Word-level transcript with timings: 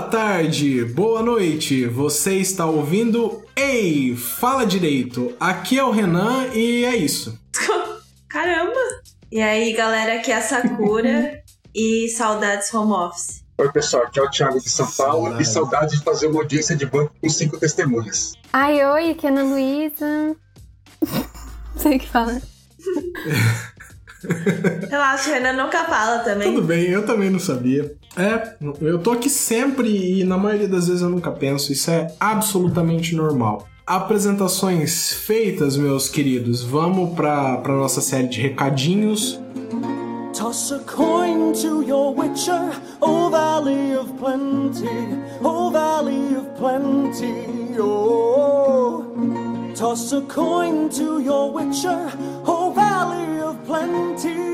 boa 0.00 0.10
tarde, 0.10 0.82
boa 0.86 1.22
noite. 1.22 1.84
Você 1.84 2.36
está 2.36 2.64
ouvindo 2.64 3.44
Ei, 3.54 4.16
fala 4.16 4.64
direito. 4.64 5.36
Aqui 5.38 5.78
é 5.78 5.84
o 5.84 5.90
Renan 5.90 6.46
e 6.54 6.86
é 6.86 6.96
isso. 6.96 7.38
Caramba! 8.26 8.80
E 9.30 9.42
aí, 9.42 9.74
galera, 9.74 10.14
aqui 10.14 10.32
é 10.32 10.36
a 10.36 10.40
Sakura 10.40 11.42
e 11.74 12.08
saudades 12.08 12.72
home 12.72 12.92
office. 12.92 13.44
Oi, 13.58 13.70
pessoal, 13.72 14.04
aqui 14.04 14.18
é 14.18 14.22
o 14.22 14.30
Thiago 14.30 14.58
de 14.58 14.70
São 14.70 14.90
Paulo 14.90 15.24
Saudade. 15.24 15.42
e 15.42 15.46
saudade 15.46 15.98
de 15.98 16.02
fazer 16.02 16.28
uma 16.28 16.40
audiência 16.40 16.74
de 16.74 16.86
banco 16.86 17.12
com 17.20 17.28
cinco 17.28 17.58
testemunhas. 17.58 18.32
Ai, 18.54 18.82
oi, 18.82 19.10
aqui 19.10 19.26
é 19.26 19.28
a 19.28 19.32
Ana 19.32 19.42
Luísa. 19.42 20.36
Não 21.02 21.76
sei 21.76 21.96
o 21.96 22.00
que 22.00 22.08
fala. 22.08 22.40
Relaxa, 24.88 25.30
o 25.30 25.32
Renan 25.34 25.64
nunca 25.64 25.84
fala 25.84 26.18
também. 26.20 26.52
Tudo 26.52 26.66
bem, 26.66 26.88
eu 26.90 27.04
também 27.04 27.30
não 27.30 27.38
sabia. 27.38 27.94
É, 28.16 28.54
eu 28.80 28.98
tô 28.98 29.12
aqui 29.12 29.30
sempre 29.30 30.20
e 30.20 30.24
na 30.24 30.36
maioria 30.36 30.68
das 30.68 30.88
vezes 30.88 31.02
eu 31.02 31.08
nunca 31.08 31.30
penso. 31.30 31.72
Isso 31.72 31.90
é 31.90 32.12
absolutamente 32.18 33.14
normal. 33.14 33.66
Apresentações 33.86 35.12
feitas, 35.12 35.76
meus 35.76 36.08
queridos. 36.08 36.62
Vamos 36.62 37.14
pra, 37.14 37.56
pra 37.58 37.74
nossa 37.74 38.00
série 38.00 38.28
de 38.28 38.40
recadinhos. 38.40 39.40
Toss 40.32 40.72
a 40.72 40.78
coin 40.80 41.52
to 41.52 41.82
your 41.82 42.14
witcher, 42.14 42.70
oh 43.00 43.28
valley 43.30 43.96
of 43.96 44.12
plenty, 44.16 44.88
oh 45.42 45.70
valley 45.70 46.36
of 46.36 46.46
plenty, 46.56 47.76
oh. 47.78 49.04
Toss 49.74 50.12
a 50.12 50.20
coin 50.22 50.88
to 50.88 51.20
your 51.20 51.52
witcher, 51.52 52.10
oh 52.46 52.72
valley 52.72 53.39
of 53.39 53.39
plenty. 53.70 54.50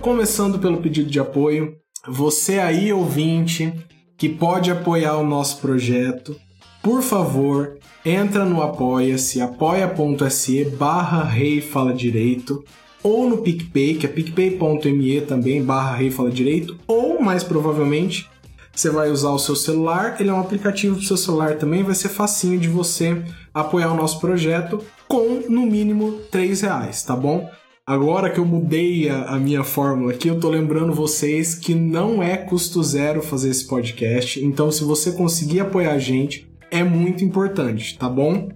Começando 0.00 0.58
pelo 0.58 0.82
pedido 0.82 1.08
de 1.08 1.20
apoio, 1.20 1.76
você 2.06 2.58
aí 2.58 2.92
ouvinte 2.92 3.72
que 4.18 4.28
pode 4.28 4.70
apoiar 4.70 5.16
o 5.16 5.24
nosso 5.24 5.60
projeto, 5.60 6.36
por 6.82 7.02
favor, 7.02 7.78
entra 8.04 8.44
no 8.44 8.60
apoia-se, 8.60 9.40
apoia.se 9.40 10.64
barra 10.64 11.22
rei 11.22 11.60
fala 11.60 11.94
direito, 11.94 12.64
ou 13.02 13.28
no 13.28 13.38
PicPay, 13.38 13.94
que 13.94 14.06
é 14.06 14.08
picpay.me 14.08 15.20
também, 15.22 15.62
barra 15.62 15.96
rei 15.96 16.10
fala 16.10 16.30
direito, 16.30 16.78
ou 16.86 17.20
mais 17.20 17.42
provavelmente 17.42 18.30
você 18.74 18.88
vai 18.88 19.10
usar 19.10 19.30
o 19.30 19.38
seu 19.38 19.54
celular, 19.54 20.16
ele 20.18 20.30
é 20.30 20.32
um 20.32 20.40
aplicativo 20.40 20.94
para 20.94 21.02
o 21.02 21.06
seu 21.06 21.16
celular 21.16 21.56
também, 21.56 21.82
vai 21.82 21.94
ser 21.94 22.08
facinho 22.08 22.58
de 22.58 22.68
você 22.68 23.22
apoiar 23.52 23.92
o 23.92 23.96
nosso 23.96 24.18
projeto 24.18 24.82
com 25.06 25.42
no 25.48 25.66
mínimo 25.66 26.12
3 26.30 26.62
reais, 26.62 27.02
tá 27.02 27.14
bom? 27.14 27.50
Agora 27.84 28.30
que 28.30 28.38
eu 28.38 28.46
mudei 28.46 29.10
a, 29.10 29.34
a, 29.34 29.38
minha 29.38 29.62
fórmula 29.64 30.12
aqui, 30.12 30.28
eu 30.28 30.40
tô 30.40 30.48
lembrando 30.48 30.94
vocês 30.94 31.54
que 31.54 31.74
não 31.74 32.22
é 32.22 32.36
custo 32.36 32.82
zero 32.82 33.20
fazer 33.20 33.50
esse 33.50 33.66
podcast. 33.66 34.42
Então, 34.42 34.70
se 34.70 34.84
você 34.84 35.12
conseguir 35.12 35.60
apoiar 35.60 35.92
a 35.92 35.98
gente, 35.98 36.48
é 36.70 36.84
muito 36.84 37.24
importante, 37.24 37.98
tá 37.98 38.08
bom? 38.08 38.48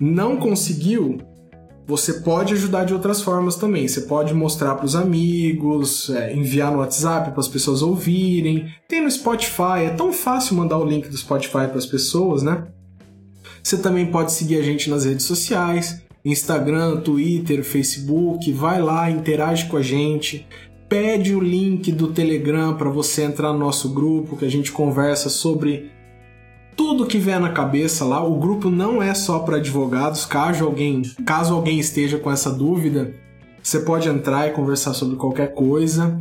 Não 0.00 0.38
conseguiu? 0.38 1.18
Você 1.90 2.20
pode 2.20 2.54
ajudar 2.54 2.84
de 2.84 2.94
outras 2.94 3.20
formas 3.20 3.56
também. 3.56 3.88
Você 3.88 4.02
pode 4.02 4.32
mostrar 4.32 4.76
para 4.76 4.86
os 4.86 4.94
amigos, 4.94 6.08
é, 6.08 6.32
enviar 6.32 6.70
no 6.70 6.78
WhatsApp 6.78 7.32
para 7.32 7.40
as 7.40 7.48
pessoas 7.48 7.82
ouvirem. 7.82 8.72
Tem 8.86 9.02
no 9.02 9.10
Spotify, 9.10 9.86
é 9.86 9.90
tão 9.90 10.12
fácil 10.12 10.54
mandar 10.54 10.78
o 10.78 10.84
link 10.84 11.08
do 11.08 11.16
Spotify 11.16 11.66
para 11.66 11.78
as 11.78 11.86
pessoas, 11.86 12.44
né? 12.44 12.68
Você 13.60 13.76
também 13.76 14.06
pode 14.06 14.30
seguir 14.30 14.60
a 14.60 14.62
gente 14.62 14.88
nas 14.88 15.04
redes 15.04 15.26
sociais, 15.26 16.00
Instagram, 16.24 17.00
Twitter, 17.00 17.64
Facebook, 17.64 18.52
vai 18.52 18.80
lá, 18.80 19.10
interage 19.10 19.66
com 19.66 19.76
a 19.76 19.82
gente, 19.82 20.46
pede 20.88 21.34
o 21.34 21.40
link 21.40 21.90
do 21.90 22.12
Telegram 22.12 22.76
para 22.76 22.88
você 22.88 23.24
entrar 23.24 23.52
no 23.52 23.58
nosso 23.58 23.92
grupo, 23.92 24.36
que 24.36 24.44
a 24.44 24.50
gente 24.50 24.70
conversa 24.70 25.28
sobre 25.28 25.90
tudo 26.80 27.04
que 27.04 27.18
vier 27.18 27.38
na 27.38 27.50
cabeça 27.50 28.06
lá. 28.06 28.24
O 28.24 28.38
grupo 28.38 28.70
não 28.70 29.02
é 29.02 29.12
só 29.12 29.40
para 29.40 29.58
advogados, 29.58 30.24
caso 30.24 30.64
alguém, 30.64 31.02
caso 31.26 31.52
alguém 31.52 31.78
esteja 31.78 32.16
com 32.16 32.32
essa 32.32 32.50
dúvida, 32.50 33.14
você 33.62 33.80
pode 33.80 34.08
entrar 34.08 34.48
e 34.48 34.52
conversar 34.52 34.94
sobre 34.94 35.16
qualquer 35.16 35.52
coisa. 35.52 36.18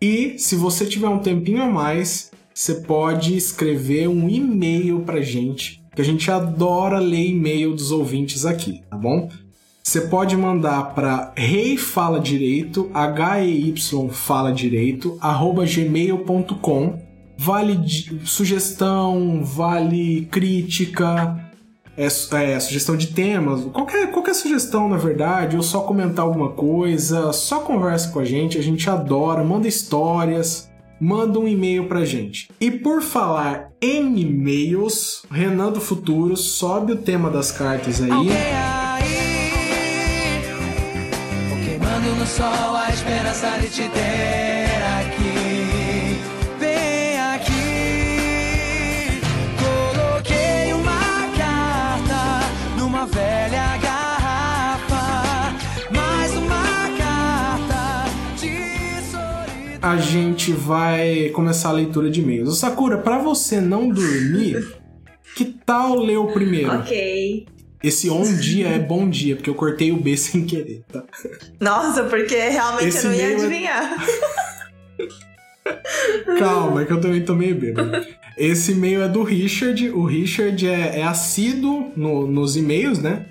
E 0.00 0.38
se 0.38 0.54
você 0.54 0.86
tiver 0.86 1.08
um 1.08 1.18
tempinho 1.18 1.60
a 1.60 1.66
mais, 1.66 2.30
você 2.54 2.74
pode 2.74 3.36
escrever 3.36 4.06
um 4.06 4.28
e-mail 4.28 5.00
pra 5.00 5.20
gente, 5.20 5.82
que 5.92 6.00
a 6.00 6.04
gente 6.04 6.30
adora 6.30 7.00
ler 7.00 7.30
e-mail 7.30 7.74
dos 7.74 7.90
ouvintes 7.90 8.46
aqui, 8.46 8.82
tá 8.88 8.96
bom? 8.96 9.28
Você 9.82 10.02
pode 10.02 10.36
mandar 10.36 10.94
para 10.94 11.32
reifaladireito, 11.36 12.88
H-E-Y 12.94 14.08
fala 14.10 14.52
direito, 14.52 15.18
arroba 15.20 15.64
gmail.com 15.66 17.05
vale 17.36 17.78
sugestão, 18.24 19.42
vale 19.44 20.26
crítica, 20.30 21.38
é, 21.96 22.06
é, 22.06 22.60
sugestão 22.60 22.96
de 22.96 23.08
temas, 23.08 23.64
qualquer, 23.66 24.10
qualquer 24.10 24.34
sugestão 24.34 24.88
na 24.88 24.96
verdade, 24.96 25.56
ou 25.56 25.62
só 25.62 25.80
comentar 25.80 26.24
alguma 26.24 26.50
coisa, 26.50 27.32
só 27.32 27.60
conversa 27.60 28.10
com 28.10 28.20
a 28.20 28.24
gente, 28.24 28.58
a 28.58 28.62
gente 28.62 28.88
adora, 28.88 29.42
manda 29.42 29.66
histórias, 29.66 30.70
manda 31.00 31.38
um 31.38 31.48
e-mail 31.48 31.86
pra 31.88 32.04
gente. 32.04 32.50
E 32.60 32.70
por 32.70 33.02
falar 33.02 33.70
em 33.80 34.18
e-mails, 34.18 35.22
Renan 35.30 35.72
do 35.72 35.80
Futuro 35.80 36.36
sobe 36.36 36.92
o 36.92 36.96
tema 36.96 37.30
das 37.30 37.50
cartas 37.50 38.02
aí. 38.02 38.10
Okay, 38.10 38.36
aí, 38.52 39.10
queimando 41.64 42.14
no 42.16 42.26
sol 42.26 42.76
a 42.76 42.90
esperança 42.90 43.58
de 43.58 43.68
te 43.68 43.88
ter 43.88 44.55
A 59.86 59.98
gente 59.98 60.50
vai 60.50 61.28
começar 61.28 61.68
a 61.68 61.72
leitura 61.72 62.10
de 62.10 62.20
e-mails. 62.20 62.58
Sakura, 62.58 62.98
para 62.98 63.18
você 63.18 63.60
não 63.60 63.88
dormir, 63.88 64.76
que 65.36 65.44
tal 65.44 66.00
ler 66.00 66.16
o 66.16 66.26
primeiro? 66.26 66.72
Ok. 66.72 67.46
Esse 67.84 68.10
on 68.10 68.24
dia 68.34 68.66
é 68.66 68.80
bom 68.80 69.08
dia, 69.08 69.36
porque 69.36 69.48
eu 69.48 69.54
cortei 69.54 69.92
o 69.92 69.96
B 69.96 70.16
sem 70.18 70.44
querer, 70.44 70.82
tá? 70.92 71.04
Nossa, 71.60 72.02
porque 72.02 72.34
realmente 72.34 72.88
Esse 72.88 73.06
eu 73.06 73.10
não 73.12 73.16
ia 73.16 73.30
é 73.30 73.34
adivinhar. 73.36 74.06
É... 74.98 76.34
Calma, 76.36 76.82
é 76.82 76.84
que 76.84 76.92
eu 76.92 77.00
também 77.00 77.24
tô 77.24 77.36
meio 77.36 77.54
bêbado. 77.54 77.92
Esse 78.36 78.72
e-mail 78.72 79.02
é 79.02 79.08
do 79.08 79.22
Richard. 79.22 79.88
O 79.90 80.04
Richard 80.04 80.66
é, 80.66 80.98
é 80.98 81.04
assíduo 81.04 81.92
no, 81.96 82.26
nos 82.26 82.56
e-mails, 82.56 82.98
né? 82.98 83.24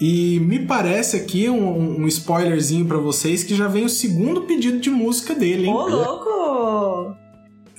E 0.00 0.38
me 0.40 0.66
parece 0.66 1.16
aqui 1.16 1.48
um, 1.48 2.02
um 2.02 2.06
spoilerzinho 2.06 2.86
para 2.86 2.98
vocês 2.98 3.42
que 3.42 3.54
já 3.54 3.66
vem 3.66 3.84
o 3.84 3.88
segundo 3.88 4.42
pedido 4.42 4.78
de 4.78 4.90
música 4.90 5.34
dele, 5.34 5.66
hein? 5.66 5.74
Ô, 5.74 5.88
louco! 5.88 7.16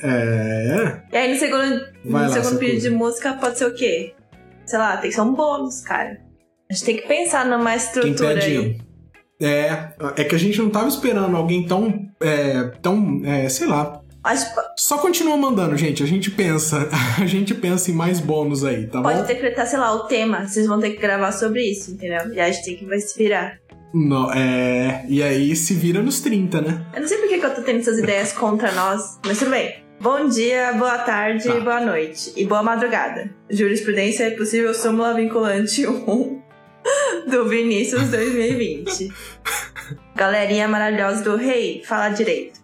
É. 0.02 1.02
E 1.12 1.18
aí, 1.18 1.34
no 1.34 1.40
segundo, 1.40 1.86
no 2.04 2.12
lá, 2.12 2.30
segundo 2.30 2.60
pedido 2.60 2.82
de 2.82 2.90
música, 2.90 3.34
pode 3.34 3.58
ser 3.58 3.66
o 3.66 3.74
quê? 3.74 4.14
Sei 4.66 4.80
lá, 4.80 4.98
tem 4.98 5.10
que 5.10 5.16
ser 5.16 5.22
um 5.22 5.34
bônus, 5.34 5.82
cara. 5.82 6.20
A 6.70 6.74
gente 6.74 6.86
tem 6.86 6.98
que 6.98 7.08
pensar 7.08 7.46
numa 7.46 7.76
estrutura 7.76 8.40
Quem 8.40 8.58
aí. 8.58 8.82
É, 9.40 9.94
é 10.18 10.24
que 10.24 10.36
a 10.36 10.40
gente 10.40 10.60
não 10.60 10.70
tava 10.70 10.88
esperando 10.88 11.38
alguém 11.38 11.66
tão, 11.66 12.10
é, 12.20 12.64
tão, 12.82 13.22
é, 13.24 13.48
sei 13.48 13.68
lá, 13.68 14.02
mas... 14.28 14.54
Só 14.76 14.98
continua 14.98 15.38
mandando, 15.38 15.78
gente. 15.78 16.04
A 16.04 16.06
gente 16.06 16.30
pensa. 16.30 16.90
A 17.18 17.26
gente 17.26 17.54
pensa 17.54 17.90
em 17.90 17.94
mais 17.94 18.20
bônus 18.20 18.66
aí, 18.66 18.88
tá 18.88 19.02
Pode 19.02 19.16
bom? 19.16 19.24
Pode 19.24 19.34
decretar, 19.34 19.66
sei 19.66 19.80
lá, 19.80 19.94
o 19.94 20.00
tema. 20.02 20.46
Vocês 20.46 20.68
vão 20.68 20.80
ter 20.80 20.92
que 20.92 20.98
gravar 20.98 21.32
sobre 21.32 21.62
isso, 21.64 21.92
entendeu? 21.92 22.34
E 22.34 22.40
a 22.40 22.52
gente 22.52 22.66
tem 22.66 22.76
que 22.76 22.86
vai 22.86 23.00
se 23.00 23.18
virar. 23.18 23.58
Não, 23.94 24.32
é. 24.34 25.06
E 25.08 25.24
aí 25.24 25.56
se 25.56 25.74
vira 25.74 26.02
nos 26.02 26.20
30, 26.20 26.62
né? 26.62 26.86
Eu 26.94 27.02
não 27.02 27.08
sei 27.08 27.18
por 27.20 27.30
que, 27.30 27.36
eu 27.36 27.56
tô 27.56 27.62
tendo 27.62 27.80
essas 27.80 28.00
ideias 28.00 28.34
contra 28.38 28.72
nós, 28.74 29.18
mas 29.26 29.40
tudo 29.40 29.52
bem. 29.52 29.76
Bom 30.00 30.28
dia, 30.28 30.74
boa 30.74 30.98
tarde, 31.00 31.48
tá. 31.48 31.60
boa 31.62 31.80
noite 31.80 32.34
e 32.36 32.46
boa 32.46 32.62
madrugada. 32.62 33.32
Jurisprudência 33.50 34.26
é 34.26 34.32
possível 34.32 34.74
súmula 34.74 35.14
vinculante 35.14 35.88
1 35.88 36.42
do 37.32 37.48
Vinícius 37.48 38.10
2020. 38.10 39.10
Galerinha 40.16 40.68
maravilhosa 40.68 41.24
do 41.24 41.36
Rei, 41.36 41.82
fala 41.84 42.10
direito. 42.10 42.57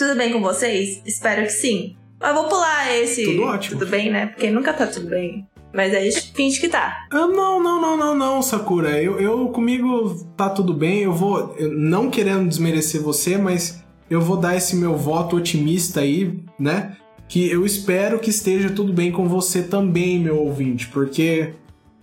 Tudo 0.00 0.16
bem 0.16 0.32
com 0.32 0.40
vocês? 0.40 1.02
Espero 1.04 1.42
que 1.42 1.50
sim. 1.50 1.94
Mas 2.18 2.34
vou 2.34 2.48
pular 2.48 2.90
esse. 2.90 3.22
Tudo 3.22 3.42
ótimo. 3.42 3.78
Tudo 3.78 3.90
bem, 3.90 4.10
né? 4.10 4.28
Porque 4.28 4.50
nunca 4.50 4.72
tá 4.72 4.86
tudo 4.86 5.10
bem. 5.10 5.46
Mas 5.74 5.94
aí 5.94 6.10
finge 6.10 6.58
que 6.58 6.70
tá. 6.70 7.06
Ah, 7.10 7.26
não, 7.26 7.62
não, 7.62 7.78
não, 7.78 7.96
não, 7.98 8.14
não, 8.14 8.42
Sakura. 8.42 8.98
Eu, 8.98 9.20
eu 9.20 9.48
comigo 9.48 10.26
tá 10.38 10.48
tudo 10.48 10.72
bem. 10.72 11.00
Eu 11.00 11.12
vou. 11.12 11.54
Eu, 11.58 11.70
não 11.70 12.08
querendo 12.08 12.48
desmerecer 12.48 13.02
você, 13.02 13.36
mas 13.36 13.84
eu 14.08 14.22
vou 14.22 14.38
dar 14.38 14.56
esse 14.56 14.74
meu 14.74 14.96
voto 14.96 15.36
otimista 15.36 16.00
aí, 16.00 16.42
né? 16.58 16.96
que 17.28 17.50
eu 17.50 17.66
espero 17.66 18.18
que 18.18 18.30
esteja 18.30 18.70
tudo 18.70 18.94
bem 18.94 19.12
com 19.12 19.28
você 19.28 19.62
também, 19.62 20.18
meu 20.18 20.38
ouvinte, 20.38 20.88
porque 20.88 21.52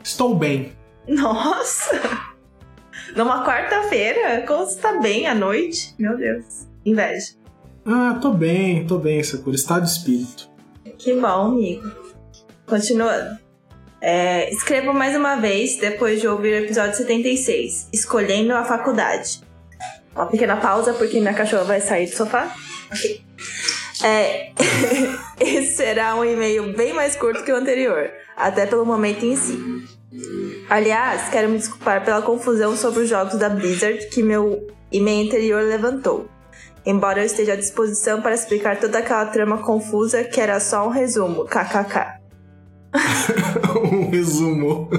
estou 0.04 0.36
bem. 0.36 0.72
Nossa! 1.08 2.00
Numa 3.16 3.44
quarta-feira? 3.44 4.46
Como 4.46 4.66
você 4.66 4.80
tá 4.80 5.00
bem 5.00 5.26
à 5.26 5.34
noite? 5.34 5.96
Meu 5.98 6.16
Deus. 6.16 6.68
Inveja. 6.86 7.47
Ah, 7.90 8.20
tô 8.22 8.32
bem, 8.34 8.86
tô 8.86 8.98
bem, 8.98 9.24
Sakura. 9.24 9.56
Estado 9.56 9.86
de 9.86 9.92
espírito. 9.92 10.50
Que 10.98 11.14
bom, 11.14 11.46
amigo. 11.46 11.90
Continuando. 12.66 13.40
É, 14.02 14.54
escrevo 14.54 14.94
mais 14.94 15.16
uma 15.16 15.38
vez 15.38 15.78
depois 15.78 16.20
de 16.20 16.28
ouvir 16.28 16.54
o 16.54 16.66
episódio 16.66 16.98
76, 16.98 17.88
Escolhendo 17.94 18.54
a 18.54 18.66
Faculdade. 18.66 19.42
Uma 20.14 20.26
pequena 20.26 20.58
pausa 20.58 20.94
porque 20.94 21.20
minha 21.22 21.34
cachorra 21.34 21.64
vai 21.64 21.80
sair 21.80 22.08
do 22.08 22.16
sofá. 22.16 22.54
Ok. 22.92 23.22
É, 24.04 24.52
esse 25.40 25.78
será 25.78 26.14
um 26.16 26.26
e-mail 26.26 26.76
bem 26.76 26.94
mais 26.94 27.16
curto 27.16 27.46
que 27.46 27.54
o 27.54 27.56
anterior, 27.56 28.12
até 28.36 28.66
pelo 28.66 28.86
momento 28.86 29.26
em 29.26 29.38
si. 29.38 29.58
Aliás, 30.70 31.30
quero 31.30 31.48
me 31.48 31.58
desculpar 31.58 32.04
pela 32.04 32.22
confusão 32.22 32.76
sobre 32.76 33.04
os 33.04 33.10
jogos 33.10 33.36
da 33.36 33.48
Blizzard 33.48 34.08
que 34.10 34.22
meu 34.22 34.68
e-mail 34.92 35.26
anterior 35.26 35.64
levantou. 35.64 36.28
Embora 36.88 37.20
eu 37.20 37.26
esteja 37.26 37.52
à 37.52 37.56
disposição 37.58 38.22
para 38.22 38.34
explicar 38.34 38.80
toda 38.80 39.00
aquela 39.00 39.26
trama 39.26 39.58
confusa 39.58 40.24
que 40.24 40.40
era 40.40 40.58
só 40.58 40.88
um 40.88 40.90
resumo, 40.90 41.44
kkk. 41.44 42.22
um 43.84 44.10
resumo. 44.10 44.90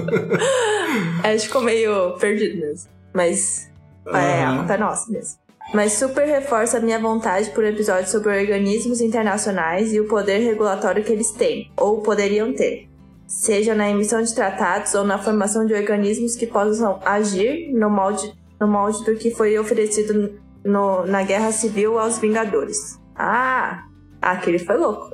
É, 1.23 1.37
ficou 1.37 1.61
meio 1.61 2.17
perdido 2.17 2.59
mesmo. 2.61 2.89
Mas 3.13 3.69
é, 4.07 4.43
a 4.43 4.65
é 4.67 4.77
nossa 4.77 5.11
mesmo. 5.11 5.39
Mas 5.73 5.93
super 5.93 6.25
reforça 6.25 6.77
a 6.77 6.81
minha 6.81 6.97
vontade 6.99 7.49
por 7.51 7.63
episódio 7.63 8.09
sobre 8.09 8.39
organismos 8.39 9.01
internacionais 9.01 9.93
e 9.93 9.99
o 9.99 10.07
poder 10.07 10.39
regulatório 10.39 11.03
que 11.03 11.11
eles 11.11 11.29
têm, 11.31 11.71
ou 11.77 12.01
poderiam 12.01 12.53
ter. 12.53 12.87
Seja 13.27 13.75
na 13.75 13.89
emissão 13.89 14.21
de 14.21 14.33
tratados 14.33 14.95
ou 14.95 15.03
na 15.03 15.19
formação 15.19 15.65
de 15.65 15.73
organismos 15.73 16.35
que 16.35 16.47
possam 16.47 16.99
agir 17.05 17.71
no 17.71 17.89
molde, 17.89 18.33
no 18.59 18.67
molde 18.67 19.03
do 19.05 19.15
que 19.15 19.29
foi 19.29 19.57
oferecido 19.59 20.39
no- 20.65 21.05
na 21.05 21.23
Guerra 21.23 21.51
Civil 21.51 21.97
aos 21.99 22.17
Vingadores. 22.19 22.99
Ah, 23.15 23.83
aquele 24.21 24.59
foi 24.59 24.77
louco. 24.77 25.11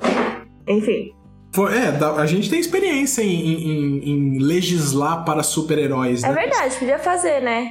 Enfim, 0.68 1.12
Foi- 1.54 1.72
é, 1.74 1.88
a 2.18 2.26
gente 2.26 2.50
tem 2.50 2.58
experiência 2.60 3.22
em, 3.22 3.28
em- 3.30 4.10
em 4.10 4.38
legislar 4.38 5.24
para 5.24 5.42
super-heróis, 5.42 6.22
né? 6.22 6.28
é 6.28 6.32
verdade, 6.32 6.76
podia 6.76 6.98
fazer, 6.98 7.40
né? 7.40 7.70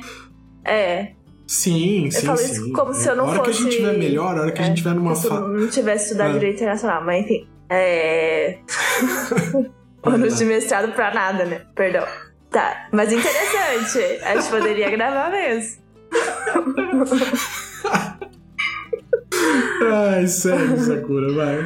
É, 0.65 1.11
Sim, 1.47 2.09
sim, 2.09 2.25
falo 2.25 2.37
sim. 2.39 2.51
isso 2.51 2.71
como 2.73 2.91
se 2.93 3.07
eu 3.07 3.15
não 3.15 3.25
a 3.25 3.29
hora 3.29 3.41
que 3.43 3.49
a 3.49 3.53
fosse- 3.53 3.63
gente 3.65 3.77
tiver 3.77 3.97
melhor, 3.97 4.35
a 4.37 4.41
hora 4.41 4.51
que 4.51 4.59
a 4.59 4.63
É, 4.63 4.67
gente 4.67 4.77
tiver 4.77 4.95
numa 4.95 5.13
se 5.13 5.27
eu 5.27 5.31
fa... 5.31 5.39
não 5.41 5.67
tivesse 5.69 6.05
estudado 6.05 6.31
Ah. 6.31 6.33
direito 6.33 6.55
internacional, 6.55 7.03
mas 7.05 7.23
enfim. 7.23 7.47
É. 7.69 8.57
Anos 10.03 10.37
de 10.37 10.45
mestrado 10.45 10.91
pra 10.93 11.13
nada, 11.13 11.45
né? 11.45 11.61
Perdão. 11.75 12.05
Tá, 12.49 12.87
mas 12.91 13.11
interessante. 13.11 14.23
A 14.23 14.35
gente 14.39 14.49
poderia 14.49 14.89
gravar 14.89 15.29
mesmo. 15.31 15.83
Ai, 19.91 20.27
sério, 20.27 20.77
Sakura, 20.79 21.33
vai. 21.33 21.65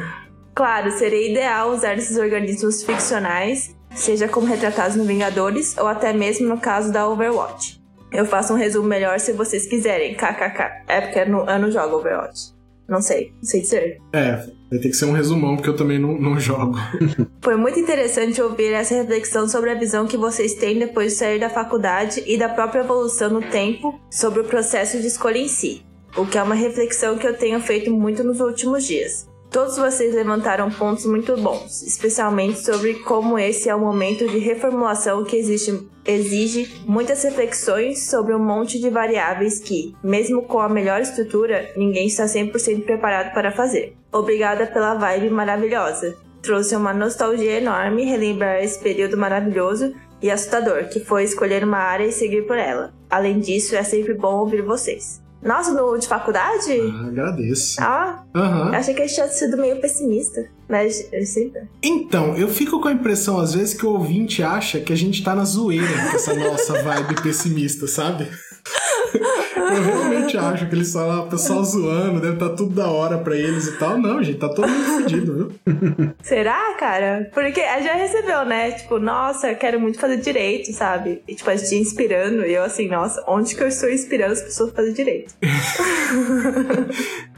Claro, 0.54 0.90
seria 0.92 1.30
ideal 1.30 1.70
usar 1.70 1.96
esses 1.96 2.18
organismos 2.18 2.82
ficcionais, 2.82 3.74
seja 3.94 4.28
como 4.28 4.46
retratados 4.46 4.96
no 4.96 5.04
Vingadores 5.04 5.76
ou 5.78 5.86
até 5.86 6.12
mesmo 6.12 6.48
no 6.48 6.58
caso 6.58 6.92
da 6.92 7.08
Overwatch. 7.08 7.80
Eu 8.12 8.26
faço 8.26 8.52
um 8.52 8.56
resumo 8.56 8.88
melhor 8.88 9.18
se 9.20 9.32
vocês 9.32 9.66
quiserem, 9.66 10.14
kkk. 10.14 10.82
É 10.88 11.00
porque 11.00 11.20
eu 11.20 11.28
não, 11.28 11.48
eu 11.48 11.58
não 11.58 11.70
jogo 11.70 11.96
Overwatch. 11.96 12.59
Não 12.90 13.00
sei, 13.00 13.32
não 13.36 13.44
sei 13.44 13.60
dizer. 13.60 13.98
É, 14.12 14.32
vai 14.68 14.80
ter 14.80 14.88
que 14.88 14.94
ser 14.94 15.04
um 15.04 15.12
resumão, 15.12 15.54
porque 15.54 15.70
eu 15.70 15.76
também 15.76 15.96
não, 15.96 16.20
não 16.20 16.40
jogo. 16.40 16.76
Foi 17.40 17.56
muito 17.56 17.78
interessante 17.78 18.42
ouvir 18.42 18.72
essa 18.72 18.96
reflexão 18.96 19.48
sobre 19.48 19.70
a 19.70 19.74
visão 19.76 20.08
que 20.08 20.16
vocês 20.16 20.54
têm 20.54 20.76
depois 20.76 21.12
de 21.12 21.18
sair 21.18 21.38
da 21.38 21.48
faculdade 21.48 22.20
e 22.26 22.36
da 22.36 22.48
própria 22.48 22.80
evolução 22.80 23.30
no 23.30 23.42
tempo 23.42 24.00
sobre 24.10 24.40
o 24.40 24.44
processo 24.44 25.00
de 25.00 25.06
escolha 25.06 25.38
em 25.38 25.46
si, 25.46 25.86
o 26.16 26.26
que 26.26 26.36
é 26.36 26.42
uma 26.42 26.56
reflexão 26.56 27.16
que 27.16 27.28
eu 27.28 27.38
tenho 27.38 27.60
feito 27.60 27.92
muito 27.92 28.24
nos 28.24 28.40
últimos 28.40 28.84
dias. 28.84 29.29
Todos 29.50 29.76
vocês 29.76 30.14
levantaram 30.14 30.70
pontos 30.70 31.04
muito 31.04 31.36
bons, 31.36 31.82
especialmente 31.82 32.60
sobre 32.60 32.94
como 33.00 33.36
esse 33.36 33.68
é 33.68 33.74
um 33.74 33.80
momento 33.80 34.28
de 34.28 34.38
reformulação 34.38 35.24
que 35.24 35.36
existe, 35.36 35.88
exige 36.04 36.80
muitas 36.86 37.24
reflexões 37.24 38.08
sobre 38.08 38.32
um 38.32 38.38
monte 38.38 38.78
de 38.78 38.88
variáveis 38.88 39.58
que, 39.58 39.92
mesmo 40.04 40.42
com 40.42 40.60
a 40.60 40.68
melhor 40.68 41.00
estrutura, 41.00 41.68
ninguém 41.76 42.06
está 42.06 42.26
100% 42.26 42.84
preparado 42.84 43.34
para 43.34 43.50
fazer. 43.50 43.96
Obrigada 44.12 44.68
pela 44.68 44.94
vibe 44.94 45.30
maravilhosa. 45.30 46.16
Trouxe 46.40 46.76
uma 46.76 46.94
nostalgia 46.94 47.58
enorme 47.58 48.04
relembrar 48.04 48.62
esse 48.62 48.78
período 48.78 49.16
maravilhoso 49.16 49.92
e 50.22 50.30
assustador 50.30 50.88
que 50.88 51.00
foi 51.00 51.24
escolher 51.24 51.64
uma 51.64 51.78
área 51.78 52.06
e 52.06 52.12
seguir 52.12 52.46
por 52.46 52.56
ela. 52.56 52.94
Além 53.10 53.40
disso, 53.40 53.74
é 53.74 53.82
sempre 53.82 54.14
bom 54.14 54.36
ouvir 54.36 54.62
vocês. 54.62 55.20
Nossa, 55.42 55.72
no 55.72 55.96
de 55.98 56.06
faculdade? 56.06 56.72
Ah, 56.72 57.06
agradeço. 57.06 57.80
Ah, 57.80 58.24
Aham. 58.34 58.70
achei 58.74 58.92
que 58.94 59.02
a 59.02 59.06
gente 59.06 59.14
tinha 59.14 59.28
sido 59.28 59.56
meio 59.56 59.80
pessimista. 59.80 60.46
Mas 60.68 61.08
eu 61.12 61.24
sempre. 61.26 61.62
Então, 61.82 62.36
eu 62.36 62.46
fico 62.48 62.80
com 62.80 62.88
a 62.88 62.92
impressão, 62.92 63.40
às 63.40 63.54
vezes, 63.54 63.74
que 63.74 63.84
o 63.84 63.90
ouvinte 63.90 64.42
acha 64.42 64.78
que 64.80 64.92
a 64.92 64.96
gente 64.96 65.24
tá 65.24 65.34
na 65.34 65.44
zoeira 65.44 65.86
com 66.10 66.16
essa 66.16 66.34
nossa 66.34 66.82
vibe 66.82 67.20
pessimista, 67.22 67.86
sabe? 67.88 68.28
Eu 69.56 69.82
realmente 69.82 70.36
acho 70.36 70.68
que 70.68 70.74
eles 70.74 70.88
são 70.88 71.06
lá, 71.06 71.22
o 71.22 71.28
pessoal 71.28 71.64
zoando, 71.64 72.20
deve 72.20 72.34
estar 72.34 72.50
tudo 72.50 72.74
da 72.74 72.88
hora 72.88 73.18
pra 73.18 73.36
eles 73.36 73.66
e 73.66 73.78
tal. 73.78 73.98
Não, 73.98 74.22
gente, 74.22 74.38
tá 74.38 74.48
todo 74.48 74.68
mundo 74.68 75.02
fedido, 75.02 75.34
viu? 75.34 76.14
Será, 76.22 76.74
cara? 76.78 77.30
Porque 77.32 77.60
a 77.60 77.78
gente 77.78 77.86
já 77.86 77.94
recebeu, 77.94 78.44
né? 78.44 78.72
Tipo, 78.72 78.98
nossa, 78.98 79.50
eu 79.50 79.56
quero 79.56 79.80
muito 79.80 79.98
fazer 79.98 80.18
direito, 80.18 80.72
sabe? 80.72 81.22
E 81.26 81.34
tipo, 81.34 81.50
a 81.50 81.56
gente 81.56 81.74
inspirando. 81.74 82.44
E 82.44 82.54
eu 82.54 82.62
assim, 82.62 82.88
nossa, 82.88 83.22
onde 83.26 83.54
que 83.54 83.62
eu 83.62 83.68
estou 83.68 83.90
inspirando 83.90 84.32
as 84.32 84.42
pessoas 84.42 84.70
a 84.70 84.74
fazer 84.74 84.92
direito? 84.92 85.34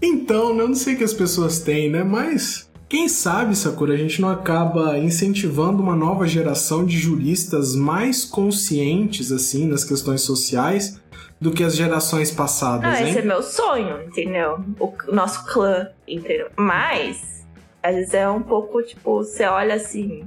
Então, 0.00 0.56
eu 0.56 0.68
não 0.68 0.74
sei 0.74 0.94
o 0.94 0.96
que 0.96 1.04
as 1.04 1.12
pessoas 1.12 1.58
têm, 1.58 1.90
né? 1.90 2.04
Mas 2.04 2.67
quem 2.88 3.08
sabe, 3.08 3.54
Sakura, 3.54 3.94
a 3.94 3.96
gente 3.96 4.20
não 4.20 4.30
acaba 4.30 4.98
incentivando 4.98 5.82
uma 5.82 5.94
nova 5.94 6.26
geração 6.26 6.84
de 6.86 6.96
juristas 6.96 7.74
mais 7.74 8.24
conscientes, 8.24 9.30
assim, 9.30 9.66
nas 9.66 9.84
questões 9.84 10.22
sociais 10.22 11.00
do 11.40 11.52
que 11.52 11.62
as 11.62 11.76
gerações 11.76 12.30
passadas, 12.30 12.90
Não, 12.90 12.98
hein? 12.98 13.10
esse 13.10 13.18
é 13.18 13.22
meu 13.22 13.42
sonho, 13.42 14.02
entendeu? 14.02 14.58
O 14.80 14.92
nosso 15.12 15.44
clã, 15.46 15.88
entendeu? 16.06 16.48
Mas, 16.56 17.44
às 17.82 17.94
vezes 17.94 18.14
é 18.14 18.28
um 18.28 18.42
pouco, 18.42 18.82
tipo, 18.82 19.18
você 19.18 19.44
olha 19.44 19.74
assim. 19.74 20.24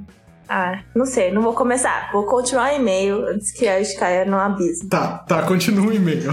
Ah, 0.48 0.84
não 0.96 1.06
sei, 1.06 1.32
não 1.32 1.42
vou 1.42 1.54
começar. 1.54 2.12
Vou 2.12 2.26
continuar 2.26 2.74
o 2.74 2.76
e-mail 2.76 3.26
antes 3.28 3.52
que 3.52 3.68
a 3.68 3.82
gente 3.82 3.98
caia 3.98 4.26
no 4.26 4.38
abismo. 4.38 4.90
Tá, 4.90 5.20
tá, 5.20 5.44
continua 5.44 5.88
o 5.88 5.94
e-mail. 5.94 6.32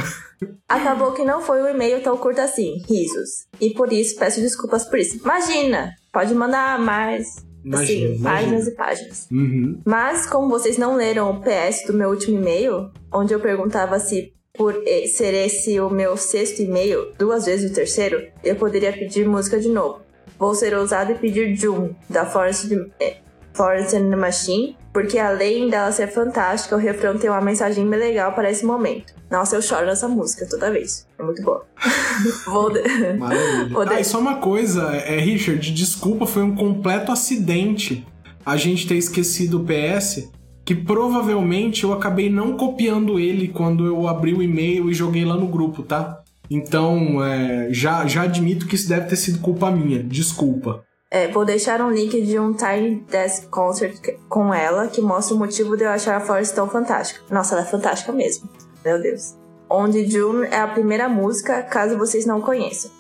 Acabou 0.69 1.13
que 1.13 1.25
não 1.25 1.41
foi 1.41 1.63
um 1.63 1.69
e-mail 1.69 2.03
tão 2.03 2.17
curto 2.17 2.41
assim, 2.41 2.83
risos. 2.89 3.47
E 3.61 3.71
por 3.71 3.93
isso 3.93 4.17
peço 4.17 4.41
desculpas 4.41 4.85
por 4.85 4.99
isso. 4.99 5.17
Imagina! 5.17 5.95
Pode 6.13 6.35
mandar 6.35 6.79
mais. 6.79 7.47
Imagina, 7.65 7.83
assim, 7.85 8.15
imagina. 8.17 8.31
páginas 8.31 8.67
e 8.67 8.71
páginas. 8.75 9.29
Uhum. 9.31 9.81
Mas, 9.85 10.27
como 10.27 10.49
vocês 10.49 10.79
não 10.79 10.97
leram 10.97 11.31
o 11.31 11.41
PS 11.41 11.85
do 11.87 11.93
meu 11.93 12.09
último 12.11 12.39
e-mail, 12.39 12.91
onde 13.13 13.35
eu 13.35 13.41
perguntava 13.41 13.99
se 13.99 14.33
por 14.55 14.75
ser 15.07 15.35
esse 15.35 15.79
o 15.81 15.89
meu 15.91 16.17
sexto 16.17 16.63
e-mail, 16.63 17.13
duas 17.19 17.47
vezes 17.47 17.71
o 17.71 17.75
terceiro, 17.75 18.27
eu 18.43 18.57
poderia 18.57 18.93
pedir 18.93 19.27
música 19.29 19.61
de 19.61 19.69
novo. 19.69 20.01
Vou 20.39 20.55
ser 20.55 20.75
ousado 20.75 21.13
e 21.13 21.15
pedir 21.17 21.55
June, 21.57 21.95
da 22.09 22.25
de- 22.69 22.91
eh, 23.01 23.17
Florence 23.53 23.95
and 23.97 24.09
the 24.11 24.17
Machine, 24.17 24.77
porque 25.01 25.17
além 25.17 25.71
dela 25.71 25.93
ser 25.93 26.09
fantástica, 26.09 26.75
o 26.75 26.79
refrão 26.79 27.17
tem 27.17 27.31
uma 27.31 27.41
mensagem 27.41 27.89
bem 27.89 27.99
legal 28.01 28.33
para 28.33 28.51
esse 28.51 28.67
momento. 28.67 29.15
Nossa, 29.31 29.55
eu 29.55 29.63
choro 29.63 29.87
nessa 29.87 30.09
música 30.09 30.45
toda 30.51 30.73
vez. 30.73 31.07
É 31.17 31.23
muito 31.23 31.41
boa. 31.41 31.65
Vou... 32.47 32.73
de- 32.73 32.83
Maravilha. 33.17 33.71
Poder- 33.73 33.95
Ah, 33.95 34.01
e 34.01 34.05
só 34.05 34.19
uma 34.19 34.39
coisa, 34.39 34.83
é, 34.97 35.21
Richard, 35.21 35.71
desculpa, 35.73 36.27
foi 36.27 36.43
um 36.43 36.57
completo 36.57 37.13
acidente 37.13 38.05
a 38.45 38.57
gente 38.57 38.89
ter 38.89 38.97
esquecido 38.97 39.61
o 39.61 39.65
PS, 39.65 40.29
que 40.65 40.75
provavelmente 40.75 41.85
eu 41.85 41.93
acabei 41.93 42.29
não 42.29 42.57
copiando 42.57 43.21
ele 43.21 43.47
quando 43.47 43.87
eu 43.87 44.09
abri 44.09 44.35
o 44.35 44.43
e-mail 44.43 44.91
e 44.91 44.95
joguei 44.95 45.25
lá 45.25 45.37
no 45.37 45.47
grupo, 45.47 45.85
tá? 45.85 46.23
Então, 46.51 47.23
é, 47.25 47.69
já, 47.71 48.05
já 48.07 48.23
admito 48.23 48.67
que 48.67 48.75
isso 48.75 48.89
deve 48.89 49.07
ter 49.07 49.17
sido 49.17 49.39
culpa 49.39 49.71
minha. 49.71 50.03
Desculpa. 50.03 50.83
É, 51.11 51.27
vou 51.29 51.45
deixar 51.45 51.81
um 51.81 51.91
link 51.91 52.21
de 52.21 52.39
um 52.39 52.53
Tiny 52.53 52.97
Desk 53.11 53.47
Concert 53.49 53.99
com 54.29 54.53
ela 54.53 54.89
que 54.89 55.01
mostra 55.01 55.35
o 55.35 55.39
motivo 55.39 55.75
de 55.75 55.85
eu 55.85 55.91
achar 55.91 56.17
a 56.17 56.21
Florence 56.21 56.55
tão 56.55 56.69
fantástica. 56.69 57.23
Nossa, 57.31 57.55
ela 57.55 57.65
é 57.65 57.67
fantástica 57.67 58.13
mesmo. 58.13 58.49
Meu 58.85 59.01
Deus. 59.01 59.35
Onde 59.71 60.09
June 60.09 60.47
é 60.51 60.61
a 60.61 60.69
primeira 60.69 61.09
música, 61.09 61.63
caso 61.63 61.97
vocês 61.97 62.27
não 62.27 62.43
conheçam. 62.43 62.91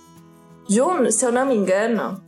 June, 0.68 1.12
se 1.12 1.24
eu 1.24 1.30
não 1.30 1.44
me 1.44 1.54
engano, 1.54 2.22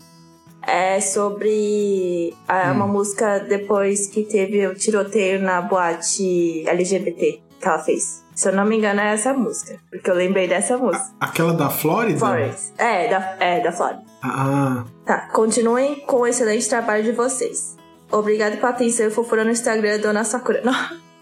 é 0.67 1.01
sobre 1.01 2.35
é 2.47 2.71
uma 2.71 2.87
música 2.87 3.39
depois 3.39 4.07
que 4.07 4.25
teve 4.25 4.67
o 4.67 4.75
tiroteio 4.75 5.41
na 5.41 5.63
boate 5.63 6.69
LGBT 6.69 7.43
que 7.59 7.69
ela 7.69 7.79
fez. 7.79 8.25
Se 8.35 8.49
eu 8.49 8.53
não 8.53 8.65
me 8.65 8.77
engano, 8.77 9.01
é 9.01 9.13
essa 9.13 9.35
música. 9.35 9.79
Porque 9.91 10.11
eu 10.11 10.15
lembrei 10.15 10.49
dessa 10.49 10.77
música. 10.77 11.05
Aquela 11.21 11.53
da 11.53 11.69
Flórida? 11.69 12.19
Florence. 12.19 12.73
É, 12.79 13.09
da, 13.09 13.37
é, 13.39 13.61
da 13.61 13.71
Florence. 13.71 14.10
Ah, 14.23 14.85
Tá, 15.05 15.29
continuem 15.33 16.01
com 16.01 16.19
o 16.19 16.27
excelente 16.27 16.69
trabalho 16.69 17.03
de 17.03 17.13
vocês. 17.13 17.77
Obrigado 18.11 18.57
pela 18.57 18.71
atenção 18.71 19.07
e 19.07 19.11
fofura 19.11 19.45
no 19.45 19.51
Instagram, 19.51 19.99
Dona 19.99 20.25
Sakura. 20.25 20.61
Não, 20.65 20.75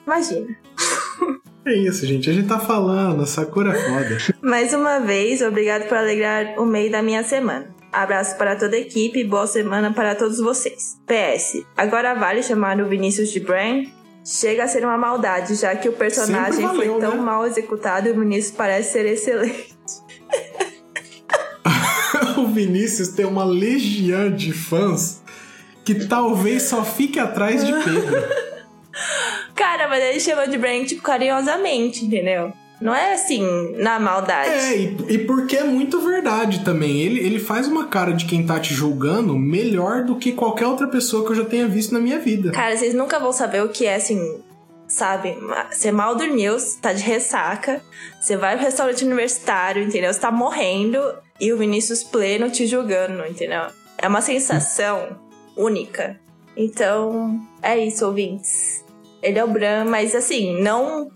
imagina. 0.07 0.49
é 1.67 1.75
isso, 1.75 2.07
gente. 2.07 2.29
A 2.29 2.33
gente 2.33 2.49
tá 2.49 2.59
falando, 2.59 3.23
a 3.23 3.27
Sakura 3.27 3.73
é 3.73 3.75
foda. 3.75 4.19
Mais 4.43 4.73
uma 4.73 4.99
vez, 4.99 5.43
obrigado 5.43 5.87
por 5.89 5.97
alegrar 5.97 6.59
o 6.59 6.67
meio 6.67 6.91
da 6.91 7.03
minha 7.03 7.23
semana. 7.23 7.75
Abraço 7.93 8.37
para 8.37 8.57
toda 8.57 8.77
a 8.77 8.81
equipe 8.81 9.21
e 9.21 9.25
boa 9.25 9.47
semana 9.47 9.93
para 9.93 10.15
todos 10.15 10.39
vocês. 10.39 11.01
PS, 11.07 11.65
agora 11.77 12.15
vale 12.15 12.43
chamar 12.43 12.79
o 12.81 12.89
Vinícius 12.89 13.31
de 13.31 13.41
Bran? 13.41 13.85
Chega 14.25 14.65
a 14.65 14.69
ser 14.69 14.85
uma 14.85 14.99
maldade, 14.99 15.55
já 15.55 15.75
que 15.75 15.89
o 15.89 15.93
personagem 15.95 16.67
valeu, 16.67 16.93
foi 16.93 17.01
tão 17.01 17.17
né? 17.17 17.23
mal 17.23 17.47
executado 17.47 18.09
e 18.09 18.13
o 18.13 18.21
Vinícius 18.21 18.55
parece 18.55 18.93
ser 18.93 19.07
excelente. 19.07 19.75
o 22.41 22.47
Vinícius 22.47 23.09
tem 23.09 23.27
uma 23.27 23.45
legião 23.45 24.31
de 24.31 24.53
fãs 24.53 25.23
que 25.85 26.07
talvez 26.07 26.65
só 26.65 26.85
fique 26.85 27.19
atrás 27.19 27.65
de 27.65 27.73
Pedro. 27.73 28.23
Cara, 29.55 29.89
mas 29.89 30.03
ele 30.03 30.21
chama 30.21 30.47
de 30.47 30.59
Bran, 30.59 30.85
tipo, 30.85 31.03
carinhosamente, 31.03 32.05
entendeu? 32.05 32.53
Não 32.81 32.95
é 32.95 33.15
assim, 33.15 33.43
na 33.77 33.99
maldade. 33.99 34.51
É, 34.51 34.77
e, 34.77 34.97
e 35.09 35.19
porque 35.19 35.57
é 35.57 35.65
muito 35.65 36.01
verdade 36.01 36.65
também. 36.65 37.01
Ele, 37.01 37.19
ele 37.21 37.39
faz 37.41 37.67
uma 37.67 37.87
cara 37.87 38.13
de 38.13 38.25
quem 38.25 38.47
tá 38.47 38.61
te 38.61 38.73
julgando 38.73 39.37
melhor 39.37 40.05
do 40.05 40.17
que 40.17 40.33
qualquer 40.33 40.67
outra 40.67 40.87
pessoa 40.87 41.25
que 41.25 41.33
eu 41.33 41.37
já 41.37 41.45
tenha 41.45 41.67
visto 41.67 41.93
na 41.93 41.99
minha 41.99 42.19
vida. 42.19 42.53
Cara, 42.53 42.77
vocês 42.77 42.95
nunca 42.95 43.19
vão 43.19 43.33
saber 43.33 43.65
o 43.65 43.69
que 43.69 43.85
é, 43.85 43.97
assim, 43.97 44.41
sabe? 44.87 45.37
Você 45.73 45.91
mal 45.91 46.15
dormiu, 46.15 46.59
você 46.59 46.79
tá 46.81 46.93
de 46.93 47.03
ressaca, 47.03 47.81
você 48.21 48.37
vai 48.37 48.57
pro 48.57 48.65
restaurante 48.65 49.05
universitário, 49.05 49.83
entendeu? 49.83 50.13
Você 50.13 50.21
tá 50.21 50.31
morrendo 50.31 51.01
e 51.41 51.53
o 51.53 51.59
Vinícius 51.59 52.03
pleno 52.03 52.51
te 52.51 52.67
julgando, 52.67 53.25
entendeu? 53.27 53.67
É 53.97 54.09
uma 54.09 54.21
sensação 54.21 55.19
única. 55.57 56.19
Então, 56.57 57.41
é 57.63 57.79
isso, 57.79 58.05
ouvintes. 58.07 58.85
Ele 59.23 59.39
é 59.39 59.45
o 59.45 59.49
Bran, 59.49 59.85
mas 59.85 60.15
assim, 60.15 60.61
não 60.61 61.11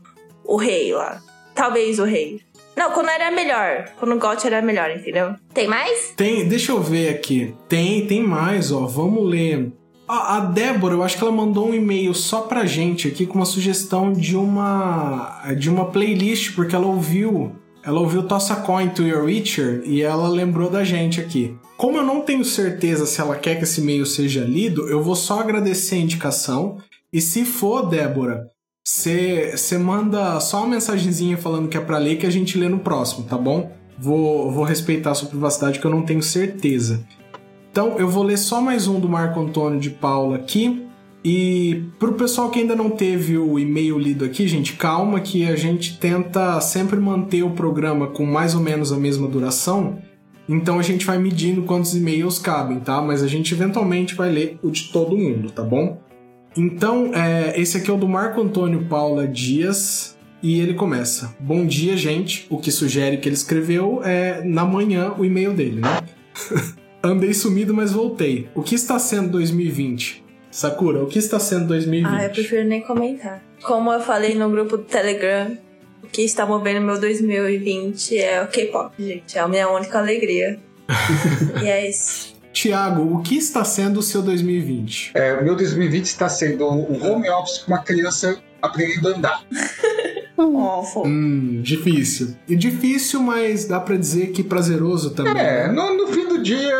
o 0.45 0.57
rei 0.57 0.93
lá. 0.93 1.21
Talvez 1.55 1.99
o 1.99 2.05
rei. 2.05 2.41
Não, 2.77 2.93
quando 2.93 3.11
era 3.11 3.31
melhor. 3.31 3.91
Quando 3.99 4.15
o 4.15 4.19
Got 4.19 4.47
era 4.47 4.63
melhor, 4.63 4.91
entendeu? 4.91 5.35
Tem 5.53 5.69
mais? 5.69 6.13
Tem, 6.17 6.49
deixa 6.49 6.73
eu 6.73 6.81
ver 6.81 7.11
aqui. 7.11 7.55
Tem, 7.69 8.07
tem 8.07 8.23
mais, 8.23 8.73
ó. 8.73 8.87
Vamos 8.87 9.29
ler. 9.29 9.73
A, 10.09 10.37
a 10.37 10.41
Débora, 10.41 10.95
eu 10.95 11.03
acho 11.03 11.17
que 11.17 11.23
ela 11.23 11.33
mandou 11.33 11.69
um 11.69 11.75
e-mail 11.75 12.15
só 12.15 12.43
pra 12.43 12.65
gente 12.65 13.09
aqui 13.09 13.27
com 13.27 13.35
uma 13.35 13.45
sugestão 13.45 14.13
de 14.13 14.37
uma 14.37 15.55
de 15.57 15.71
uma 15.71 15.87
playlist 15.87 16.55
porque 16.55 16.75
ela 16.75 16.87
ouviu, 16.87 17.53
ela 17.85 18.01
ouviu 18.01 18.23
Toss 18.23 18.51
a 18.51 18.57
Coin 18.57 18.91
to 18.91 19.03
Your 19.03 19.25
Witcher 19.25 19.83
e 19.85 20.03
ela 20.03 20.29
lembrou 20.29 20.71
da 20.71 20.85
gente 20.85 21.21
aqui. 21.21 21.57
Como 21.77 21.99
eu 21.99 22.05
não 22.05 22.21
tenho 22.21 22.45
certeza 22.45 23.07
se 23.07 23.21
ela 23.21 23.37
quer 23.37 23.57
que 23.57 23.65
esse 23.65 23.81
e-mail 23.81 24.07
seja 24.07 24.45
lido, 24.45 24.89
eu 24.89 25.03
vou 25.03 25.17
só 25.17 25.41
agradecer 25.41 25.97
a 25.97 25.99
indicação 25.99 26.79
e 27.13 27.21
se 27.21 27.45
for, 27.45 27.89
Débora, 27.89 28.49
você 28.85 29.79
manda 29.79 30.39
só 30.41 30.59
uma 30.59 30.69
mensagenzinha 30.69 31.37
falando 31.37 31.69
que 31.69 31.77
é 31.77 31.81
pra 31.81 31.99
ler 31.99 32.17
que 32.17 32.27
a 32.27 32.31
gente 32.31 32.57
lê 32.57 32.69
no 32.69 32.79
próximo, 32.79 33.27
tá 33.27 33.37
bom? 33.37 33.73
Vou, 33.99 34.51
vou 34.51 34.65
respeitar 34.65 35.11
a 35.11 35.15
sua 35.15 35.29
privacidade 35.29 35.79
que 35.79 35.85
eu 35.85 35.91
não 35.91 36.03
tenho 36.03 36.23
certeza. 36.23 37.05
Então 37.71 37.99
eu 37.99 38.09
vou 38.09 38.23
ler 38.23 38.39
só 38.39 38.61
mais 38.61 38.87
um 38.87 39.01
do 39.01 39.09
Marco 39.09 39.41
Antônio 39.41 39.81
de 39.81 39.91
Paula 39.91 40.37
aqui. 40.37 40.87
E 41.25 41.85
pro 41.99 42.15
pessoal 42.15 42.51
que 42.51 42.59
ainda 42.59 42.75
não 42.75 42.91
teve 42.91 43.39
o 43.39 43.59
e-mail 43.59 43.99
lido 43.99 44.25
aqui, 44.25 44.49
gente, 44.49 44.73
calma 44.73 45.21
que 45.21 45.47
a 45.47 45.55
gente 45.55 45.99
tenta 45.99 46.61
sempre 46.61 46.99
manter 46.99 47.45
o 47.45 47.51
programa 47.51 48.09
com 48.09 48.27
mais 48.27 48.55
ou 48.55 48.61
menos 48.61 48.93
a 48.93 48.97
mesma 48.97 49.29
duração. 49.29 49.99
Então 50.49 50.81
a 50.81 50.83
gente 50.83 51.07
vai 51.07 51.19
medindo 51.19 51.63
quantos 51.63 51.95
e-mails 51.95 52.39
cabem, 52.39 52.81
tá? 52.81 53.01
Mas 53.01 53.23
a 53.23 53.29
gente 53.29 53.55
eventualmente 53.55 54.15
vai 54.17 54.31
ler 54.31 54.59
o 54.63 54.71
de 54.71 54.91
todo 54.91 55.17
mundo, 55.17 55.51
tá 55.51 55.63
bom? 55.63 56.01
Então, 56.57 57.13
é, 57.15 57.59
esse 57.59 57.79
aqui 57.79 57.91
é 57.91 57.95
o 57.95 57.97
do 57.97 58.09
Marco 58.09 58.41
Antônio 58.41 58.85
Paula 58.87 59.27
Dias 59.27 60.19
e 60.43 60.61
ele 60.61 60.75
começa: 60.75 61.35
Bom 61.41 61.65
dia, 61.65 61.97
gente. 61.97 62.47
O 62.51 62.59
que 62.59 62.71
sugere 62.71 63.19
que 63.19 63.29
ele 63.29 63.37
escreveu 63.37 64.03
é 64.03 64.43
na 64.45 64.65
manhã 64.65 65.15
o 65.17 65.25
e-mail 65.25 65.55
dele, 65.55 65.81
né? 65.81 66.01
Andei 67.03 67.33
sumido, 67.33 67.73
mas 67.73 67.93
voltei. 67.93 68.49
O 68.55 68.63
que 68.63 68.75
está 68.75 68.99
sendo 68.99 69.31
2020? 69.31 70.23
Sakura, 70.53 71.03
o 71.03 71.07
que 71.07 71.19
está 71.19 71.41
sendo 71.41 71.69
2020? 71.69 72.15
Ah, 72.15 72.25
eu 72.25 72.31
prefiro 72.31 72.63
nem 72.69 72.83
comentar. 72.83 73.43
Como 73.63 73.91
eu 73.91 74.01
falei 74.01 74.35
no 74.35 74.51
grupo 74.51 74.77
do 74.77 74.85
Telegram, 74.85 75.57
o 76.05 76.07
que 76.07 76.21
está 76.21 76.45
movendo 76.45 76.83
meu 76.83 77.01
2020 77.01 78.19
é 78.19 78.43
o 78.43 78.49
K-pop, 78.49 78.95
gente. 79.03 79.39
É 79.39 79.41
a 79.41 79.49
minha 79.49 79.69
única 79.71 79.99
alegria. 79.99 80.61
e 81.63 81.67
é 81.67 81.89
isso. 81.89 82.35
Tiago, 82.53 83.15
o 83.15 83.23
que 83.23 83.35
está 83.39 83.65
sendo 83.65 84.01
o 84.01 84.03
seu 84.03 84.21
2020? 84.21 85.13
É, 85.15 85.33
o 85.33 85.43
meu 85.43 85.57
2020 85.57 86.05
está 86.05 86.29
sendo 86.29 86.69
um 86.69 87.03
home 87.03 87.31
office 87.31 87.59
com 87.61 87.73
uma 87.73 87.83
criança 87.83 88.39
aprendendo 88.61 89.09
a 89.09 89.17
andar. 89.17 89.43
Awful. 90.37 91.07
Hum, 91.07 91.63
difícil. 91.63 92.37
E 92.47 92.57
difícil, 92.57 93.21
mas 93.21 93.65
dá 93.65 93.81
pra 93.81 93.97
dizer 93.97 94.33
que 94.33 94.43
prazeroso 94.43 95.15
também. 95.15 95.41
É, 95.41 95.69
né? 95.69 95.73
no, 95.73 95.97
no 95.97 96.09
fim 96.09 96.27
do 96.27 96.43
dia 96.43 96.75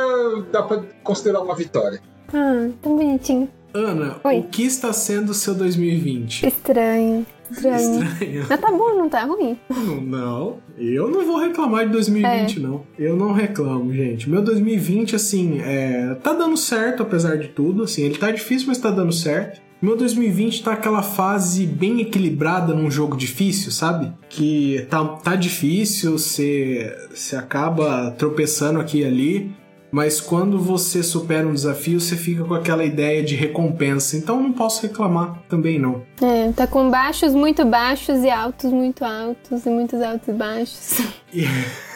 dá 0.51 0.63
pra 0.63 0.83
considerar 1.03 1.41
uma 1.41 1.55
vitória. 1.55 2.01
Ah, 2.35 2.69
tão 2.83 2.97
bonitinho. 2.97 3.49
Ana, 3.75 4.17
Oi. 4.25 4.39
o 4.39 4.43
que 4.45 4.65
está 4.65 4.93
sendo 4.93 5.31
o 5.31 5.35
seu 5.35 5.55
2020? 5.55 6.47
Estranho. 6.47 7.27
Estranho. 7.51 8.03
Estranho. 8.05 8.47
Mas 8.49 8.61
tá 8.61 8.71
bom, 8.71 8.95
não 8.95 9.09
tá 9.09 9.25
ruim. 9.25 9.59
Não, 9.71 10.01
Não, 10.03 10.59
eu 10.79 11.09
não 11.09 11.25
vou 11.25 11.39
reclamar 11.39 11.87
de 11.87 11.93
2020, 11.93 12.61
não. 12.61 12.83
Eu 12.99 13.17
não 13.17 13.33
reclamo, 13.33 13.93
gente. 13.93 14.29
Meu 14.29 14.43
2020, 14.43 15.17
assim, 15.17 15.61
é, 15.61 16.15
tá 16.23 16.33
dando 16.33 16.57
certo, 16.57 17.03
apesar 17.03 17.37
de 17.37 17.49
tudo. 17.49 17.85
Assim, 17.85 18.03
ele 18.03 18.19
tá 18.19 18.31
difícil, 18.31 18.69
mas 18.69 18.79
tá 18.79 18.91
dando 18.91 19.13
certo. 19.13 19.61
Meu 19.81 19.97
2020 19.97 20.63
tá 20.63 20.75
aquela 20.75 21.03
fase 21.03 21.67
bem 21.67 22.01
equilibrada 22.01 22.73
num 22.73 22.89
jogo 22.89 23.17
difícil, 23.17 23.73
sabe? 23.73 24.13
Que 24.29 24.87
tá, 24.89 25.05
tá 25.05 25.35
difícil, 25.35 26.13
você 26.13 26.95
acaba 27.37 28.13
tropeçando 28.13 28.79
aqui 28.79 29.01
e 29.01 29.05
ali. 29.05 29.62
Mas 29.93 30.23
quando 30.23 30.59
você 30.59 31.03
supera 31.03 31.47
um 31.47 31.53
desafio, 31.53 32.01
você 32.01 32.17
fica 32.17 32.43
com 32.43 32.55
aquela 32.55 32.83
ideia 32.83 33.23
de 33.23 33.37
recompensa. 33.37 34.17
Então 34.17 34.43
não 34.43 34.53
posso 34.53 34.81
reclamar 34.81 35.43
também, 35.51 35.79
não. 35.79 36.03
É, 36.21 36.51
tá 36.53 36.67
com 36.67 36.91
baixos 36.91 37.35
muito 37.35 37.63
baixos 37.67 38.25
e 38.25 38.31
altos 38.31 38.73
muito 38.73 39.05
altos 39.05 39.67
e 39.67 39.69
muitos 39.69 40.01
altos 40.01 40.29
e 40.29 40.33
baixos. 40.33 40.99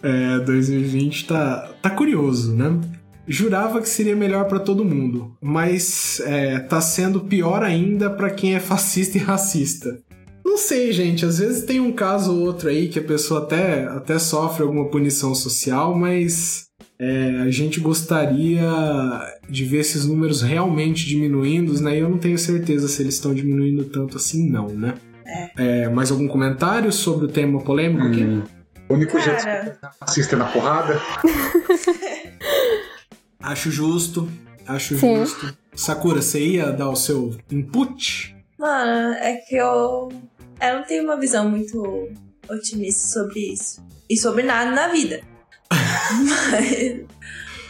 É, 0.00 0.38
2020 0.38 1.26
tá, 1.26 1.72
tá 1.82 1.90
curioso, 1.90 2.54
né? 2.54 2.80
Jurava 3.26 3.82
que 3.82 3.88
seria 3.88 4.16
melhor 4.16 4.46
pra 4.46 4.60
todo 4.60 4.84
mundo, 4.84 5.36
mas 5.42 6.20
é, 6.24 6.60
tá 6.60 6.80
sendo 6.80 7.20
pior 7.20 7.62
ainda 7.62 8.08
pra 8.08 8.30
quem 8.30 8.54
é 8.54 8.60
fascista 8.60 9.18
e 9.18 9.20
racista. 9.20 9.98
Não 10.42 10.56
sei, 10.56 10.92
gente, 10.92 11.26
às 11.26 11.38
vezes 11.38 11.64
tem 11.64 11.78
um 11.78 11.92
caso 11.92 12.32
ou 12.32 12.46
outro 12.46 12.70
aí 12.70 12.88
que 12.88 12.98
a 12.98 13.04
pessoa 13.04 13.42
até, 13.42 13.84
até 13.84 14.18
sofre 14.18 14.62
alguma 14.62 14.88
punição 14.88 15.34
social, 15.34 15.94
mas 15.94 16.67
é, 17.00 17.42
a 17.42 17.50
gente 17.50 17.78
gostaria 17.78 18.68
de 19.48 19.64
ver 19.64 19.78
esses 19.78 20.04
números 20.04 20.42
realmente 20.42 21.06
diminuindo, 21.06 21.80
né? 21.80 21.96
E 21.96 22.00
eu 22.00 22.08
não 22.08 22.18
tenho 22.18 22.38
certeza 22.38 22.88
se 22.88 23.02
eles 23.02 23.14
estão 23.14 23.32
diminuindo 23.32 23.84
tanto 23.84 24.16
assim, 24.16 24.50
não, 24.50 24.68
né? 24.68 24.94
É, 25.56 25.88
mais 25.88 26.10
algum 26.10 26.26
comentário 26.26 26.90
sobre 26.90 27.26
o 27.26 27.28
tema 27.28 27.60
polêmico? 27.60 28.06
Hum. 28.06 28.42
O 28.88 28.94
único 28.94 29.20
jeito 29.20 29.38
de 29.38 29.44
Cara, 29.44 29.78
assistir 30.00 30.36
na 30.36 30.46
porrada. 30.46 31.00
Acho 33.40 33.70
justo, 33.70 34.28
acho 34.66 34.98
Sim. 34.98 35.16
justo. 35.16 35.56
Sakura, 35.74 36.20
você 36.20 36.44
ia 36.44 36.72
dar 36.72 36.90
o 36.90 36.96
seu 36.96 37.34
input? 37.50 38.36
mano, 38.58 39.14
é 39.14 39.36
que 39.36 39.54
eu. 39.54 40.08
Eu 40.60 40.76
não 40.76 40.82
tenho 40.82 41.04
uma 41.04 41.18
visão 41.18 41.48
muito 41.48 42.10
otimista 42.50 43.20
sobre 43.20 43.52
isso. 43.52 43.80
E 44.10 44.18
sobre 44.18 44.42
nada 44.42 44.72
na 44.72 44.88
vida. 44.88 45.20
Mas. 46.50 47.08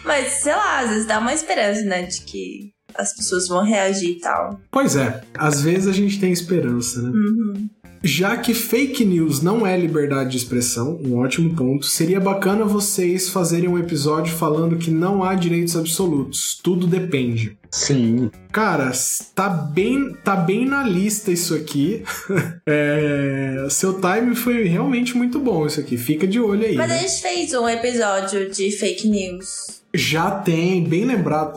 Mas, 0.04 0.26
sei 0.40 0.54
lá, 0.54 0.80
às 0.80 0.90
vezes 0.90 1.06
dá 1.06 1.18
uma 1.18 1.34
esperança, 1.34 1.82
né? 1.82 2.02
De 2.02 2.22
que 2.22 2.72
as 2.94 3.14
pessoas 3.14 3.46
vão 3.46 3.62
reagir 3.62 4.12
e 4.12 4.20
tal. 4.20 4.58
Pois 4.70 4.96
é, 4.96 5.22
às 5.34 5.60
vezes 5.60 5.86
a 5.86 5.92
gente 5.92 6.18
tem 6.18 6.32
esperança, 6.32 7.02
né? 7.02 7.10
Uhum. 7.10 7.68
Já 8.02 8.36
que 8.36 8.54
fake 8.54 9.04
news 9.04 9.42
não 9.42 9.66
é 9.66 9.76
liberdade 9.76 10.30
de 10.30 10.36
expressão, 10.36 11.00
um 11.04 11.18
ótimo 11.18 11.54
ponto, 11.54 11.86
seria 11.86 12.20
bacana 12.20 12.64
vocês 12.64 13.28
fazerem 13.28 13.68
um 13.68 13.78
episódio 13.78 14.34
falando 14.34 14.76
que 14.76 14.90
não 14.90 15.22
há 15.22 15.34
direitos 15.34 15.76
absolutos, 15.76 16.58
tudo 16.62 16.86
depende. 16.86 17.58
Sim. 17.70 18.30
Cara, 18.50 18.90
tá 19.34 19.48
bem, 19.48 20.14
tá 20.24 20.34
bem 20.36 20.64
na 20.64 20.82
lista 20.84 21.30
isso 21.30 21.54
aqui. 21.54 22.02
É, 22.70 23.66
seu 23.70 23.98
time 24.00 24.34
foi 24.34 24.64
realmente 24.64 25.16
muito 25.16 25.38
bom 25.38 25.66
isso 25.66 25.80
aqui. 25.80 25.96
Fica 25.96 26.26
de 26.26 26.38
olho 26.38 26.66
aí. 26.66 26.74
Mas 26.74 26.88
né? 26.88 26.96
a 26.96 26.98
gente 26.98 27.22
fez 27.22 27.54
um 27.54 27.66
episódio 27.66 28.50
de 28.50 28.70
fake 28.70 29.08
news. 29.08 29.80
Já 29.94 30.30
tem, 30.30 30.84
bem 30.84 31.04
lembrado. 31.04 31.56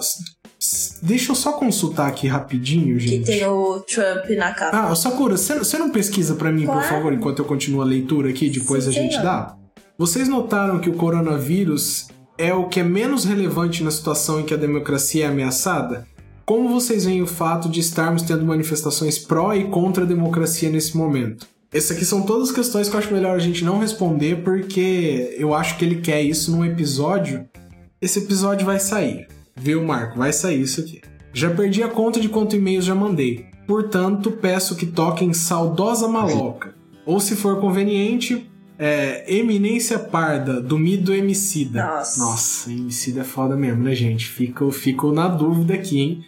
Deixa 1.01 1.31
eu 1.31 1.35
só 1.35 1.53
consultar 1.53 2.07
aqui 2.07 2.27
rapidinho, 2.27 2.97
Que 2.97 3.07
gente. 3.07 3.25
tem 3.25 3.45
o 3.45 3.79
Trump 3.79 4.29
na 4.37 4.53
capa. 4.53 4.89
Ah, 4.91 4.95
Sakura, 4.95 5.35
você 5.35 5.77
não 5.77 5.89
pesquisa 5.89 6.35
pra 6.35 6.51
mim, 6.51 6.65
por 6.65 6.83
favor, 6.83 7.11
enquanto 7.11 7.39
eu 7.39 7.45
continuo 7.45 7.81
a 7.81 7.85
leitura 7.85 8.29
aqui, 8.29 8.49
depois 8.49 8.83
Sim, 8.83 8.89
a 8.89 8.93
gente 8.93 9.11
senhor. 9.13 9.23
dá? 9.23 9.55
Vocês 9.97 10.27
notaram 10.27 10.79
que 10.79 10.89
o 10.89 10.93
coronavírus 10.93 12.07
é 12.37 12.53
o 12.53 12.67
que 12.67 12.79
é 12.79 12.83
menos 12.83 13.25
relevante 13.25 13.83
na 13.83 13.91
situação 13.91 14.39
em 14.39 14.43
que 14.43 14.53
a 14.53 14.57
democracia 14.57 15.25
é 15.25 15.27
ameaçada? 15.27 16.07
Como 16.45 16.69
vocês 16.69 17.05
veem 17.05 17.21
o 17.21 17.27
fato 17.27 17.69
de 17.69 17.79
estarmos 17.79 18.21
tendo 18.23 18.43
manifestações 18.45 19.17
pró 19.17 19.53
e 19.53 19.65
contra 19.65 20.03
a 20.03 20.07
democracia 20.07 20.69
nesse 20.69 20.95
momento? 20.97 21.47
Essas 21.73 21.95
aqui 21.95 22.03
são 22.05 22.23
todas 22.23 22.51
questões 22.51 22.89
que 22.89 22.95
eu 22.95 22.99
acho 22.99 23.13
melhor 23.13 23.35
a 23.35 23.39
gente 23.39 23.63
não 23.63 23.79
responder, 23.79 24.43
porque 24.43 25.35
eu 25.37 25.53
acho 25.53 25.77
que 25.77 25.85
ele 25.85 26.01
quer 26.01 26.21
isso 26.21 26.51
num 26.51 26.65
episódio. 26.65 27.45
Esse 28.01 28.19
episódio 28.19 28.65
vai 28.65 28.79
sair. 28.79 29.27
Viu, 29.61 29.83
Marco? 29.83 30.17
Vai 30.17 30.33
sair 30.33 30.61
isso 30.61 30.81
aqui. 30.81 31.01
Já 31.31 31.51
perdi 31.51 31.83
a 31.83 31.87
conta 31.87 32.19
de 32.19 32.27
quanto 32.27 32.55
e-mails 32.55 32.83
já 32.83 32.95
mandei. 32.95 33.45
Portanto, 33.67 34.31
peço 34.31 34.75
que 34.75 34.87
toquem 34.87 35.33
Saudosa 35.33 36.07
Maloca. 36.07 36.73
Ou, 37.05 37.19
se 37.19 37.35
for 37.35 37.61
conveniente, 37.61 38.49
é, 38.77 39.23
Eminência 39.31 39.99
Parda, 39.99 40.59
do 40.59 40.79
Mido 40.79 41.13
Emicida. 41.13 41.85
Nossa. 41.85 42.19
Nossa, 42.19 42.71
Emicida 42.71 43.21
é 43.21 43.23
foda 43.23 43.55
mesmo, 43.55 43.83
né, 43.83 43.93
gente? 43.93 44.25
Fico, 44.27 44.71
fico 44.71 45.11
na 45.11 45.27
dúvida 45.27 45.75
aqui, 45.75 45.99
hein? 45.99 46.25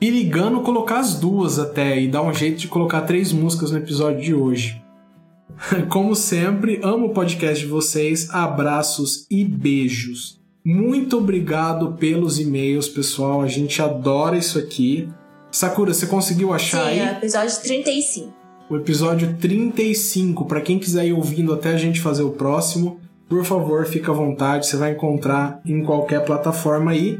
Perigando 0.00 0.60
colocar 0.62 0.98
as 0.98 1.14
duas 1.14 1.60
até 1.60 2.00
e 2.00 2.08
dar 2.08 2.22
um 2.22 2.34
jeito 2.34 2.58
de 2.58 2.66
colocar 2.66 3.02
três 3.02 3.32
músicas 3.32 3.70
no 3.70 3.78
episódio 3.78 4.20
de 4.20 4.34
hoje. 4.34 4.82
Como 5.88 6.16
sempre, 6.16 6.80
amo 6.82 7.06
o 7.06 7.14
podcast 7.14 7.64
de 7.64 7.70
vocês. 7.70 8.28
Abraços 8.30 9.24
e 9.30 9.44
beijos. 9.44 10.41
Muito 10.64 11.18
obrigado 11.18 11.94
pelos 11.94 12.38
e-mails, 12.38 12.88
pessoal. 12.88 13.42
A 13.42 13.48
gente 13.48 13.82
adora 13.82 14.36
isso 14.36 14.58
aqui. 14.58 15.08
Sakura, 15.50 15.92
você 15.92 16.06
conseguiu 16.06 16.52
achar 16.52 16.84
Sim, 16.84 16.88
aí? 16.90 16.98
é 17.00 17.12
episódio 17.12 17.60
35. 17.62 18.32
o 18.70 18.76
episódio 18.76 19.36
35. 19.40 20.44
Para 20.46 20.60
quem 20.60 20.78
quiser 20.78 21.06
ir 21.06 21.12
ouvindo 21.12 21.52
até 21.52 21.70
a 21.72 21.76
gente 21.76 22.00
fazer 22.00 22.22
o 22.22 22.30
próximo, 22.30 23.00
por 23.28 23.44
favor, 23.44 23.84
fica 23.86 24.12
à 24.12 24.14
vontade, 24.14 24.66
você 24.66 24.76
vai 24.76 24.92
encontrar 24.92 25.60
em 25.66 25.82
qualquer 25.84 26.24
plataforma 26.24 26.92
aí. 26.92 27.18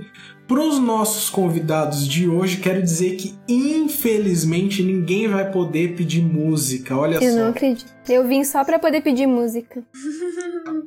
Para 0.52 0.66
os 0.66 0.78
nossos 0.78 1.30
convidados 1.30 2.06
de 2.06 2.28
hoje, 2.28 2.58
quero 2.58 2.82
dizer 2.82 3.16
que 3.16 3.34
infelizmente 3.48 4.82
ninguém 4.82 5.26
vai 5.26 5.50
poder 5.50 5.96
pedir 5.96 6.22
música. 6.22 6.94
Olha 6.94 7.14
Eu 7.14 7.32
só. 7.32 7.38
não 7.38 7.48
acredito. 7.48 7.90
Eu 8.06 8.28
vim 8.28 8.44
só 8.44 8.62
pra 8.62 8.78
poder 8.78 9.00
pedir 9.00 9.26
música. 9.26 9.82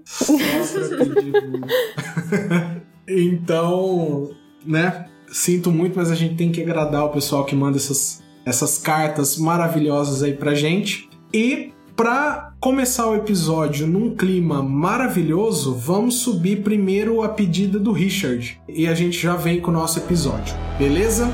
Só 0.06 0.38
pra 0.38 1.06
pedir 1.16 1.32
música. 1.48 2.82
então, 3.10 4.30
né? 4.64 5.08
Sinto 5.32 5.72
muito, 5.72 5.96
mas 5.98 6.12
a 6.12 6.16
gente 6.16 6.36
tem 6.36 6.52
que 6.52 6.62
agradar 6.62 7.04
o 7.04 7.10
pessoal 7.10 7.44
que 7.44 7.56
manda 7.56 7.78
essas, 7.78 8.22
essas 8.46 8.78
cartas 8.78 9.36
maravilhosas 9.36 10.22
aí 10.22 10.34
pra 10.34 10.54
gente. 10.54 11.10
E 11.34 11.74
pra 11.96 12.54
começar 12.60 13.08
o 13.08 13.16
episódio 13.16 13.88
num 13.88 14.16
clima 14.16 14.62
maravilhoso, 14.62 15.74
vamos 15.74 16.16
subir 16.16 16.62
primeiro 16.62 17.22
a 17.22 17.30
pedida 17.30 17.80
do 17.80 17.92
Richard. 17.92 18.60
E 18.68 18.88
a 18.88 18.94
gente 18.94 19.18
já 19.18 19.36
vem 19.36 19.62
com 19.62 19.72
o 19.72 19.74
nosso 19.74 20.00
episódio, 20.00 20.56
beleza? 20.78 21.28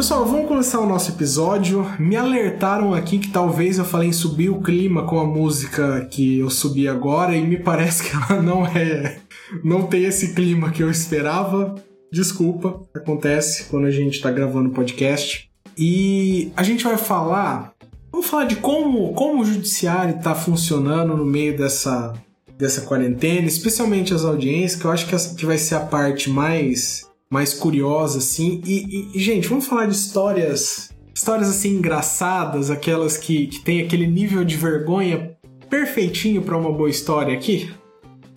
Pessoal, 0.00 0.24
vamos 0.24 0.48
começar 0.48 0.80
o 0.80 0.86
nosso 0.86 1.10
episódio. 1.10 1.84
Me 1.98 2.16
alertaram 2.16 2.94
aqui 2.94 3.18
que 3.18 3.28
talvez 3.28 3.76
eu 3.76 3.84
falei 3.84 4.08
em 4.08 4.14
subir 4.14 4.48
o 4.48 4.62
clima 4.62 5.06
com 5.06 5.20
a 5.20 5.26
música 5.26 6.06
que 6.06 6.38
eu 6.38 6.48
subi 6.48 6.88
agora 6.88 7.36
e 7.36 7.46
me 7.46 7.58
parece 7.58 8.04
que 8.04 8.16
ela 8.16 8.40
não 8.40 8.66
é. 8.66 9.18
Não 9.62 9.82
tem 9.82 10.04
esse 10.04 10.32
clima 10.32 10.70
que 10.70 10.82
eu 10.82 10.90
esperava. 10.90 11.74
Desculpa, 12.10 12.82
acontece 12.96 13.64
quando 13.64 13.84
a 13.84 13.90
gente 13.90 14.22
tá 14.22 14.30
gravando 14.30 14.70
podcast. 14.70 15.50
E 15.76 16.50
a 16.56 16.62
gente 16.62 16.82
vai 16.82 16.96
falar. 16.96 17.74
Vamos 18.10 18.26
falar 18.26 18.46
de 18.46 18.56
como, 18.56 19.12
como 19.12 19.42
o 19.42 19.44
judiciário 19.44 20.18
tá 20.22 20.34
funcionando 20.34 21.14
no 21.14 21.26
meio 21.26 21.58
dessa, 21.58 22.14
dessa 22.56 22.80
quarentena, 22.80 23.46
especialmente 23.46 24.14
as 24.14 24.24
audiências, 24.24 24.80
que 24.80 24.86
eu 24.86 24.92
acho 24.92 25.06
que, 25.06 25.14
essa, 25.14 25.34
que 25.34 25.44
vai 25.44 25.58
ser 25.58 25.74
a 25.74 25.80
parte 25.80 26.30
mais 26.30 27.09
mais 27.30 27.54
curiosa, 27.54 28.18
assim. 28.18 28.60
E, 28.66 29.10
e, 29.14 29.20
gente, 29.20 29.46
vamos 29.48 29.66
falar 29.66 29.86
de 29.86 29.94
histórias. 29.94 30.90
Histórias 31.14 31.48
assim 31.48 31.76
engraçadas, 31.76 32.70
aquelas 32.70 33.16
que, 33.16 33.46
que 33.46 33.60
tem 33.60 33.80
aquele 33.80 34.06
nível 34.06 34.44
de 34.44 34.56
vergonha 34.56 35.36
perfeitinho 35.68 36.42
para 36.42 36.56
uma 36.56 36.72
boa 36.72 36.88
história 36.88 37.34
aqui. 37.34 37.72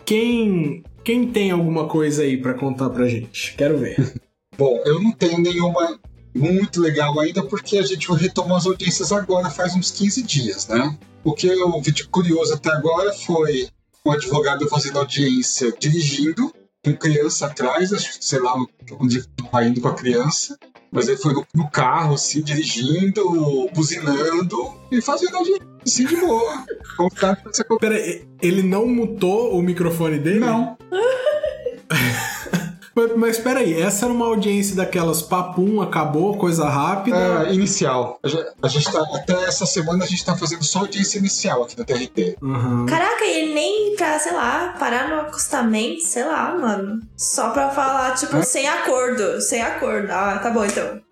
Quem 0.06 0.84
quem 1.04 1.32
tem 1.32 1.52
alguma 1.52 1.88
coisa 1.88 2.24
aí 2.24 2.38
para 2.38 2.54
contar 2.54 2.90
pra 2.90 3.08
gente? 3.08 3.56
Quero 3.56 3.78
ver. 3.78 4.14
Bom, 4.58 4.82
eu 4.86 5.02
não 5.02 5.12
tenho 5.12 5.40
nenhuma 5.40 6.00
muito 6.34 6.82
legal 6.82 7.20
ainda 7.20 7.44
porque 7.44 7.78
a 7.78 7.84
gente 7.84 8.12
retomou 8.14 8.58
as 8.58 8.66
audiências 8.66 9.12
agora, 9.12 9.50
faz 9.50 9.76
uns 9.76 9.92
15 9.92 10.24
dias, 10.24 10.68
né? 10.68 10.98
O 11.24 11.34
que 11.34 11.48
eu 11.48 11.82
vi 11.82 11.92
de 11.92 12.08
curioso 12.08 12.54
até 12.54 12.72
agora 12.72 13.14
foi 13.14 13.68
um 14.06 14.12
advogado 14.12 14.68
fazendo 14.68 15.00
audiência 15.00 15.74
dirigindo, 15.78 16.54
com 16.84 16.96
criança 16.96 17.48
atrás, 17.48 17.94
acho 17.94 18.20
que 18.20 18.26
sei 18.26 18.40
lá 18.40 18.54
onde 19.00 19.20
estava 19.20 19.64
indo 19.64 19.80
com 19.80 19.88
a 19.88 19.96
criança. 19.96 20.58
Mas 20.92 21.08
ele 21.08 21.18
foi 21.18 21.34
no, 21.34 21.48
no 21.56 21.72
carro, 21.72 22.14
assim, 22.14 22.42
dirigindo, 22.44 23.68
buzinando 23.74 24.76
e 24.92 25.02
fazendo 25.02 25.38
audiência, 25.38 25.68
assim, 25.84 26.06
de 26.06 26.18
boa. 26.18 26.66
Como 26.96 27.10
tá. 27.10 27.36
Pera, 27.80 27.98
ele 28.42 28.62
não 28.62 28.88
mutou 28.88 29.58
o 29.58 29.62
microfone 29.64 30.20
dele? 30.20 30.40
Não. 30.40 30.78
Mas, 32.96 33.16
mas 33.16 33.38
peraí, 33.38 33.82
essa 33.82 34.06
era 34.06 34.14
uma 34.14 34.26
audiência 34.26 34.76
daquelas 34.76 35.22
papum, 35.22 35.82
acabou, 35.82 36.38
coisa 36.38 36.68
rápida. 36.70 37.48
É, 37.48 37.54
inicial. 37.54 38.20
A 38.24 38.28
gente, 38.28 38.46
a 38.62 38.68
gente 38.68 38.92
tá, 38.92 39.02
até 39.16 39.34
essa 39.46 39.66
semana 39.66 40.04
a 40.04 40.08
gente 40.08 40.24
tá 40.24 40.36
fazendo 40.36 40.64
só 40.64 40.80
audiência 40.80 41.18
inicial 41.18 41.64
aqui 41.64 41.78
na 41.78 41.84
TRT. 41.84 42.38
Uhum. 42.42 42.86
Caraca, 42.86 43.26
e 43.26 43.42
ele 43.42 43.54
nem 43.54 43.96
pra, 43.96 44.20
sei 44.20 44.34
lá, 44.34 44.76
parar 44.80 45.10
no 45.10 45.22
acostamento, 45.22 46.02
sei 46.04 46.24
lá, 46.24 46.56
mano. 46.58 47.02
Só 47.18 47.50
pra 47.50 47.70
falar, 47.70 48.14
tipo, 48.16 48.38
Hã? 48.38 48.44
sem 48.44 48.68
acordo. 48.68 49.42
Sem 49.42 49.62
acordo. 49.62 50.12
Ah, 50.12 50.40
tá 50.42 50.50
bom 50.50 50.66
então. 50.66 51.03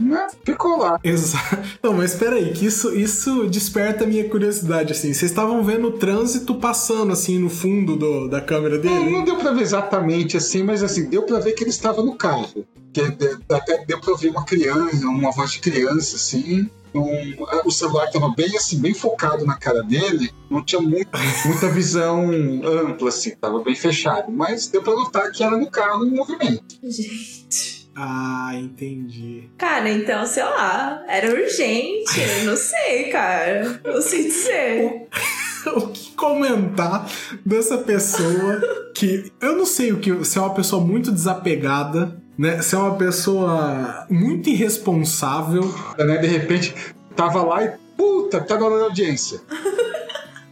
Né? 0.00 0.26
Ficou 0.44 0.78
lá. 0.78 0.98
Exato. 1.04 1.56
Não, 1.82 1.92
mas 1.92 2.14
peraí, 2.14 2.52
que 2.52 2.66
isso, 2.66 2.94
isso 2.94 3.46
desperta 3.48 4.04
a 4.04 4.06
minha 4.06 4.28
curiosidade, 4.28 4.92
assim. 4.92 5.12
Vocês 5.12 5.30
estavam 5.30 5.62
vendo 5.62 5.88
o 5.88 5.92
trânsito 5.92 6.54
passando, 6.56 7.12
assim, 7.12 7.38
no 7.38 7.50
fundo 7.50 7.96
do, 7.96 8.28
da 8.28 8.40
câmera 8.40 8.76
Não, 8.76 8.82
dele? 8.82 9.10
não 9.10 9.24
deu 9.24 9.36
pra 9.36 9.52
ver 9.52 9.62
exatamente 9.62 10.36
assim, 10.36 10.62
mas 10.62 10.82
assim, 10.82 11.08
deu 11.08 11.22
pra 11.24 11.38
ver 11.38 11.52
que 11.52 11.62
ele 11.62 11.70
estava 11.70 12.02
no 12.02 12.16
carro. 12.16 12.48
Que 12.92 13.10
de- 13.10 13.36
até 13.50 13.84
deu 13.84 14.00
pra 14.00 14.12
ouvir 14.12 14.30
uma 14.30 14.44
criança, 14.44 15.06
uma 15.06 15.30
voz 15.30 15.52
de 15.52 15.60
criança, 15.60 16.16
assim. 16.16 16.68
Um- 16.94 17.36
o 17.66 17.70
celular 17.70 18.06
estava 18.06 18.30
bem 18.34 18.56
assim, 18.56 18.78
bem 18.78 18.94
focado 18.94 19.44
na 19.44 19.54
cara 19.54 19.82
dele, 19.82 20.30
não 20.50 20.64
tinha 20.64 20.80
muito, 20.80 21.10
muita 21.44 21.68
visão 21.68 22.30
ampla, 22.64 23.10
assim, 23.10 23.32
tava 23.38 23.62
bem 23.62 23.74
fechado. 23.74 24.32
Mas 24.32 24.66
deu 24.68 24.82
pra 24.82 24.94
notar 24.94 25.30
que 25.30 25.44
era 25.44 25.58
no 25.58 25.70
carro 25.70 26.06
em 26.06 26.10
movimento. 26.10 26.64
Gente. 26.82 27.85
Ah, 27.96 28.50
entendi. 28.54 29.48
Cara, 29.56 29.88
então, 29.90 30.26
sei 30.26 30.44
lá, 30.44 31.02
era 31.08 31.30
urgente. 31.30 32.20
Eu 32.20 32.44
não 32.44 32.56
sei, 32.56 33.04
cara. 33.10 33.80
Não 33.82 34.02
sei 34.02 34.24
dizer. 34.24 35.08
o 35.74 35.88
que 35.88 36.12
comentar 36.12 37.10
dessa 37.44 37.78
pessoa 37.78 38.60
que 38.94 39.32
eu 39.40 39.56
não 39.56 39.66
sei 39.66 39.92
o 39.92 39.98
que 39.98 40.24
se 40.24 40.38
é 40.38 40.40
uma 40.40 40.54
pessoa 40.54 40.84
muito 40.84 41.10
desapegada, 41.10 42.16
né? 42.38 42.60
Se 42.60 42.74
é 42.74 42.78
uma 42.78 42.96
pessoa 42.96 44.06
muito 44.10 44.50
irresponsável, 44.50 45.62
Né? 45.98 46.18
De 46.18 46.26
repente, 46.26 46.74
tava 47.16 47.42
lá 47.42 47.64
e, 47.64 47.72
puta, 47.96 48.40
tá 48.40 48.58
na 48.58 48.66
hora 48.66 48.78
da 48.78 48.84
audiência. 48.84 49.40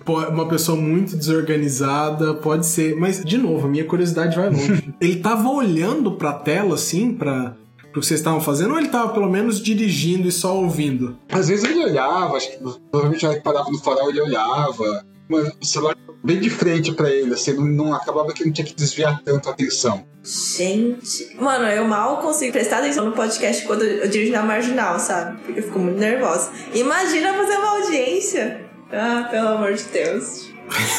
Uma 0.06 0.46
pessoa 0.48 0.76
muito 0.76 1.16
desorganizada, 1.16 2.34
pode 2.34 2.66
ser, 2.66 2.96
mas 2.96 3.24
de 3.24 3.38
novo, 3.38 3.66
a 3.66 3.70
minha 3.70 3.84
curiosidade 3.84 4.36
vai 4.36 4.50
longe. 4.50 4.94
ele 5.00 5.16
tava 5.16 5.48
olhando 5.48 6.12
pra 6.12 6.32
tela 6.32 6.74
assim, 6.74 7.12
para 7.14 7.56
pro 7.92 8.00
que 8.00 8.06
vocês 8.08 8.18
estavam 8.18 8.40
fazendo, 8.40 8.72
ou 8.72 8.78
ele 8.78 8.88
tava 8.88 9.12
pelo 9.12 9.30
menos 9.30 9.60
dirigindo 9.60 10.26
e 10.26 10.32
só 10.32 10.56
ouvindo? 10.56 11.16
Às 11.30 11.48
vezes 11.48 11.64
ele 11.64 11.84
olhava, 11.84 12.36
acho 12.36 12.50
que 12.50 12.58
provavelmente 12.90 13.22
já 13.22 13.40
parava 13.40 13.70
no 13.70 13.78
farol 13.78 14.10
ele 14.10 14.20
olhava. 14.20 15.04
Mas 15.28 15.48
o 15.60 15.64
celular 15.64 15.96
bem 16.22 16.38
de 16.40 16.50
frente 16.50 16.92
pra 16.92 17.08
ele, 17.08 17.32
assim, 17.32 17.54
não, 17.54 17.64
não- 17.64 17.94
acabava 17.94 18.32
que 18.32 18.44
não 18.44 18.52
tinha 18.52 18.66
que 18.66 18.74
desviar 18.74 19.22
tanto 19.24 19.48
a 19.48 19.52
atenção. 19.52 20.04
Gente. 20.24 21.36
Mano, 21.38 21.66
eu 21.66 21.86
mal 21.86 22.18
consigo 22.18 22.52
prestar 22.52 22.78
atenção 22.78 23.04
no 23.06 23.12
podcast 23.12 23.66
quando 23.66 23.82
eu 23.82 24.08
dirijo 24.08 24.32
na 24.32 24.42
marginal, 24.42 24.98
sabe? 24.98 25.38
Porque 25.42 25.60
eu 25.60 25.64
fico 25.64 25.78
muito 25.78 25.98
nervosa. 25.98 26.50
Imagina 26.74 27.32
fazer 27.34 27.56
uma 27.56 27.78
audiência. 27.78 28.63
Ah, 28.92 29.28
pelo 29.30 29.48
amor 29.48 29.72
de 29.74 29.82
Deus. 29.84 30.50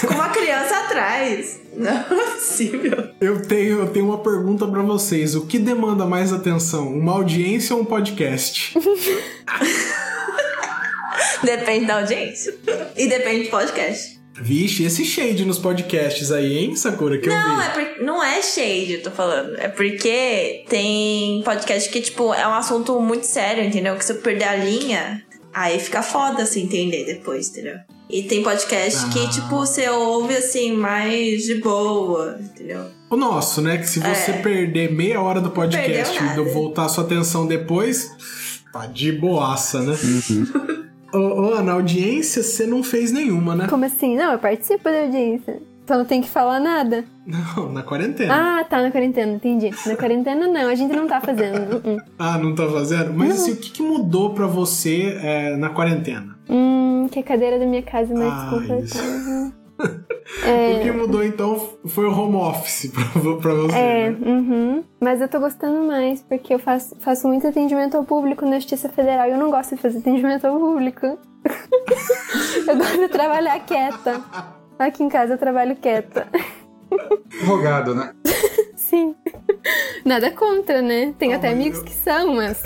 com 0.08 0.14
uma 0.14 0.30
criança 0.30 0.78
atrás. 0.78 1.62
Não 1.76 1.92
é 1.92 2.04
possível. 2.34 3.10
Eu 3.20 3.42
tenho, 3.48 3.80
eu 3.80 3.88
tenho 3.88 4.06
uma 4.06 4.20
pergunta 4.20 4.66
pra 4.68 4.82
vocês. 4.82 5.36
O 5.36 5.46
que 5.46 5.58
demanda 5.60 6.06
mais 6.06 6.32
atenção? 6.32 6.88
Uma 6.88 7.14
audiência 7.14 7.76
ou 7.76 7.82
um 7.82 7.86
podcast? 7.86 8.74
Depende 11.44 11.86
da 11.86 12.00
audiência. 12.00 12.56
E 12.96 13.08
depende 13.08 13.44
do 13.46 13.50
podcast. 13.50 14.16
Vixe, 14.38 14.84
esse 14.84 15.06
shade 15.06 15.46
nos 15.46 15.58
podcasts 15.60 16.30
aí, 16.32 16.58
hein, 16.58 16.76
Sakura? 16.76 17.18
Que 17.18 17.30
Não, 17.30 17.52
eu 17.52 17.58
vi. 17.58 17.64
é 17.64 17.70
por- 17.96 18.04
não 18.04 18.22
é 18.24 18.42
shade, 18.42 18.94
eu 18.96 19.04
tô 19.04 19.12
falando. 19.12 19.56
É 19.58 19.70
porque 19.70 20.66
tem 20.68 21.42
podcast 21.44 21.90
que, 21.90 22.02
tipo, 22.02 22.34
é 22.34 22.46
um 22.48 22.54
assunto 22.54 23.00
muito 23.00 23.26
sério, 23.26 23.64
entendeu? 23.64 23.96
Que 23.96 24.04
se 24.04 24.12
eu 24.12 24.18
perder 24.18 24.44
a 24.46 24.56
linha, 24.58 25.24
aí 25.56 25.80
fica 25.80 26.04
foda 26.04 26.46
se 26.46 26.60
entender 26.60 27.06
depois, 27.06 27.50
entendeu? 27.50 27.78
E 28.10 28.24
tem 28.24 28.44
podcast 28.44 29.06
Ah. 29.06 29.10
que, 29.10 29.30
tipo, 29.30 29.50
você 29.58 29.90
ouve 29.90 30.36
assim, 30.36 30.74
mais 30.74 31.44
de 31.44 31.56
boa, 31.56 32.38
entendeu? 32.40 32.86
O 33.10 33.16
nosso, 33.16 33.62
né? 33.62 33.78
Que 33.78 33.88
se 33.90 34.00
você 34.00 34.32
É. 34.32 34.42
perder 34.42 34.92
meia 34.94 35.20
hora 35.22 35.42
do 35.42 35.50
podcast 35.50 36.16
e 36.22 36.44
voltar 36.54 36.86
a 36.86 36.90
sua 36.90 37.04
atenção 37.04 37.48
depois, 37.48 38.12
tá 38.72 38.86
de 38.86 39.12
boaça, 39.12 39.82
né? 39.82 39.96
Ô, 41.14 41.18
ô, 41.18 41.54
Ana, 41.54 41.72
audiência 41.74 42.44
você 42.44 42.66
não 42.68 42.84
fez 42.84 43.12
nenhuma, 43.12 43.56
né? 43.56 43.68
Como 43.68 43.86
assim? 43.86 44.16
Não, 44.16 44.34
eu 44.34 44.40
participo 44.40 44.84
da 44.84 45.02
audiência. 45.04 45.62
Então 45.86 46.00
não 46.00 46.06
tem 46.06 46.20
que 46.20 46.28
falar 46.28 46.60
nada. 46.60 47.06
Não, 47.28 47.72
na 47.72 47.84
quarentena. 47.84 48.60
Ah, 48.60 48.64
tá, 48.64 48.82
na 48.82 48.90
quarentena, 48.92 49.34
entendi. 49.34 49.70
Na 49.86 49.96
quarentena 49.96 50.48
não, 50.48 50.68
a 50.70 50.76
gente 50.76 50.96
não 50.96 51.08
tá 51.08 51.20
fazendo. 51.22 51.76
Uh-uh. 51.76 52.02
Ah, 52.20 52.38
não 52.38 52.54
tá 52.54 52.68
fazendo? 52.68 53.14
Mas 53.16 53.32
assim, 53.42 53.54
o 53.54 53.58
que, 53.58 53.72
que 53.72 53.82
mudou 53.82 54.34
pra 54.36 54.46
você 54.46 55.18
é, 55.24 55.56
na 55.56 55.70
quarentena? 55.70 56.38
Hum, 56.48 57.08
que 57.12 57.20
a 57.20 57.24
cadeira 57.24 57.58
da 57.58 57.66
minha 57.66 57.82
casa 57.82 58.14
é 58.14 58.18
mais 58.18 58.32
Ah, 58.32 58.50
desconfortável. 58.52 59.54
O 59.80 60.82
que 60.84 60.92
mudou 60.92 61.24
então 61.24 61.70
foi 61.88 62.06
o 62.06 62.12
home 62.12 62.36
office 62.36 62.92
pra, 62.92 63.04
pra 63.42 63.54
você. 63.56 63.76
É, 63.76 64.10
né? 64.12 64.18
uhum. 64.26 64.84
Mas 65.00 65.20
eu 65.22 65.28
tô 65.28 65.40
gostando 65.40 65.86
mais, 65.88 66.22
porque 66.24 66.54
eu 66.54 66.60
faço, 66.60 66.96
faço 67.00 67.28
muito 67.28 67.48
atendimento 67.48 67.96
ao 67.98 68.04
público 68.04 68.46
na 68.46 68.56
Justiça 68.56 68.88
Federal 68.90 69.28
e 69.28 69.32
eu 69.32 69.38
não 69.38 69.50
gosto 69.52 69.76
de 69.76 69.82
fazer 69.82 69.98
atendimento 70.00 70.46
ao 70.46 70.60
público. 70.60 71.06
eu 71.06 72.78
gosto 72.78 72.98
de 73.00 73.08
trabalhar 73.10 73.60
quieta. 73.62 74.22
Aqui 74.78 75.04
em 75.04 75.10
casa 75.10 75.34
eu 75.34 75.38
trabalho 75.38 75.76
quieta. 75.76 76.28
Advogado, 77.40 77.96
né? 77.96 78.14
Sim. 78.76 79.16
Nada 80.06 80.32
contra, 80.32 80.82
né? 80.82 81.14
Tem 81.18 81.34
Ah, 81.34 81.38
até 81.38 81.50
amigos 81.50 81.80
eu- 81.80 81.86
que 81.86 81.94
são, 81.94 82.36
mas. 82.36 82.62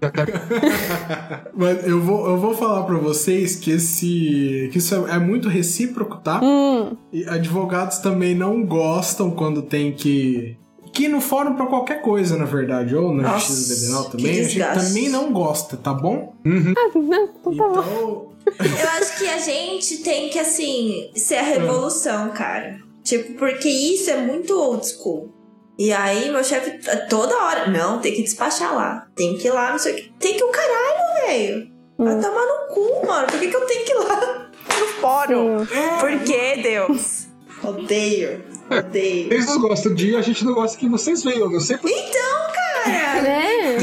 Mas 1.54 1.86
eu 1.86 2.00
vou, 2.00 2.26
eu 2.26 2.38
vou 2.38 2.54
falar 2.54 2.84
pra 2.84 2.96
vocês 2.96 3.56
que 3.56 3.70
esse 3.72 4.70
que 4.72 4.78
isso 4.78 4.94
é, 4.94 5.16
é 5.16 5.18
muito 5.18 5.46
recíproco, 5.48 6.16
tá? 6.18 6.40
Hum, 6.42 6.96
E 7.12 7.24
advogados 7.28 7.98
também 7.98 8.34
não 8.34 8.64
gostam 8.64 9.30
quando 9.30 9.60
tem 9.60 9.92
que 9.92 10.56
que 10.92 11.06
no 11.06 11.20
fórum 11.20 11.54
pra 11.54 11.66
qualquer 11.66 12.00
coisa, 12.02 12.36
na 12.36 12.44
verdade, 12.46 12.96
ou 12.96 13.12
na 13.14 13.24
Nossa, 13.24 13.46
Justiça 13.52 13.74
Federal 13.80 14.04
também, 14.10 14.40
a 14.40 14.42
gente 14.42 14.74
também 14.88 15.08
não 15.10 15.32
gosta, 15.32 15.76
tá 15.76 15.92
bom? 15.94 16.34
ah, 16.46 16.98
não, 16.98 17.24
então 17.24 17.56
tá 17.56 17.82
bom. 17.82 18.29
Eu 18.46 18.88
acho 18.98 19.18
que 19.18 19.28
a 19.28 19.38
gente 19.38 19.98
tem 19.98 20.28
que, 20.28 20.38
assim, 20.38 21.10
ser 21.14 21.36
a 21.36 21.42
revolução, 21.42 22.30
cara. 22.30 22.78
Tipo, 23.04 23.34
porque 23.34 23.68
isso 23.68 24.10
é 24.10 24.16
muito 24.16 24.58
old 24.58 24.86
school. 24.86 25.32
E 25.78 25.92
aí, 25.92 26.30
meu 26.30 26.44
chefe, 26.44 26.78
toda 27.08 27.34
hora, 27.36 27.68
não, 27.68 28.00
tem 28.00 28.12
que 28.14 28.22
despachar 28.22 28.74
lá. 28.74 29.06
Tem 29.16 29.36
que 29.38 29.48
ir 29.48 29.50
lá, 29.50 29.70
não 29.72 29.78
sei 29.78 29.92
o 29.92 29.96
que. 29.96 30.12
Tem 30.18 30.36
que 30.36 30.44
o 30.44 30.48
caralho, 30.50 31.26
velho. 31.26 31.70
Vai 31.98 32.14
Hum. 32.14 32.20
tomar 32.20 32.46
no 32.46 32.74
cu, 32.74 33.06
mano. 33.06 33.26
Por 33.28 33.38
que, 33.40 33.48
que 33.48 33.56
eu 33.56 33.66
tenho 33.66 33.84
que 33.84 33.92
ir 33.92 33.94
lá 33.96 34.50
no 34.78 34.86
fórum? 35.00 35.58
Sim. 35.66 35.98
Por 35.98 36.18
que, 36.20 36.56
Deus? 36.62 37.26
Odeio. 37.62 38.44
Odeio. 38.70 39.32
Eles 39.32 39.46
não 39.46 39.60
gostam 39.60 39.94
de 39.94 40.10
ir, 40.10 40.16
a 40.16 40.22
gente 40.22 40.44
não 40.44 40.52
gosta 40.54 40.76
que 40.78 40.88
vocês 40.88 41.22
venham. 41.24 41.50
Não 41.50 41.60
sei 41.60 41.76
por 41.78 41.90
Então, 41.90 42.46
cara, 42.54 43.28
É. 43.28 43.76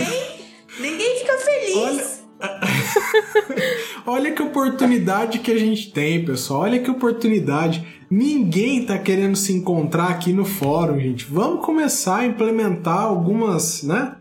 ninguém 0.80 1.18
fica 1.20 1.38
feliz. 1.38 1.76
olha 1.76 2.17
que 4.32 4.42
oportunidade 4.44 5.40
que 5.40 5.52
a 5.52 5.58
gente 5.58 5.92
tem, 5.92 6.24
pessoal. 6.24 6.62
Olha 6.62 6.80
que 6.80 6.90
oportunidade. 6.90 7.86
Ninguém 8.10 8.86
tá 8.86 8.98
querendo 8.98 9.36
se 9.36 9.54
encontrar 9.54 10.10
aqui 10.10 10.32
no 10.32 10.46
fórum, 10.46 11.00
gente. 11.00 11.26
Vamos 11.26 11.66
começar 11.66 12.20
a 12.20 12.26
implementar 12.26 13.02
algumas, 13.02 13.84
né? 13.84 14.16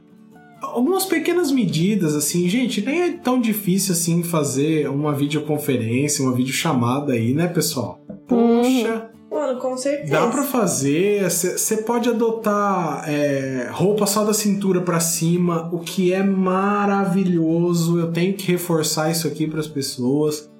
Algumas 0.60 1.04
pequenas 1.04 1.52
medidas, 1.52 2.14
assim, 2.14 2.48
gente, 2.48 2.84
nem 2.84 3.02
é 3.02 3.12
tão 3.12 3.40
difícil 3.40 3.92
assim 3.92 4.22
fazer 4.22 4.88
uma 4.88 5.12
videoconferência, 5.12 6.24
uma 6.24 6.34
videochamada 6.34 7.12
aí, 7.12 7.32
né, 7.32 7.46
pessoal? 7.46 8.00
Poxa, 8.26 9.05
Com 9.56 9.76
certeza. 9.76 10.10
Dá 10.12 10.26
pra 10.28 10.42
fazer, 10.42 11.22
você 11.30 11.78
pode 11.78 12.08
adotar 12.08 13.04
é, 13.08 13.68
roupa 13.72 14.06
só 14.06 14.24
da 14.24 14.32
cintura 14.34 14.80
pra 14.80 15.00
cima, 15.00 15.68
o 15.72 15.78
que 15.80 16.12
é 16.12 16.22
maravilhoso. 16.22 17.98
Eu 17.98 18.12
tenho 18.12 18.34
que 18.34 18.50
reforçar 18.52 19.10
isso 19.10 19.26
aqui 19.26 19.46
pras 19.46 19.66
pessoas. 19.66 20.50